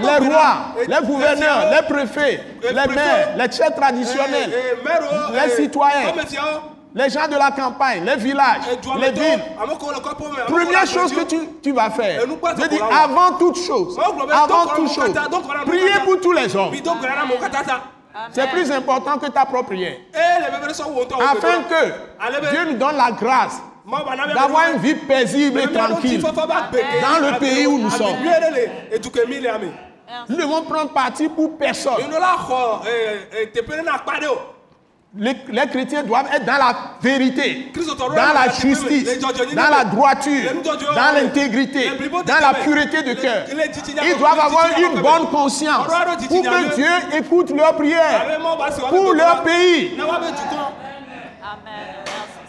Les 0.00 0.26
rois, 0.28 0.56
les 0.86 1.06
gouverneurs, 1.06 1.70
les 1.72 1.82
préfets, 1.94 2.40
et- 2.62 2.68
les 2.68 2.94
maires, 2.94 3.28
les 3.36 3.50
chefs 3.50 3.74
traditionnels, 3.74 4.52
Eh, 4.52 4.76
eh, 4.84 5.32
les 5.32 5.52
eh, 5.52 5.56
citoyens. 5.56 6.12
Les 6.94 7.10
gens 7.10 7.26
de 7.26 7.36
la 7.36 7.50
campagne, 7.50 8.04
les 8.04 8.16
villages, 8.16 8.62
les 9.00 9.10
villes. 9.10 9.42
Première 10.46 10.86
chose 10.86 11.12
que 11.12 11.24
tu, 11.24 11.38
tu 11.62 11.72
vas 11.72 11.90
faire, 11.90 12.22
je 12.22 12.62
c'est 12.62 12.68
dis 12.68 12.78
avant 12.80 13.32
toute 13.38 13.56
chose, 13.56 13.98
avant 14.32 14.66
toute 14.76 14.92
chose, 14.92 15.12
priez 15.66 16.00
pour 16.04 16.20
tous 16.20 16.32
les 16.32 16.54
hommes. 16.54 16.72
C'est 18.30 18.48
plus 18.50 18.70
important 18.70 19.18
que 19.18 19.26
ta 19.26 19.44
propre 19.44 19.70
prière. 19.70 19.96
Eh, 20.14 20.44
Afin 21.20 21.62
que. 21.64 22.50
Dieu 22.50 22.64
nous 22.72 22.78
donne 22.78 22.96
la 22.96 23.10
grâce 23.10 23.60
d'avoir 24.34 24.70
une 24.72 24.78
vie 24.78 24.94
paisible 24.94 25.60
et 25.60 25.72
tranquille. 25.72 26.22
Dans 26.22 27.26
le 27.26 27.38
pays 27.40 27.66
où 27.66 27.78
nous 27.78 27.90
sommes. 27.90 28.16
Nous 30.28 30.36
devons 30.36 30.62
prendre 30.62 30.92
parti 30.92 31.28
pour 31.28 31.58
personne. 31.58 31.94
Les, 35.16 35.36
les 35.48 35.66
chrétiens 35.68 36.02
doivent 36.02 36.26
être 36.34 36.44
dans 36.44 36.56
la 36.56 36.74
vérité, 37.00 37.70
dans 37.98 38.32
la 38.34 38.50
justice, 38.52 39.20
dans 39.20 39.70
la 39.70 39.84
droiture, 39.84 40.50
dans 40.64 41.14
l'intégrité, 41.14 41.88
dans 42.26 42.40
la 42.40 42.54
pureté 42.54 43.02
de 43.02 43.14
cœur. 43.14 43.46
Ils 43.48 44.18
doivent 44.18 44.40
avoir 44.40 44.70
une 44.76 45.00
bonne 45.00 45.28
conscience. 45.30 45.86
pour 45.86 46.42
que 46.42 46.74
Dieu 46.74 47.18
écoute 47.18 47.50
leurs 47.50 47.76
prières. 47.76 48.40
Pour 48.88 49.12
leur 49.14 49.42
pays. 49.44 49.96
Amen. 50.00 50.34
Merci. 52.04 52.44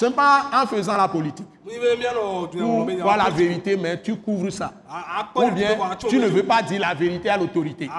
Ce 0.00 0.06
n'est 0.06 0.12
pas 0.12 0.46
en 0.54 0.66
faisant 0.66 0.96
la 0.96 1.08
politique 1.08 1.46
mais- 1.66 2.96
voir 2.96 3.18
la 3.18 3.28
vérité, 3.28 3.76
mais 3.76 4.00
tu 4.00 4.16
couvres 4.16 4.48
ça. 4.48 4.72
Ah, 4.90 5.28
Ou 5.34 5.50
bien 5.50 5.76
tu 6.08 6.16
ne 6.16 6.26
veux 6.26 6.42
pas 6.42 6.62
dire 6.62 6.80
la 6.80 6.94
vérité 6.94 7.28
à 7.28 7.36
l'autorité. 7.36 7.90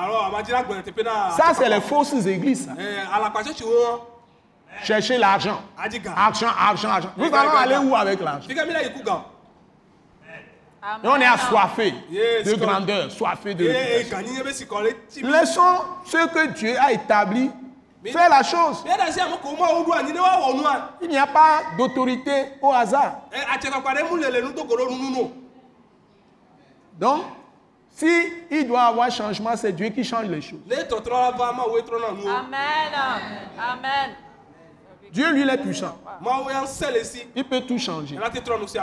Ça, 1.37 1.53
c'est 1.55 1.69
les 1.69 1.79
fausses 1.79 2.25
églises. 2.25 2.65
ça. 2.65 2.71
Eh, 2.79 3.15
à 3.15 3.19
la 3.21 3.29
page, 3.29 3.53
tu 3.55 3.63
vois, 3.63 4.07
Chercher 4.81 5.19
l'argent. 5.19 5.61
gars. 5.77 6.11
Argent, 6.17 6.47
argent, 6.57 6.89
argent. 6.89 7.09
Nous 7.15 7.29
Gars, 7.29 7.41
allons 7.41 7.57
aller 7.57 7.77
où 7.87 7.95
avec 7.95 8.19
l'argent? 8.19 8.47
Et 8.49 8.55
on 11.07 11.15
est 11.17 11.25
assoiffé 11.25 11.93
de 12.43 12.55
grandeur, 12.55 13.11
soifé 13.11 13.53
de 13.53 13.65
Eh, 13.65 14.07
eh, 14.09 15.21
Laissons 15.21 15.81
ce 16.03 16.27
que 16.33 16.47
Dieu 16.53 16.75
a 16.79 16.93
établi 16.93 17.51
Faire 18.03 18.29
la 18.29 18.41
chose. 18.41 18.83
Il 21.01 21.09
n'y 21.09 21.17
a 21.17 21.27
pas 21.27 21.61
d'autorité 21.77 22.53
au 22.61 22.71
hasard. 22.71 23.21
Eh, 23.31 23.37
donc, 26.99 27.23
si 27.89 28.07
il 28.49 28.67
doit 28.67 28.79
y 28.79 28.87
avoir 28.87 29.11
changement, 29.11 29.55
c'est 29.55 29.71
Dieu 29.71 29.89
qui 29.89 30.03
change 30.03 30.25
les 30.25 30.41
choses. 30.41 30.59
Amen. 30.67 30.89
Amen. 33.59 34.15
Dieu, 35.11 35.31
lui, 35.33 35.41
il 35.41 35.49
est 35.49 35.57
puissant. 35.57 35.97
Il 37.35 37.43
peut 37.43 37.61
tout 37.61 37.77
changer. 37.77 38.17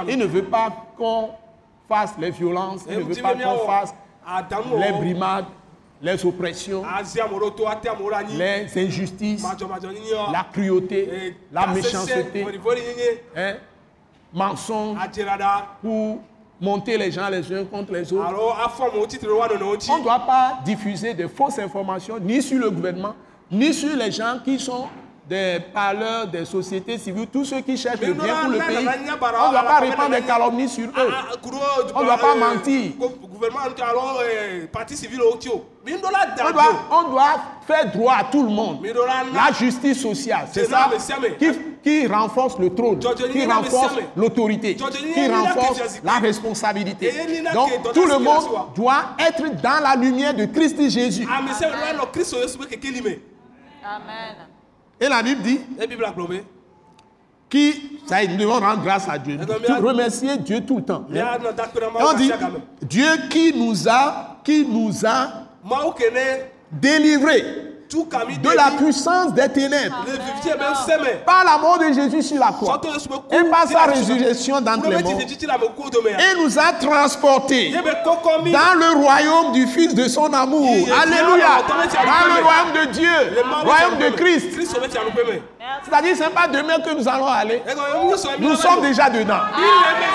Il 0.06 0.18
ne 0.18 0.26
veut 0.26 0.44
pas 0.44 0.70
qu'on 0.96 1.30
fasse 1.88 2.14
les 2.18 2.30
violences, 2.30 2.82
il 2.86 2.92
Eh, 2.92 2.96
ne 2.98 3.02
veut 3.02 3.22
pas 3.22 3.34
qu'on 3.34 3.56
oh, 3.62 3.66
fasse 3.66 3.94
les 4.76 4.92
oh, 4.92 4.98
brimades, 4.98 5.46
les 6.00 6.24
oppressions, 6.24 6.82
les 8.38 8.78
injustices, 8.86 9.42
la 10.32 10.44
cruauté, 10.52 11.08
Eh, 11.12 11.34
la 11.52 11.66
méchanceté, 11.68 12.44
hein, 13.36 13.54
mensonges 14.32 14.96
pour 15.82 16.18
monter 16.60 16.98
les 16.98 17.10
gens 17.10 17.28
les 17.28 17.52
uns 17.52 17.64
contre 17.64 17.92
les 17.92 18.12
autres. 18.12 18.24
On 19.90 19.98
ne 19.98 20.02
doit 20.02 20.20
pas 20.26 20.58
diffuser 20.64 21.14
de 21.14 21.26
fausses 21.26 21.58
informations 21.58 22.18
ni 22.20 22.42
sur 22.42 22.58
le 22.58 22.70
gouvernement, 22.70 23.14
ni 23.50 23.72
sur 23.72 23.96
les 23.96 24.10
gens 24.12 24.38
qui 24.44 24.58
sont 24.58 24.86
des 25.28 25.58
parleurs 25.74 26.26
des 26.26 26.44
sociétés 26.44 26.96
civiles, 26.96 27.26
tous 27.30 27.44
ceux 27.44 27.60
qui 27.60 27.76
cherchent 27.76 28.00
le 28.00 28.14
bien 28.14 28.34
pour 28.36 28.50
le 28.50 28.58
pays. 28.58 28.76
On 28.78 29.46
ne 29.46 29.50
doit 29.50 29.62
pas 29.62 29.80
répandre 29.80 30.10
des 30.10 30.22
calomnies 30.22 30.68
sur 30.68 30.86
eux. 30.86 30.92
Ah, 30.96 31.34
On 31.94 32.00
ne 32.00 32.04
doit 32.04 32.16
pas 32.16 32.34
mentir. 32.34 32.92
Gouvernement, 32.98 33.60
alors, 33.88 34.20
eh, 34.24 34.66
parti 34.66 34.96
civil, 34.96 35.20
au 35.22 35.36
tio. 35.36 35.64
Mais 35.84 35.92
on 35.94 36.00
doit 36.00 36.10
On 36.90 37.10
doit, 37.10 37.40
faire 37.66 37.92
droit 37.92 38.14
à 38.20 38.24
tout 38.24 38.42
le 38.42 38.48
monde. 38.48 38.84
La 39.34 39.52
justice 39.52 40.00
sociale, 40.00 40.48
c'est 40.50 40.64
ça 40.64 40.90
qui, 41.38 41.46
qui 41.82 42.06
renforce 42.06 42.58
le 42.58 42.74
trône, 42.74 42.98
qui 43.30 43.46
renforce 43.46 43.94
l'autorité, 44.16 44.74
qui 44.74 45.28
renforce 45.28 46.00
la 46.02 46.14
responsabilité. 46.14 47.12
Donc 47.54 47.92
tout 47.92 48.06
le 48.06 48.18
monde 48.18 48.44
doit 48.74 49.10
être 49.20 49.60
dans 49.62 49.82
la 49.82 49.94
lumière 49.94 50.34
de 50.34 50.46
Christ 50.46 50.88
Jésus. 50.90 51.28
Ah. 51.30 51.40
Amen. 53.84 54.57
Et 55.00 55.08
la 55.08 55.22
Bible 55.22 55.42
dit 55.42 55.60
Bible 55.86 56.04
a 56.04 56.10
qui, 57.48 57.98
ça, 58.06 58.22
nous 58.26 58.36
devons 58.36 58.58
rendre 58.60 58.82
grâce 58.82 59.08
à 59.08 59.18
Dieu, 59.18 59.36
bien- 59.36 59.78
remercier 59.80 60.36
Dieu 60.36 60.60
tout 60.66 60.76
le 60.78 60.84
temps. 60.84 61.06
Et 61.14 61.18
on 61.20 62.12
dit. 62.14 62.30
Dieu 62.82 63.06
qui 63.30 63.54
nous 63.56 63.88
a, 63.88 64.36
qui 64.44 64.66
nous 64.66 65.06
a 65.06 65.28
délivrés 66.70 67.77
de 67.88 68.56
la 68.56 68.70
puissance 68.76 69.32
des 69.32 69.48
ténèbres. 69.48 69.96
Le 70.06 71.24
par 71.24 71.44
la 71.44 71.58
mort 71.58 71.78
de 71.78 71.92
Jésus 71.92 72.22
sur 72.22 72.38
la 72.38 72.48
croix. 72.48 72.80
Et 73.30 73.44
par 73.44 73.66
sa 73.66 73.84
résurrection 73.84 74.60
d'entre 74.60 74.90
les 74.90 74.96
le 74.98 75.02
morts. 75.02 75.20
et 75.20 76.36
nous 76.38 76.58
a 76.58 76.72
transportés 76.72 77.72
dans 77.72 78.74
le 78.78 79.02
royaume 79.02 79.52
du 79.52 79.66
Fils 79.66 79.94
de 79.94 80.06
son 80.08 80.32
amour. 80.32 80.68
Alléluia. 81.02 81.62
Dans 81.68 82.34
le 82.36 82.42
royaume 82.42 82.72
de 82.74 82.92
Dieu, 82.92 83.08
morts, 83.48 83.64
royaume 83.64 83.98
de 83.98 84.10
Christ. 84.16 84.48
C'est-à-dire, 85.84 86.16
ce 86.16 86.22
n'est 86.22 86.30
pas 86.30 86.48
demain 86.48 86.78
que 86.80 86.94
nous 86.94 87.08
allons 87.08 87.26
aller. 87.26 87.62
Eh, 87.66 87.72
nous 88.40 88.56
sommes- 88.56 88.80
déjà 88.82 89.08
dedans. 89.10 89.40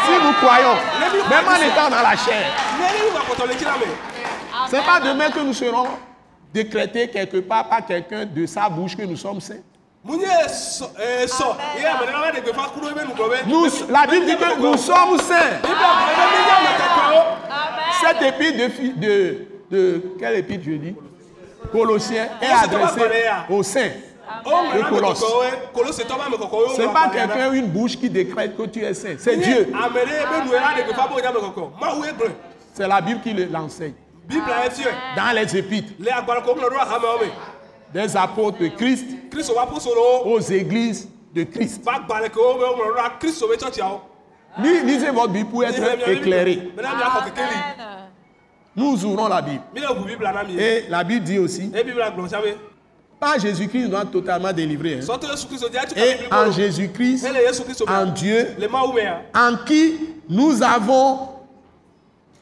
Si 0.05 0.11
nous 0.25 0.33
croyons, 0.33 0.75
même 1.29 1.45
en 1.47 1.55
étant 1.55 1.89
dans 1.89 2.01
la 2.01 2.15
chair, 2.15 2.45
ce 4.69 4.75
n'est 4.75 4.81
pas 4.81 4.99
demain 4.99 5.29
que 5.31 5.39
nous 5.39 5.53
serons 5.53 5.87
décrétés 6.53 7.07
quelque 7.09 7.37
part 7.37 7.67
par 7.69 7.85
quelqu'un 7.85 8.25
de 8.25 8.45
sa 8.45 8.69
bouche 8.69 8.95
que 8.95 9.03
nous 9.03 9.17
sommes 9.17 9.41
saints. 9.41 9.61
Nous, 13.47 13.65
la 13.89 14.05
Bible 14.05 14.25
dit 14.25 14.35
que 14.35 14.59
nous 14.59 14.77
sommes 14.77 15.17
saints. 15.19 15.61
Cette 18.01 18.21
épître 18.21 18.57
de, 18.57 18.99
de, 18.99 19.47
de 19.71 20.01
quelle 20.19 20.35
épître 20.39 20.63
je 20.65 20.71
dis? 20.73 20.95
Colossiens 21.71 22.27
est 22.41 22.45
adressée 22.65 22.99
aux 23.49 23.63
saints. 23.63 23.91
Oh, 24.45 24.49
mais 24.73 24.79
colosse. 24.89 25.23
Ce 26.75 26.81
n'est 26.81 26.87
pas 26.93 27.09
quelqu'un, 27.09 27.51
une 27.53 27.67
bouche 27.67 27.97
qui 27.97 28.09
décrète 28.09 28.57
que 28.57 28.63
tu 28.63 28.83
es 28.83 28.93
saint. 28.93 29.15
C'est 29.17 29.37
Dieu. 29.37 29.71
C'est 32.73 32.87
la 32.87 33.01
Bible 33.01 33.21
qui 33.21 33.33
le- 33.33 33.45
l'enseigne. 33.45 33.93
A. 34.39 35.15
Dans 35.15 35.35
les 35.35 35.57
épîtres 35.57 35.93
des 37.93 38.17
apôtres 38.17 38.57
de 38.59 38.67
Christ 38.69 39.05
aux 40.25 40.39
églises 40.39 41.07
de 41.35 41.43
Christ. 41.43 41.81
Lisez 44.59 45.09
votre 45.11 45.29
Bible 45.33 45.49
pour 45.49 45.63
être 45.63 45.79
éclairé. 46.11 46.71
A. 46.77 48.07
Nous 48.75 49.05
ouvrons 49.05 49.27
la 49.27 49.41
Bible. 49.41 49.61
A. 49.77 50.43
Et 50.59 50.85
la 50.89 51.03
Bible 51.03 51.23
dit 51.25 51.37
aussi, 51.39 51.71
a 51.73 52.11
par 53.19 53.39
Jésus-Christ, 53.39 53.87
nous 53.87 53.97
sommes 53.97 54.11
totalement 54.11 54.51
délivrés. 54.51 54.95
hein. 54.95 55.01
Ah, 55.01 56.05
Et 56.05 56.15
en. 56.33 56.51
Jésus-Christ, 56.51 57.23
en 57.87 58.05
Dieu, 58.07 58.47
en 59.35 59.55
qui 59.65 59.99
nous 60.29 60.61
avons 60.61 61.29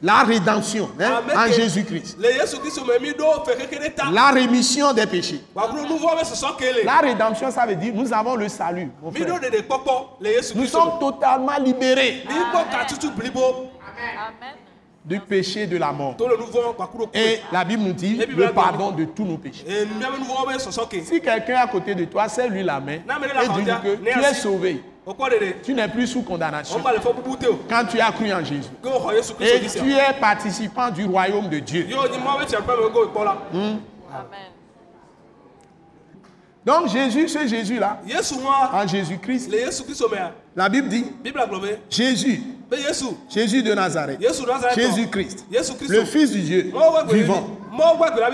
la 0.02 0.22
rédemption 0.24 0.90
hein, 0.98 1.20
Amen. 1.24 1.36
en 1.36 1.52
Jésus-Christ, 1.52 2.18
la 4.12 4.30
rémission 4.30 4.92
des 4.92 5.06
péchés. 5.06 5.40
La 6.84 6.98
rédemption, 6.98 7.50
ça 7.50 7.66
veut 7.66 7.76
dire 7.76 7.92
nous 7.94 8.12
avons 8.12 8.34
le 8.34 8.48
salut. 8.48 8.90
mon 9.00 9.12
frère. 9.12 9.38
Nous 10.54 10.66
sommes 10.66 10.98
totalement 10.98 11.56
libérés 11.58 12.24
Amen. 12.28 12.66
du 15.04 15.20
péché 15.20 15.66
de 15.66 15.76
la 15.76 15.92
mort. 15.92 16.16
Et 17.14 17.40
la 17.52 17.64
Bible 17.64 17.82
nous 17.82 17.92
dit 17.92 18.16
le 18.16 18.26
dit- 18.26 18.52
pardon 18.54 18.90
de 18.90 19.04
tous 19.04 19.24
nos 19.24 19.36
péchés. 19.38 19.64
Si 21.04 21.20
quelqu'un 21.20 21.52
est 21.54 21.56
à 21.56 21.66
côté 21.66 21.94
de 21.94 22.04
toi, 22.06 22.28
serre-lui 22.28 22.62
la 22.64 22.80
main 22.80 22.94
et 22.94 23.02
dza 23.64 23.76
que 23.76 23.94
tu 23.96 24.08
es 24.08 24.34
sauvé. 24.34 24.82
Tu 25.62 25.74
n'es 25.74 25.88
plus 25.88 26.06
sous 26.06 26.22
condamnation. 26.22 26.80
Quand 27.68 27.84
tu 27.86 28.00
as 28.00 28.12
cru 28.12 28.32
en 28.32 28.44
Jésus. 28.44 28.70
Et 29.40 29.60
tu 29.66 29.92
es 29.92 30.12
participant 30.20 30.90
du 30.90 31.04
royaume 31.04 31.48
de 31.48 31.58
Dieu. 31.58 31.88
Amen. 34.14 34.52
Donc 36.64 36.88
Jésus, 36.90 37.28
ce 37.28 37.44
Jésus-là, 37.44 38.00
en 38.72 38.86
Jésus-Christ, 38.86 39.50
la 40.54 40.68
Bible 40.68 40.88
dit 40.88 41.06
Jésus, 41.90 42.40
Jésus 43.28 43.62
de 43.64 43.74
Nazareth, 43.74 44.20
Jésus-Christ, 44.76 45.46
le 45.88 46.04
Fils 46.04 46.30
du 46.30 46.40
Dieu 46.40 46.72
vivant, 47.08 47.48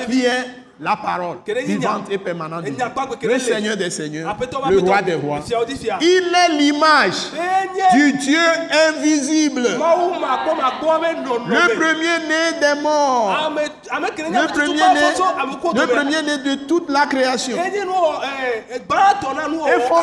qui 0.07 0.27
est 0.27 0.45
la 0.81 0.97
parole 0.97 1.39
vivante 1.67 2.11
et 2.11 2.19
permanente 2.19 2.65
le 2.67 3.29
le. 3.29 3.39
Seigneur 3.39 3.77
des 3.77 3.91
Seigneurs, 3.91 4.37
le 4.71 4.79
Roi 4.79 5.03
des 5.03 5.15
Rois. 5.15 5.41
fia 5.41 5.99
Il 6.01 6.33
est 6.35 6.53
l'image 6.57 7.31
du 7.93 8.13
Dieu 8.15 8.39
invisible, 8.89 9.63
le 9.63 9.79
premier-né 11.79 12.59
des 12.61 12.81
morts, 12.81 13.53
le 13.91 14.47
premier-né 14.53 14.89
le 15.75 15.87
dome 15.87 15.89
premier-né 15.89 16.39
de 16.39 16.55
toute 16.67 16.89
la 16.91 17.07
création. 17.07 17.57
Et 17.57 17.81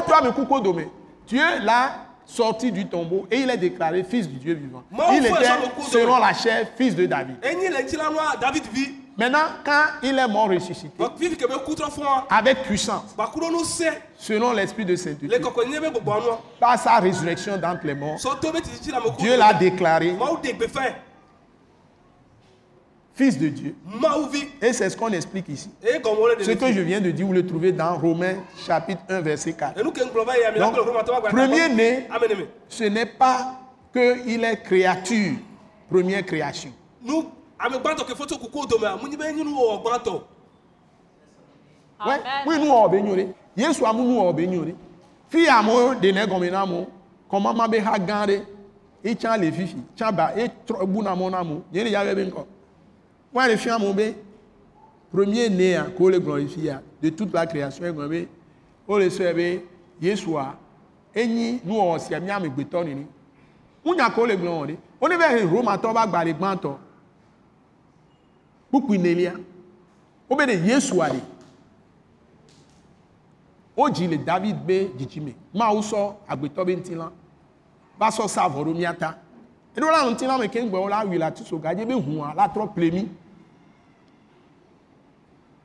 toi, 0.07 0.21
me 0.23 0.31
coucou 0.31 0.59
domé. 0.59 0.87
Dieu 1.27 1.43
l'a 1.63 1.95
sorti 2.25 2.71
du 2.71 2.87
tombeau 2.87 3.27
et 3.31 3.39
il 3.39 3.49
est 3.49 3.57
déclaré 3.57 4.03
fils 4.03 4.27
du 4.27 4.37
Dieu 4.37 4.53
vivant. 4.55 4.83
Il 5.13 5.25
était, 5.25 5.49
selon 5.89 6.17
la 6.17 6.33
chair, 6.33 6.67
fils 6.77 6.95
de 6.95 7.05
David. 7.05 7.37
Maintenant, 9.17 9.47
quand 9.63 9.85
il 10.03 10.19
est 10.19 10.27
mort 10.27 10.49
ressuscité, 10.49 11.01
avec 12.29 12.63
puissance, 12.63 13.15
se 13.15 13.85
selon 14.17 14.51
l'esprit 14.51 14.83
de 14.83 14.95
sainteté, 14.95 15.39
par 16.59 16.77
sa 16.77 16.99
résurrection 16.99 17.57
d'entre 17.57 17.85
les 17.85 17.95
morts, 17.95 18.17
Dieu 19.17 19.37
l'a 19.37 19.53
déclaré. 19.53 20.15
Fils 23.15 23.39
de 23.39 23.47
Dieu. 23.47 23.75
Et 24.61 24.73
c'est 24.73 24.89
ce 24.89 24.97
qu'on 24.97 25.07
explique 25.13 25.47
ici. 25.47 25.69
Ce 25.81 26.51
que 26.51 26.73
je 26.73 26.81
viens 26.81 26.99
de 26.99 27.11
dire, 27.11 27.25
vous 27.25 27.31
le 27.31 27.47
trouvez 27.47 27.71
dans 27.71 27.95
Romains 27.95 28.35
chapitre 28.67 29.03
1, 29.07 29.21
verset 29.21 29.53
4. 29.53 29.79
enu 29.79 29.93
ke 29.93 30.03
ŋgblɔ 30.03 30.25
va 30.25 30.35
yi 30.37 30.43
ami 30.43 30.59
la 30.59 30.65
Donc, 30.65 30.75
ne 30.75 32.35
me 32.35 32.47
ce 32.67 32.83
n'est 32.83 33.05
pas 33.05 33.55
qu'il 33.93 34.43
est 34.43 34.61
créature, 34.61 35.37
première 35.89 36.25
création. 36.25 36.73
Nu 37.59 37.65
ame 37.65 37.77
gbãtɔ 37.79 38.05
ke 38.07 38.13
fɔ 38.13 38.25
tso 38.25 38.37
kuku 38.37 38.59
o 38.59 38.65
dome 38.65 38.85
a 38.85 38.97
mu 38.97 39.07
nyi 39.07 39.17
bɛ 39.17 39.29
enyi 39.29 39.43
nu 39.43 39.51
wɔ 39.55 39.81
gbãtɔ 39.83 40.21
Ouais, 42.05 42.19
Amen. 42.19 42.43
oui, 42.45 42.59
nous 42.59 42.71
on 42.71 42.89
benyore. 42.89 43.33
Yesu 43.55 43.85
amu 43.85 44.03
nous 44.03 44.19
on 44.19 44.33
benyore. 44.33 44.75
Fi 45.29 45.47
amo 45.47 45.95
de 45.95 46.11
ne 46.11 46.25
gomina 46.25 46.65
mo. 46.65 46.87
Comment 47.29 47.53
ma 47.53 47.67
be 47.67 47.77
ha 47.79 47.97
gande. 47.97 48.45
E 49.03 49.15
chan 49.15 49.37
le 49.37 49.51
fifi. 49.51 49.77
Chan 49.95 50.11
ba 50.11 50.33
e 50.35 50.49
tro 50.65 50.85
bu 50.85 51.01
na 51.01 51.15
mo 51.15 51.29
na 51.29 51.43
mo. 51.43 51.63
Yene 51.73 51.89
ya 51.89 52.03
be 52.13 52.25
nko. 52.25 52.45
Moi 53.33 53.47
le 53.47 53.57
fi 53.57 53.69
amo 53.69 53.93
be 53.93 54.13
premier 55.11 55.49
né 55.49 55.75
a 55.77 55.85
ko 55.85 56.09
le 56.09 56.19
glorifie 56.19 56.69
a 56.69 56.81
de 57.01 57.09
toute 57.09 57.33
la 57.33 57.45
création 57.47 57.85
e 57.85 57.91
be. 57.91 58.27
O 58.87 58.97
le 58.99 59.09
so 59.09 59.23
be 59.33 59.63
Yesu 60.01 60.35
a 60.37 60.57
enyi 61.15 61.61
nu 61.63 61.79
o 61.79 61.97
si 61.97 62.13
ami 62.13 62.29
amegbeto 62.29 62.83
ni 62.83 62.93
ni. 62.93 63.07
Unya 63.85 64.09
ko 64.13 64.25
le 64.25 64.35
glon 64.35 64.65
ni. 64.67 64.77
Oni 64.99 65.15
be 65.15 65.45
Roma 65.45 65.77
to 65.77 65.93
ba 65.93 66.05
gba 66.05 66.77
le 68.71 68.79
gban 68.79 68.81
to. 68.81 68.87
Buku 68.87 68.93
inelia. 68.95 69.33
O 70.29 70.35
be 70.35 70.45
de 70.45 70.53
Yesu 70.53 71.01
a 71.01 71.09
de 71.09 71.21
o 73.77 73.89
dzi 73.89 74.07
le 74.07 74.17
david 74.17 74.55
be 74.65 74.91
dzidzime 74.95 75.35
mawu 75.53 75.81
sɔ 75.81 76.15
agbetɔ 76.27 76.65
be 76.65 76.75
ŋutilã 76.75 77.11
va 77.99 78.09
sɔ 78.09 78.27
sa 78.27 78.43
avɔ 78.47 78.63
ɖo 78.63 78.73
miata 78.73 79.17
eɖo 79.75 79.91
la 79.91 80.09
ŋutilã 80.09 80.39
me 80.39 80.47
keŋ 80.47 80.69
gbɔ 80.69 80.89
la 80.89 81.05
wi 81.05 81.17
la 81.17 81.31
tuso 81.31 81.57
gadze 81.59 81.85
be 81.85 81.93
hũa 81.93 82.33
la 82.35 82.47
trɔ 82.47 82.73
ple 82.73 82.91
mi. 82.91 83.09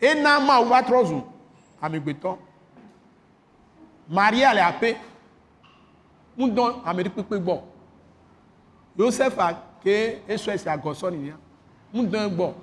Ena 0.01 0.41
mawu 0.41 0.69
va 0.69 0.83
trɔ 0.83 1.07
zu 1.07 1.23
amegbetɔ 1.81 2.37
maria 4.09 4.55
le 4.55 4.61
aƒe 4.61 4.97
ŋudɔ 6.37 6.83
ame 6.85 7.03
ɖe 7.03 7.11
kpekpe 7.11 7.39
gbɔ 7.39 7.61
yosefa 8.99 9.55
ke 9.83 10.23
esɔ 10.29 10.53
esi 10.53 10.69
agɔsɔ 10.69 11.11
nìyà 11.13 11.37
ŋudɔ 11.95 12.29
gbɔ 12.35 12.55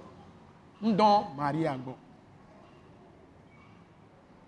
ŋudɔ 0.84 1.36
maria 1.36 1.78
gbɔ 1.78 1.94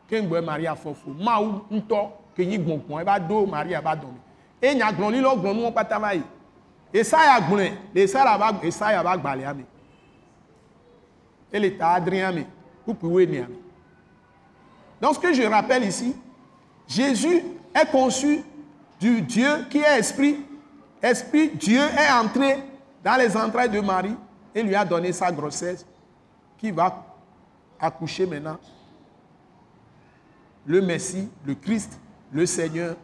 kéŋgbɛ 0.09 0.41
maria 0.41 0.75
fɔfo 0.75 1.09
mawu 1.19 1.61
ŋutɔ 1.71 2.11
ke 2.35 2.45
nyi 2.45 2.57
gbɔngbɔn 2.57 3.01
eba 3.01 3.19
do 3.19 3.45
maria 3.45 3.81
ba 3.81 3.95
dɔn 3.95 4.11
mi. 4.11 4.19
E 4.61 4.75
nyagblɔli 4.75 5.21
lɔ 5.21 5.37
gblɔ 5.39 5.53
nuwo 5.55 5.71
kpata 5.71 5.99
va 5.99 6.13
yi. 6.13 6.23
Esaya 6.93 7.39
gblɔe 7.39 7.71
le 7.93 8.01
esaya 8.03 8.37
ba 8.37 8.59
esaya 8.63 9.03
ba 9.03 9.17
gbalẽa 9.17 9.53
me 9.53 9.65
ele 11.51 11.77
ta 11.77 11.99
me 11.99 12.45
donc 15.01 15.15
ce 15.15 15.19
que 15.19 15.33
je 15.33 15.43
rappelle 15.43 15.85
ici 15.85 16.15
Jésus 16.87 17.43
est 17.73 17.91
conçu 17.91 18.43
du 18.99 19.21
Dieu 19.21 19.65
qui 19.69 19.77
est 19.77 19.99
esprit. 19.99 20.45
Esprit 21.01 21.49
Dieu 21.49 21.79
est 21.79 22.11
entré 22.11 22.63
dans 23.03 23.15
les 23.15 23.37
entrailles 23.37 23.69
de 23.69 23.79
Marie 23.79 24.15
et 24.53 24.63
lui 24.63 24.75
a 24.75 24.83
donné 24.83 25.13
sa 25.13 25.31
grossesse 25.31 25.85
qui 26.59 26.71
va 26.71 27.05
accoucher 27.79 28.25
maintenant 28.25 28.57
le 30.65 30.81
Messie, 30.81 31.27
le 31.45 31.55
Christ, 31.55 31.99
le 32.31 32.45
Seigneur 32.45 32.95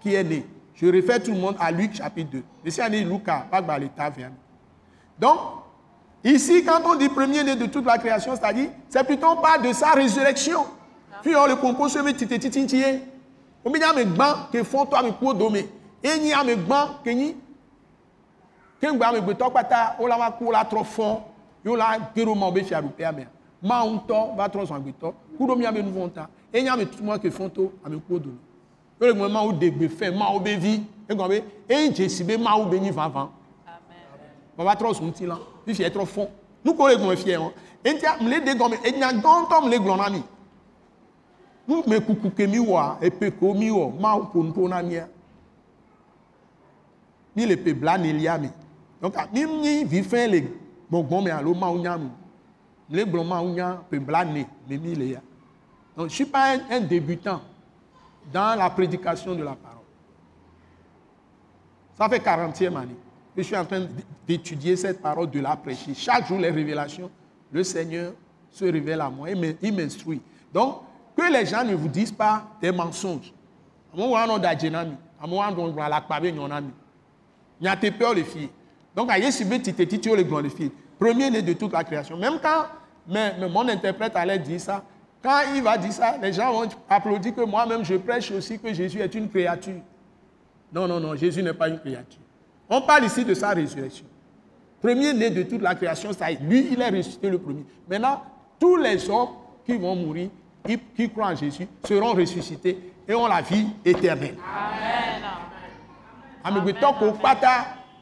qui 0.00 0.14
est 0.14 0.22
né. 0.22 0.46
Je 0.74 0.86
réfère 0.86 1.22
tout 1.22 1.32
le 1.32 1.38
monde 1.38 1.56
à 1.58 1.70
Luc 1.70 1.94
chapitre 1.94 2.30
2. 2.30 2.44
Monsieur 2.64 2.84
Annie 2.84 3.04
vient. 3.04 4.32
Donc, 5.18 5.38
ici, 6.24 6.64
quand 6.64 6.80
on 6.84 6.94
dit 6.94 7.08
premier-né 7.08 7.56
de 7.56 7.66
toute 7.66 7.84
la 7.84 7.98
création, 7.98 8.34
c'est-à-dire, 8.34 8.70
c'est 8.88 9.04
plutôt 9.04 9.36
pas 9.36 9.58
de 9.58 9.72
sa 9.72 9.90
résurrection. 9.90 10.64
Puis 11.22 11.34
on 11.36 11.46
le 11.46 11.56
compose 11.56 11.92
sur 11.92 12.02
mes 12.02 12.14
titi 12.14 12.38
titi 12.38 12.66
titi. 12.66 12.82
On 13.64 13.70
me 13.70 13.78
dit, 13.78 13.84
mais 13.94 14.04
ban, 14.04 14.48
que 14.50 14.62
font 14.62 14.86
toi, 14.86 15.02
mais 15.02 15.12
pour 15.12 15.34
domé. 15.34 15.68
Et 16.02 16.18
ni 16.18 16.32
a 16.32 16.42
me 16.44 16.56
ban, 16.56 17.00
que 17.04 17.10
ni? 17.10 17.36
Quand 18.80 18.92
on 18.92 19.12
me 19.12 19.20
beto 19.20 19.50
pata, 19.50 19.96
on 19.98 20.06
la 20.06 20.16
va 20.16 20.30
pour 20.30 20.52
la 20.52 20.64
trop 20.64 20.84
fond, 20.84 21.22
yo 21.64 21.76
la 21.76 21.98
gero 22.14 22.34
ma 22.34 22.46
obe 22.46 22.64
fiaru 22.64 22.88
pe 22.88 23.04
ame. 23.04 23.26
Ma 23.62 23.82
unto 23.82 24.34
va. 24.34 24.48
Kudo 24.48 25.56
mi 25.56 25.66
ame 25.66 25.82
nouveau 25.82 26.08
ta. 26.08 26.28
Et 26.52 26.62
ni 26.62 26.68
ame 26.68 26.86
tout 26.86 27.02
moi 27.02 27.18
que 27.18 27.30
font 27.30 27.48
to 27.48 27.72
ame 27.84 28.00
ko 28.00 28.18
do. 28.18 28.30
Yo 29.00 29.06
le 29.06 29.14
moment 29.14 29.46
où 29.46 29.52
degbe 29.52 29.88
fait 29.88 30.10
ma 30.10 30.30
obe 30.30 30.48
vi, 30.58 30.82
e 31.08 31.14
gombe, 31.14 31.42
e 31.68 31.94
jesi 31.94 32.24
be 32.24 32.36
ma 32.36 32.56
obe 32.56 32.74
ni 32.80 32.90
van 32.90 33.08
van. 33.08 33.30
On 34.58 34.64
va 34.64 34.76
trop 34.76 34.92
son 34.92 35.10
ti 35.10 35.26
là. 35.26 35.38
Fi 35.66 35.74
fi 35.74 35.84
fond. 36.06 36.28
Nous 36.64 36.74
ko 36.74 36.88
le 36.88 36.96
gombe 36.96 37.16
fier. 37.16 37.40
Et 37.84 37.96
tia 37.96 38.16
mle 38.20 38.44
de 38.44 38.58
gombe, 38.58 38.74
e 38.84 38.90
nya 38.92 39.12
gonto 39.12 39.60
mle 39.62 39.78
glonami. 39.78 40.22
Nous 41.66 41.82
me 41.86 41.98
kuku 42.00 42.30
ke 42.30 42.46
mi 42.46 42.58
wa, 42.58 42.98
e 43.00 43.10
pe 43.10 43.30
ko 43.30 43.54
mi 43.54 43.70
wo, 43.70 43.90
ma 43.90 44.16
o 44.16 44.26
ko 44.26 44.42
nto 44.42 44.68
na 44.68 44.82
mia. 44.82 45.08
Mi 47.36 47.46
le 47.46 47.56
pe 47.56 47.72
bla 47.72 47.96
nelia 47.96 48.36
mi. 48.38 48.48
Donc, 49.00 49.14
vi 49.32 50.02
fin 50.02 50.28
le 50.28 50.42
gbɔngbɔn 50.90 51.24
me 51.24 51.30
alo 51.30 51.54
mawu 51.54 51.78
nya 51.78 51.96
nu. 51.96 52.10
Le 52.90 53.04
gblɔ 53.04 53.24
mawu 53.26 53.50
nya 53.54 53.80
pe 53.88 53.98
bla 53.98 54.24
ne. 54.24 54.44
Donc, 55.96 56.08
je 56.08 56.14
suis 56.14 56.24
pas 56.26 56.56
un, 56.70 56.80
débutant 56.80 57.40
dans 58.32 58.56
la 58.58 58.70
prédication 58.70 59.34
de 59.34 59.42
la 59.42 59.54
parole. 59.54 59.78
Ça 61.94 62.08
fait 62.08 62.18
40e 62.20 62.76
année 62.76 62.96
je 63.36 63.42
suis 63.42 63.56
en 63.56 63.64
train 63.64 63.86
d'étudier 64.26 64.76
cette 64.76 65.00
parole, 65.00 65.30
de 65.30 65.40
la 65.40 65.56
prêcher. 65.56 65.94
Chaque 65.94 66.26
jour, 66.26 66.38
les 66.38 66.50
révélations, 66.50 67.10
le 67.50 67.62
Seigneur 67.64 68.12
se 68.50 68.64
révèle 68.64 69.00
à 69.00 69.08
moi, 69.08 69.34
m'in- 69.34 69.54
il 69.62 69.74
m'instruit. 69.74 70.20
Donc, 70.52 70.80
que 71.16 71.32
les 71.32 71.46
gens 71.46 71.64
ne 71.64 71.74
vous 71.74 71.88
disent 71.88 72.12
pas 72.12 72.44
des 72.60 72.72
mensonges. 72.72 73.32
Amewo 73.94 74.16
anɔ 74.16 74.38
da 74.40 74.54
dze 74.54 74.68
na 74.70 74.84
mi, 74.84 74.94
amewo 75.22 75.40
anɔ 75.40 75.72
gblɔ 75.72 75.82
alakpa 75.82 76.20
be 76.20 76.32
nyɔ 76.32 76.48
na 76.48 76.60
mi. 76.60 76.70
Nyateƒewo 77.62 78.14
le 78.14 78.24
fie. 78.24 78.50
Donc, 78.94 79.10
à 79.10 79.18
Yesu 79.18 79.44
be 79.44 79.60
titetitiwo 79.62 80.16
le 80.16 80.24
gblɔ 80.24 80.42
le 80.42 80.48
fie. 80.48 80.70
Premier 80.98 81.30
né 81.30 81.42
de 81.42 81.52
toute 81.52 81.72
la 81.72 81.84
création. 81.84 82.16
Même 82.16 82.38
quand 82.42 82.66
mais, 83.06 83.34
mais 83.38 83.48
mon 83.48 83.66
interprète 83.68 84.14
allait 84.16 84.38
dire 84.38 84.60
ça, 84.60 84.82
quand 85.22 85.40
il 85.54 85.62
va 85.62 85.76
dire 85.78 85.92
ça, 85.92 86.16
les 86.20 86.32
gens 86.32 86.52
vont 86.52 86.68
applaudir 86.88 87.34
que 87.34 87.42
moi-même 87.42 87.84
je 87.84 87.94
prêche 87.96 88.30
aussi 88.30 88.58
que 88.58 88.72
Jésus 88.72 89.00
est 89.00 89.14
une 89.14 89.28
créature. 89.28 89.80
Non, 90.72 90.86
non, 90.86 91.00
non, 91.00 91.16
Jésus 91.16 91.42
n'est 91.42 91.52
pas 91.54 91.68
une 91.68 91.78
créature. 91.78 92.20
On 92.68 92.80
parle 92.82 93.04
ici 93.04 93.24
de 93.24 93.34
sa 93.34 93.50
résurrection. 93.50 94.06
premier-né 94.80 95.30
de 95.30 95.42
toute 95.42 95.60
la 95.62 95.74
création, 95.74 96.12
ça 96.12 96.30
lui, 96.30 96.68
il 96.72 96.80
est 96.80 96.88
ressuscité 96.88 97.28
le 97.28 97.38
premier. 97.38 97.64
Maintenant, 97.88 98.22
tous 98.58 98.76
les 98.76 99.08
hommes 99.10 99.28
qui 99.66 99.76
vont 99.76 99.94
mourir, 99.94 100.30
qui, 100.96 101.10
croient 101.10 101.28
en 101.28 101.36
Jésus, 101.36 101.66
seront 101.84 102.12
ressuscités 102.12 102.92
et 103.06 103.14
ont 103.14 103.26
la 103.26 103.42
vie 103.42 103.66
éternelle. 103.84 104.36
amegbetɔ 106.40 106.88
ko 106.96 107.10
kpata 107.18 107.50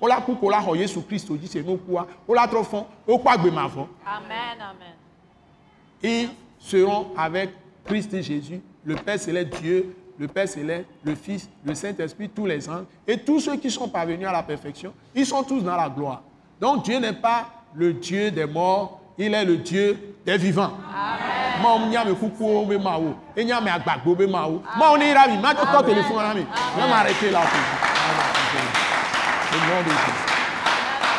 wola 0.01 0.21
ku 0.21 0.37
ko 0.37 0.51
la 0.51 0.61
xɔ 0.61 0.77
yesu 0.77 1.03
kristo 1.03 1.37
dzi 1.37 1.47
se 1.47 1.63
nokua 1.63 2.07
wola 2.27 2.47
trɔ 2.47 2.65
fɔ 2.65 2.85
wokɔ 3.07 3.29
agbema 3.31 3.69
vɔ 3.69 3.87
Amen. 4.07 4.61
Amen. 4.61 4.95
ils 6.03 6.31
seront 6.59 7.09
avec 7.17 7.51
Christ 7.85 8.21
Jésus 8.21 8.61
le 8.85 8.95
Père 8.97 9.19
céleste 9.19 9.61
Dieu 9.61 9.97
le 10.19 10.29
Père 10.29 10.49
céleste 10.49 10.87
le 11.05 11.15
Fils 11.15 11.49
le 11.65 11.75
Saint-Esprit 11.75 12.29
tous 12.29 12.47
les 12.47 12.69
anges. 12.69 12.85
Et 13.07 13.17
tous 13.19 13.41
ceux 13.41 13.57
qui 13.57 13.71
sont 13.71 13.89
parvenus 13.89 14.27
à 14.27 14.33
la 14.33 14.43
perfection 14.43 14.93
ils 15.15 15.27
sont 15.27 15.43
tous 15.43 15.63
dans 15.63 15.77
la 15.77 15.89
gloire. 15.89 16.23
Donc 16.61 16.85
Dieu 16.85 16.99
n'est 16.99 17.13
pas 17.13 17.47
le 17.75 17.93
Dieu 17.93 18.31
des 18.31 18.47
morts 18.47 19.01
il 19.17 19.35
est 19.35 19.45
le 19.45 19.57
Dieu 19.57 20.15
des 20.25 20.37
vivants. 20.37 20.73
Mawo 21.61 21.89
nya 21.89 22.03
ame 22.03 22.15
nom 29.67 29.83
de 29.83 29.91
Jésus. 29.91 30.39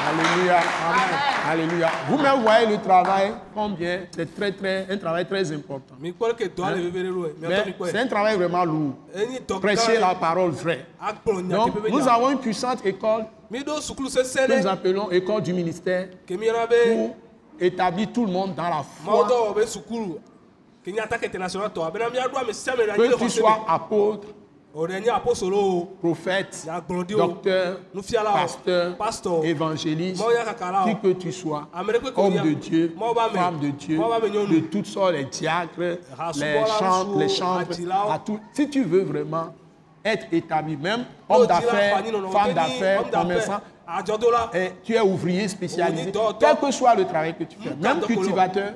Alléluia 0.09 0.57
amen. 0.57 1.29
Alléluia. 1.49 1.89
Vous 2.07 2.17
me 2.17 2.41
voyez 2.43 2.67
le 2.67 2.77
travail 2.77 3.33
combien 3.53 4.01
c'est 4.11 4.35
très 4.35 4.51
très 4.51 4.85
un 4.89 4.97
travail 4.97 5.25
très 5.25 5.51
important. 5.51 5.95
Mais 5.99 6.13
c'est 7.85 7.97
un 7.97 8.07
travail 8.07 8.37
vraiment 8.37 8.65
lourd. 8.65 8.93
Prêcher 9.61 9.99
la 9.99 10.15
parole 10.15 10.51
vraie. 10.51 10.85
donc 11.43 11.89
nous 11.89 12.07
avons 12.07 12.31
une 12.31 12.39
puissante 12.39 12.85
école. 12.85 13.25
Que 13.51 14.59
nous 14.59 14.67
appelons 14.67 15.09
école 15.09 15.41
du 15.41 15.53
ministère 15.53 16.09
pour 16.27 17.15
établir 17.59 18.11
tout 18.13 18.25
le 18.25 18.31
monde 18.31 18.53
dans 18.55 18.69
la 18.69 18.83
foi. 18.83 19.27
Que 20.85 20.91
tu 23.17 23.29
sois 23.29 23.65
apôtre 23.67 24.27
prophète 25.99 26.67
docteur 27.09 27.79
pasteur 28.97 29.43
évangéliste 29.43 30.23
qui 30.85 30.95
que 31.01 31.13
tu 31.13 31.31
sois 31.31 31.67
homme 32.15 32.33
de 32.43 32.51
Dieu, 32.53 32.95
femme 33.33 33.59
de 33.59 33.69
Dieu, 33.69 33.97
de 33.97 34.59
toutes 34.67 34.85
sortes, 34.85 35.13
les 35.13 35.25
diacres, 35.25 35.79
les 35.79 36.65
chantres, 36.79 37.17
les 37.17 37.29
chantres, 37.29 37.71
à 38.11 38.19
tout. 38.19 38.39
Si 38.53 38.69
tu 38.69 38.83
veux 38.83 39.03
vraiment 39.03 39.53
être 40.05 40.27
établi, 40.31 40.77
même 40.77 41.03
homme 41.27 41.47
d'affaires, 41.47 42.03
femme 42.31 42.53
d'affaires, 42.53 43.09
commerçant, 43.11 43.59
et 44.53 44.71
tu 44.83 44.93
es 44.93 44.99
ouvrier 45.01 45.47
spécialisé, 45.47 46.11
quel 46.39 46.55
que 46.57 46.71
soit 46.71 46.93
le 46.93 47.05
travail 47.05 47.35
que 47.35 47.43
tu 47.43 47.57
fais, 47.59 47.75
même 47.75 48.01
cultivateur, 48.01 48.73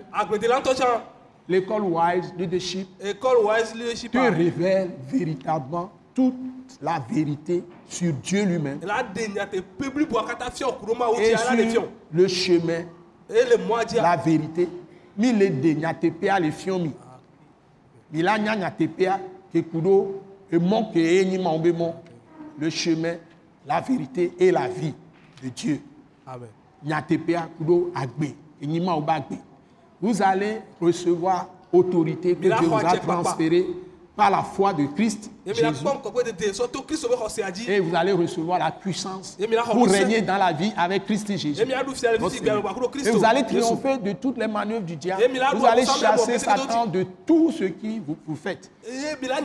l'école 1.48 1.84
Wise 1.84 2.34
Leadership 2.38 2.88
école 3.02 3.46
wise 3.46 3.76
leadership 3.76 4.12
te 4.12 4.18
révèle 4.18 4.92
véritablement 5.08 5.92
toute 6.14 6.36
la 6.82 7.00
vérité 7.10 7.64
sur 7.88 8.14
Dieu 8.14 8.46
lui-même. 8.46 8.80
Ma 8.84 9.02
et 11.20 11.38
sur 11.70 11.88
le 12.12 12.28
chemin 12.28 12.84
la 13.96 14.18
vérité. 14.18 14.70
Mi 15.18 15.32
le 15.32 15.50
de 15.50 15.74
nyateƒea 15.74 16.40
le 16.40 16.52
fiɔ 16.52 16.80
mi. 16.80 16.92
Mi 18.12 18.22
la 18.22 18.40
nya 18.40 18.56
nyateƒea 18.56 19.20
ke 19.52 19.62
ku 19.62 19.78
ɖo 19.82 20.22
emɔ 20.52 20.92
ke 20.92 21.38
mawo 21.40 21.60
be 21.60 21.72
mɔ 21.72 21.94
le 22.60 22.70
chemin 22.70 23.18
la 23.68 23.80
vérité 23.82 24.34
et 24.40 24.52
la 24.52 24.68
vie 24.68 24.94
de 25.44 25.50
Dieu. 25.50 25.82
Amen. 26.26 26.50
Nyateƒea 26.84 27.48
ku 27.58 27.64
ɖo 27.64 27.92
agbe 27.94 28.36
enyi 28.62 28.80
mawo 28.80 29.02
be 29.02 29.12
agbe 29.12 29.38
vous 30.04 30.22
allez 30.22 30.58
recevoir 30.82 31.48
autorité 31.72 32.36
que 32.36 32.42
Dieu 32.42 32.68
vous 32.68 32.76
a 32.76 32.98
transférée 32.98 33.66
par 34.18 34.30
la 34.30 34.44
foi 34.44 34.74
de 34.74 34.86
Christ 34.88 35.32
la 35.46 35.54
Jésus 35.54 35.86
et 37.68 37.80
vous 37.80 37.96
allez 37.96 38.12
recevoir 38.12 38.60
la 38.60 38.72
puissance 38.72 39.36
Et 39.40 39.48
la 39.48 39.64
pour 39.64 39.88
régner 39.88 40.22
dans 40.22 40.38
la 40.38 40.54
vie 40.54 40.72
avec 40.78 41.06
Christ 41.06 41.30
Jésus. 41.38 41.62
Seigneur. 42.30 42.62
gbakuro 42.62 42.90
Et 43.06 43.12
vous 43.12 43.26
allez 43.26 43.44
triompher 43.44 43.98
de 43.98 44.14
toutes 44.14 44.38
les 44.38 44.48
manœuvres 44.48 44.86
du 44.86 44.96
diable. 44.96 45.24
Et 45.24 45.38
la 45.38 45.52
Vous 45.54 45.66
allez 45.66 45.86
chasser 45.86 46.40
Satan 46.40 46.86
de 46.86 47.06
tout 47.26 47.52
ce 47.52 47.66
qui 47.66 48.02
vous, 48.06 48.16
vous 48.26 48.36
faites. 48.36 48.72
la 49.28 49.42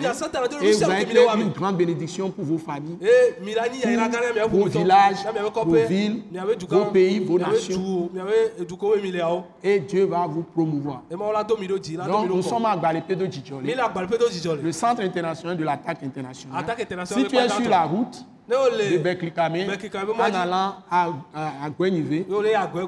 Et 0.63 0.73
vous 0.73 0.91
allez 0.91 1.07
mi 1.37 1.43
une 1.43 1.51
grande 1.51 1.77
bénédiction 1.77 2.31
pour 2.31 2.45
vos 2.45 2.59
familles, 2.59 2.99
la 3.01 4.33
miabe 4.33 4.51
vos 4.51 4.67
villages, 4.67 5.17
vos 5.65 5.75
villes, 5.75 6.23
vos 6.69 6.85
pays, 6.87 7.19
vos 7.21 7.39
nations. 7.39 8.11
et 9.63 9.81
Dieu 9.81 10.05
va 10.05 10.27
vous 10.27 10.43
promouvoir. 10.43 11.03
la 11.11 11.45
la 11.97 12.07
Donc 12.07 12.29
nous 12.29 12.43
sommes 12.43 12.67
à 12.67 12.77
de 12.77 13.31
Djidjolé, 13.31 13.75
le 14.63 14.73
centre 14.73 15.03
international 15.03 15.57
de 15.57 15.65
internationale. 16.03 16.61
Attaque 16.63 16.81
internationale 16.81 17.25
Si 17.25 17.31
tu 17.31 17.37
es 17.37 17.49
sur 17.49 17.69
la 17.69 17.83
route 17.85 18.25
de 18.49 18.99
Beklikame, 18.99 19.57
en 20.19 20.35
allant 20.35 20.75
à, 20.91 21.09
à, 21.35 21.65
agɔe 21.67 22.25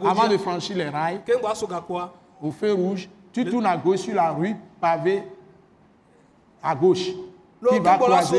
avant 0.07 0.29
de 0.29 0.37
franchir 0.39 0.77
les 0.77 0.89
rails, 0.89 1.21
au 2.43 2.51
feu 2.51 2.73
rouge, 2.73 3.09
tu 3.33 3.45
tournes 3.45 3.67
à 3.67 3.77
gauche 3.77 4.01
sur 4.01 4.15
la 4.15 4.31
rue 4.31 4.57
pavée 4.81 5.23
à 6.63 6.75
gauche, 6.75 7.11
qui 7.69 7.79
va 7.79 7.97
croiser 7.99 8.39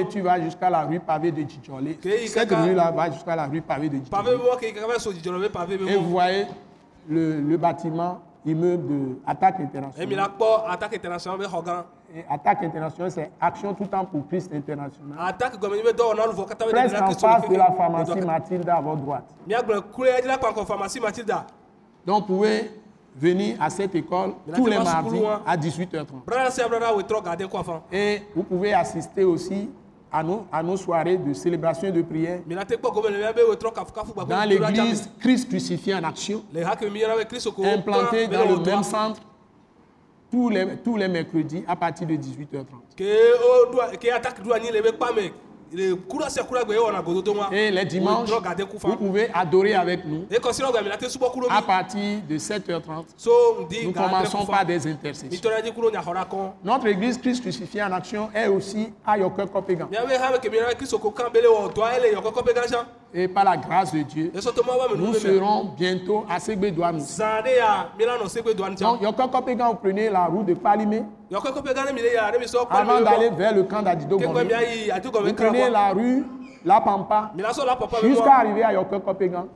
et 0.00 0.08
tu 0.08 0.20
vas 0.20 0.40
jusqu'à 0.40 0.68
la 0.70 0.82
rue 0.82 0.98
pavée 1.00 1.30
de 1.30 1.42
Djidjolé. 1.48 1.98
Cette 2.26 2.50
rue-là 2.50 2.90
va 2.90 3.10
jusqu'à 3.10 3.36
la 3.36 3.46
rue 3.46 3.60
pavée 3.62 3.88
de 3.88 3.96
Djidjolé. 3.98 4.38
Et 5.88 5.96
vous 5.96 6.10
voyez 6.10 6.46
le, 7.08 7.40
le 7.40 7.56
bâtiment 7.56 8.20
immeuble 8.44 8.86
de 8.88 9.18
Attaque 9.26 9.60
Internationale. 9.60 10.22
attaque 10.68 10.94
international 10.94 11.38
be 11.38 11.44
xɔ 11.46 11.64
gã 11.64 11.84
Et 12.14 12.24
Attaque 12.28 12.62
Internationale, 12.64 13.10
c'est 13.10 13.30
Action 13.40 13.72
tout 13.72 13.86
temps 13.86 14.04
pour 14.04 14.26
Christ 14.28 14.52
International. 14.52 15.34
Presque 15.38 17.02
en 17.02 17.10
face 17.14 17.48
de 17.48 17.56
la 17.56 17.72
pharmacie 17.72 18.20
Mathilda 18.20 18.76
à 18.76 18.80
votre 18.82 19.00
droite. 19.00 19.34
Donc 22.04 22.26
vous 22.28 22.34
pouvez 22.34 22.70
venir 23.16 23.56
à 23.60 23.70
cette 23.70 23.94
école 23.94 24.32
tous 24.54 24.66
les 24.66 24.78
mardis 24.78 25.24
hein. 25.24 25.40
à 25.46 25.56
18h30. 25.56 26.24
brada 26.26 26.50
sia 26.50 26.68
brada 26.68 26.92
wetrɔ 26.94 27.22
gade 27.22 27.42
kɔ 27.46 27.58
afã 27.60 27.82
Et 27.92 28.22
vous 28.34 28.42
pouvez 28.42 28.72
assister 28.74 29.24
aussi 29.24 29.70
à 30.12 30.22
nos, 30.22 30.46
à 30.52 30.62
nos 30.62 30.76
soirées 30.76 31.16
de 31.16 31.32
célébration 31.32 31.88
et 31.88 31.92
de 31.92 32.02
prière 32.02 32.40
gbagbe 34.24 34.28
dans 34.28 34.44
l'église. 34.80 35.10
Christ 35.18 35.48
crucifié 35.48 35.94
en 35.94 36.04
action, 36.04 36.44
implantée 37.78 38.26
dans 38.28 38.44
le 38.44 38.56
même 38.58 38.82
centre 38.82 39.16
centre 39.16 39.20
tous 40.30 40.48
les, 40.48 40.76
tous 40.84 40.96
les 40.96 41.08
mercredis 41.08 41.64
à 41.66 41.76
partir 41.76 42.06
de 42.06 42.14
18h30. 42.14 42.64
Et 47.52 47.70
les 47.70 47.84
dimanches, 47.84 48.28
vous 48.82 48.96
pouvez 48.96 49.30
adorer 49.32 49.74
avec 49.74 50.04
nous. 50.04 50.26
À 51.50 51.62
partir 51.62 52.20
de 52.28 52.38
7h30. 52.38 53.04
so 53.16 53.30
ŋdi 53.62 53.86
Nous 53.86 53.92
commençons 53.92 54.44
par 54.46 54.64
des 54.66 54.86
intercessions. 54.86 55.50
Notre 56.64 56.86
église 56.86 57.18
Christ 57.18 57.40
crucifié 57.42 57.82
en 57.82 57.92
action 57.92 58.30
est 58.34 58.48
aussi 58.48 58.92
à 59.06 59.18
Yoke 59.18 59.40
Et 63.14 63.28
par 63.28 63.44
la 63.44 63.58
grâce 63.58 63.92
de 63.92 64.00
Dieu, 64.02 64.32
nous 64.96 65.12
serons 65.14 65.64
bientôt 65.76 66.24
à 66.30 66.40
Segbedoanou. 66.40 66.98
zã 67.00 67.42
ɖe 67.42 67.56
ya 67.58 67.88
mi 67.98 68.04
la 68.06 68.16
nɔ 68.16 68.26
segbe 68.28 68.54
doa 68.56 68.70
Donc, 68.70 69.02
vous 69.02 69.74
prenez 69.82 70.08
la 70.08 70.24
route 70.26 70.46
de 70.46 70.54
Palimé 70.54 71.02
avant 72.70 73.00
d'aller 73.02 73.28
vers 73.36 73.54
le 73.54 73.64
camp 73.64 73.82
d'Adido 73.82 74.16
ke 74.18 74.22
ŋgɔ 74.24 74.32
Gombe. 74.32 74.46
mia 74.46 74.62
yi 74.62 74.90
adi 74.90 75.08
gɔme 75.08 75.26
Vous 75.28 75.34
prenez 75.34 75.68
la 75.68 75.92
rue 75.92 76.24
La 76.64 76.80
Pampa. 76.80 77.32
Jusqu'à 78.02 78.34
arriver 78.34 78.62
à 78.62 78.72
yɔ 78.72 78.84
kɔkɔ 78.84 79.46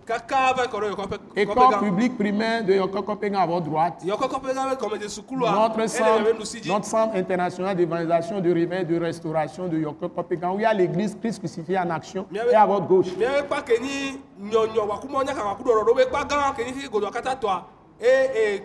École 1.37 1.79
publique 1.81 2.19
primaire 2.19 2.65
de 2.65 2.75
Yoke 2.75 3.05
Kopegan 3.05 3.41
à 3.41 3.47
votre 3.47 3.67
droite. 3.67 4.03
Notre 4.05 5.87
centre, 5.89 6.67
notre 6.67 6.85
centre 6.87 7.17
international 7.17 7.77
d'évangélisation, 7.77 8.41
de 8.41 8.53
réveil, 8.53 8.85
de 8.85 8.99
restauration 8.99 9.69
de 9.69 9.79
Yoke 9.79 10.13
Kopegan, 10.15 10.55
où 10.55 10.59
il 10.59 10.63
y 10.63 10.65
a 10.65 10.73
l'église 10.73 11.17
Christ 11.21 11.39
crucifié 11.39 11.79
en 11.79 11.91
action 11.91 12.27
et 12.33 12.55
à 12.55 12.67
votre 12.67 12.87
gauche. 12.87 13.09
E 18.01 18.07
e 18.07 18.62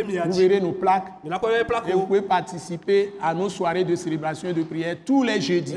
e 0.00 0.04
mia 0.04 0.24
Vous 0.24 0.32
verrez 0.38 0.60
nos 0.60 0.72
plaques. 0.72 1.12
Et 1.24 1.28
vous 1.28 1.64
plako 1.66 2.06
pouvez 2.06 2.22
participer 2.22 3.14
à 3.20 3.34
nos 3.34 3.48
soirées 3.50 3.84
de 3.84 3.94
célébration 3.94 4.48
et 4.48 4.54
de 4.54 4.62
prière 4.62 4.96
tous 5.04 5.22
les 5.22 5.40
jeudis. 5.40 5.74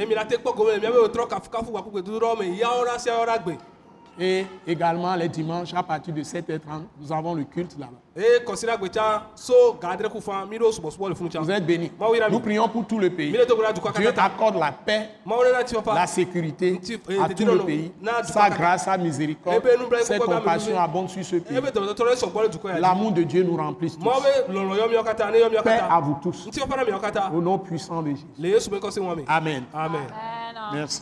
Et 4.20 4.46
également 4.68 5.16
les 5.16 5.30
dimanches 5.30 5.74
à 5.74 5.82
partir 5.82 6.14
de 6.14 6.22
7h30, 6.22 6.84
nous 7.00 7.12
avons 7.12 7.34
le 7.34 7.44
culte 7.44 7.76
là-bas. 7.80 7.94
Vous 11.42 11.52
êtes 11.52 11.66
bénis. 11.66 11.92
Nous 12.30 12.40
prions 12.42 12.68
pour 12.68 12.86
tout 12.86 13.00
le 13.00 13.10
pays. 13.10 13.32
Dieu 13.32 13.46
katã 14.12 14.24
accorde 14.26 14.58
la 14.58 14.72
paix, 14.74 15.10
la 15.96 16.08
sécurité 16.08 16.74
Nti- 16.74 17.00
à 17.22 17.28
eh, 17.30 17.34
tout 17.34 17.46
le 17.46 17.60
pays. 17.60 17.92
Sa 18.24 18.50
grâce, 18.50 18.84
sa 18.84 18.98
miséricorde, 18.98 19.64
Eh 19.66 19.78
ben, 19.90 20.04
ses 20.04 20.20
compassions 20.20 20.78
abondent 20.78 21.10
sur 21.10 21.24
ce 21.24 21.38
pays. 21.38 21.58
dukɔ 21.58 22.68
ya 22.70 22.76
dzi 22.76 22.82
L'amour 22.82 23.12
de 23.14 23.24
Dieu 23.24 23.44
nous 23.44 23.56
remplisse 23.56 23.98
tous. 23.98 24.04
Paix 25.64 25.80
à 25.90 26.00
vous 26.02 26.18
tous. 26.22 26.50
Au 27.34 27.42
nom 27.42 27.58
puissant 27.60 28.02
de 28.02 28.10
Jésus. 28.10 28.26
le 28.38 28.50
yesu 28.50 28.70
be 28.70 28.76
kɔse 28.76 29.00
wɔn 29.00 29.16
mi 29.16 29.24
Amen. 29.28 29.64
amen 29.74 30.02
Amen. 30.12 30.74
Merci. 30.74 31.02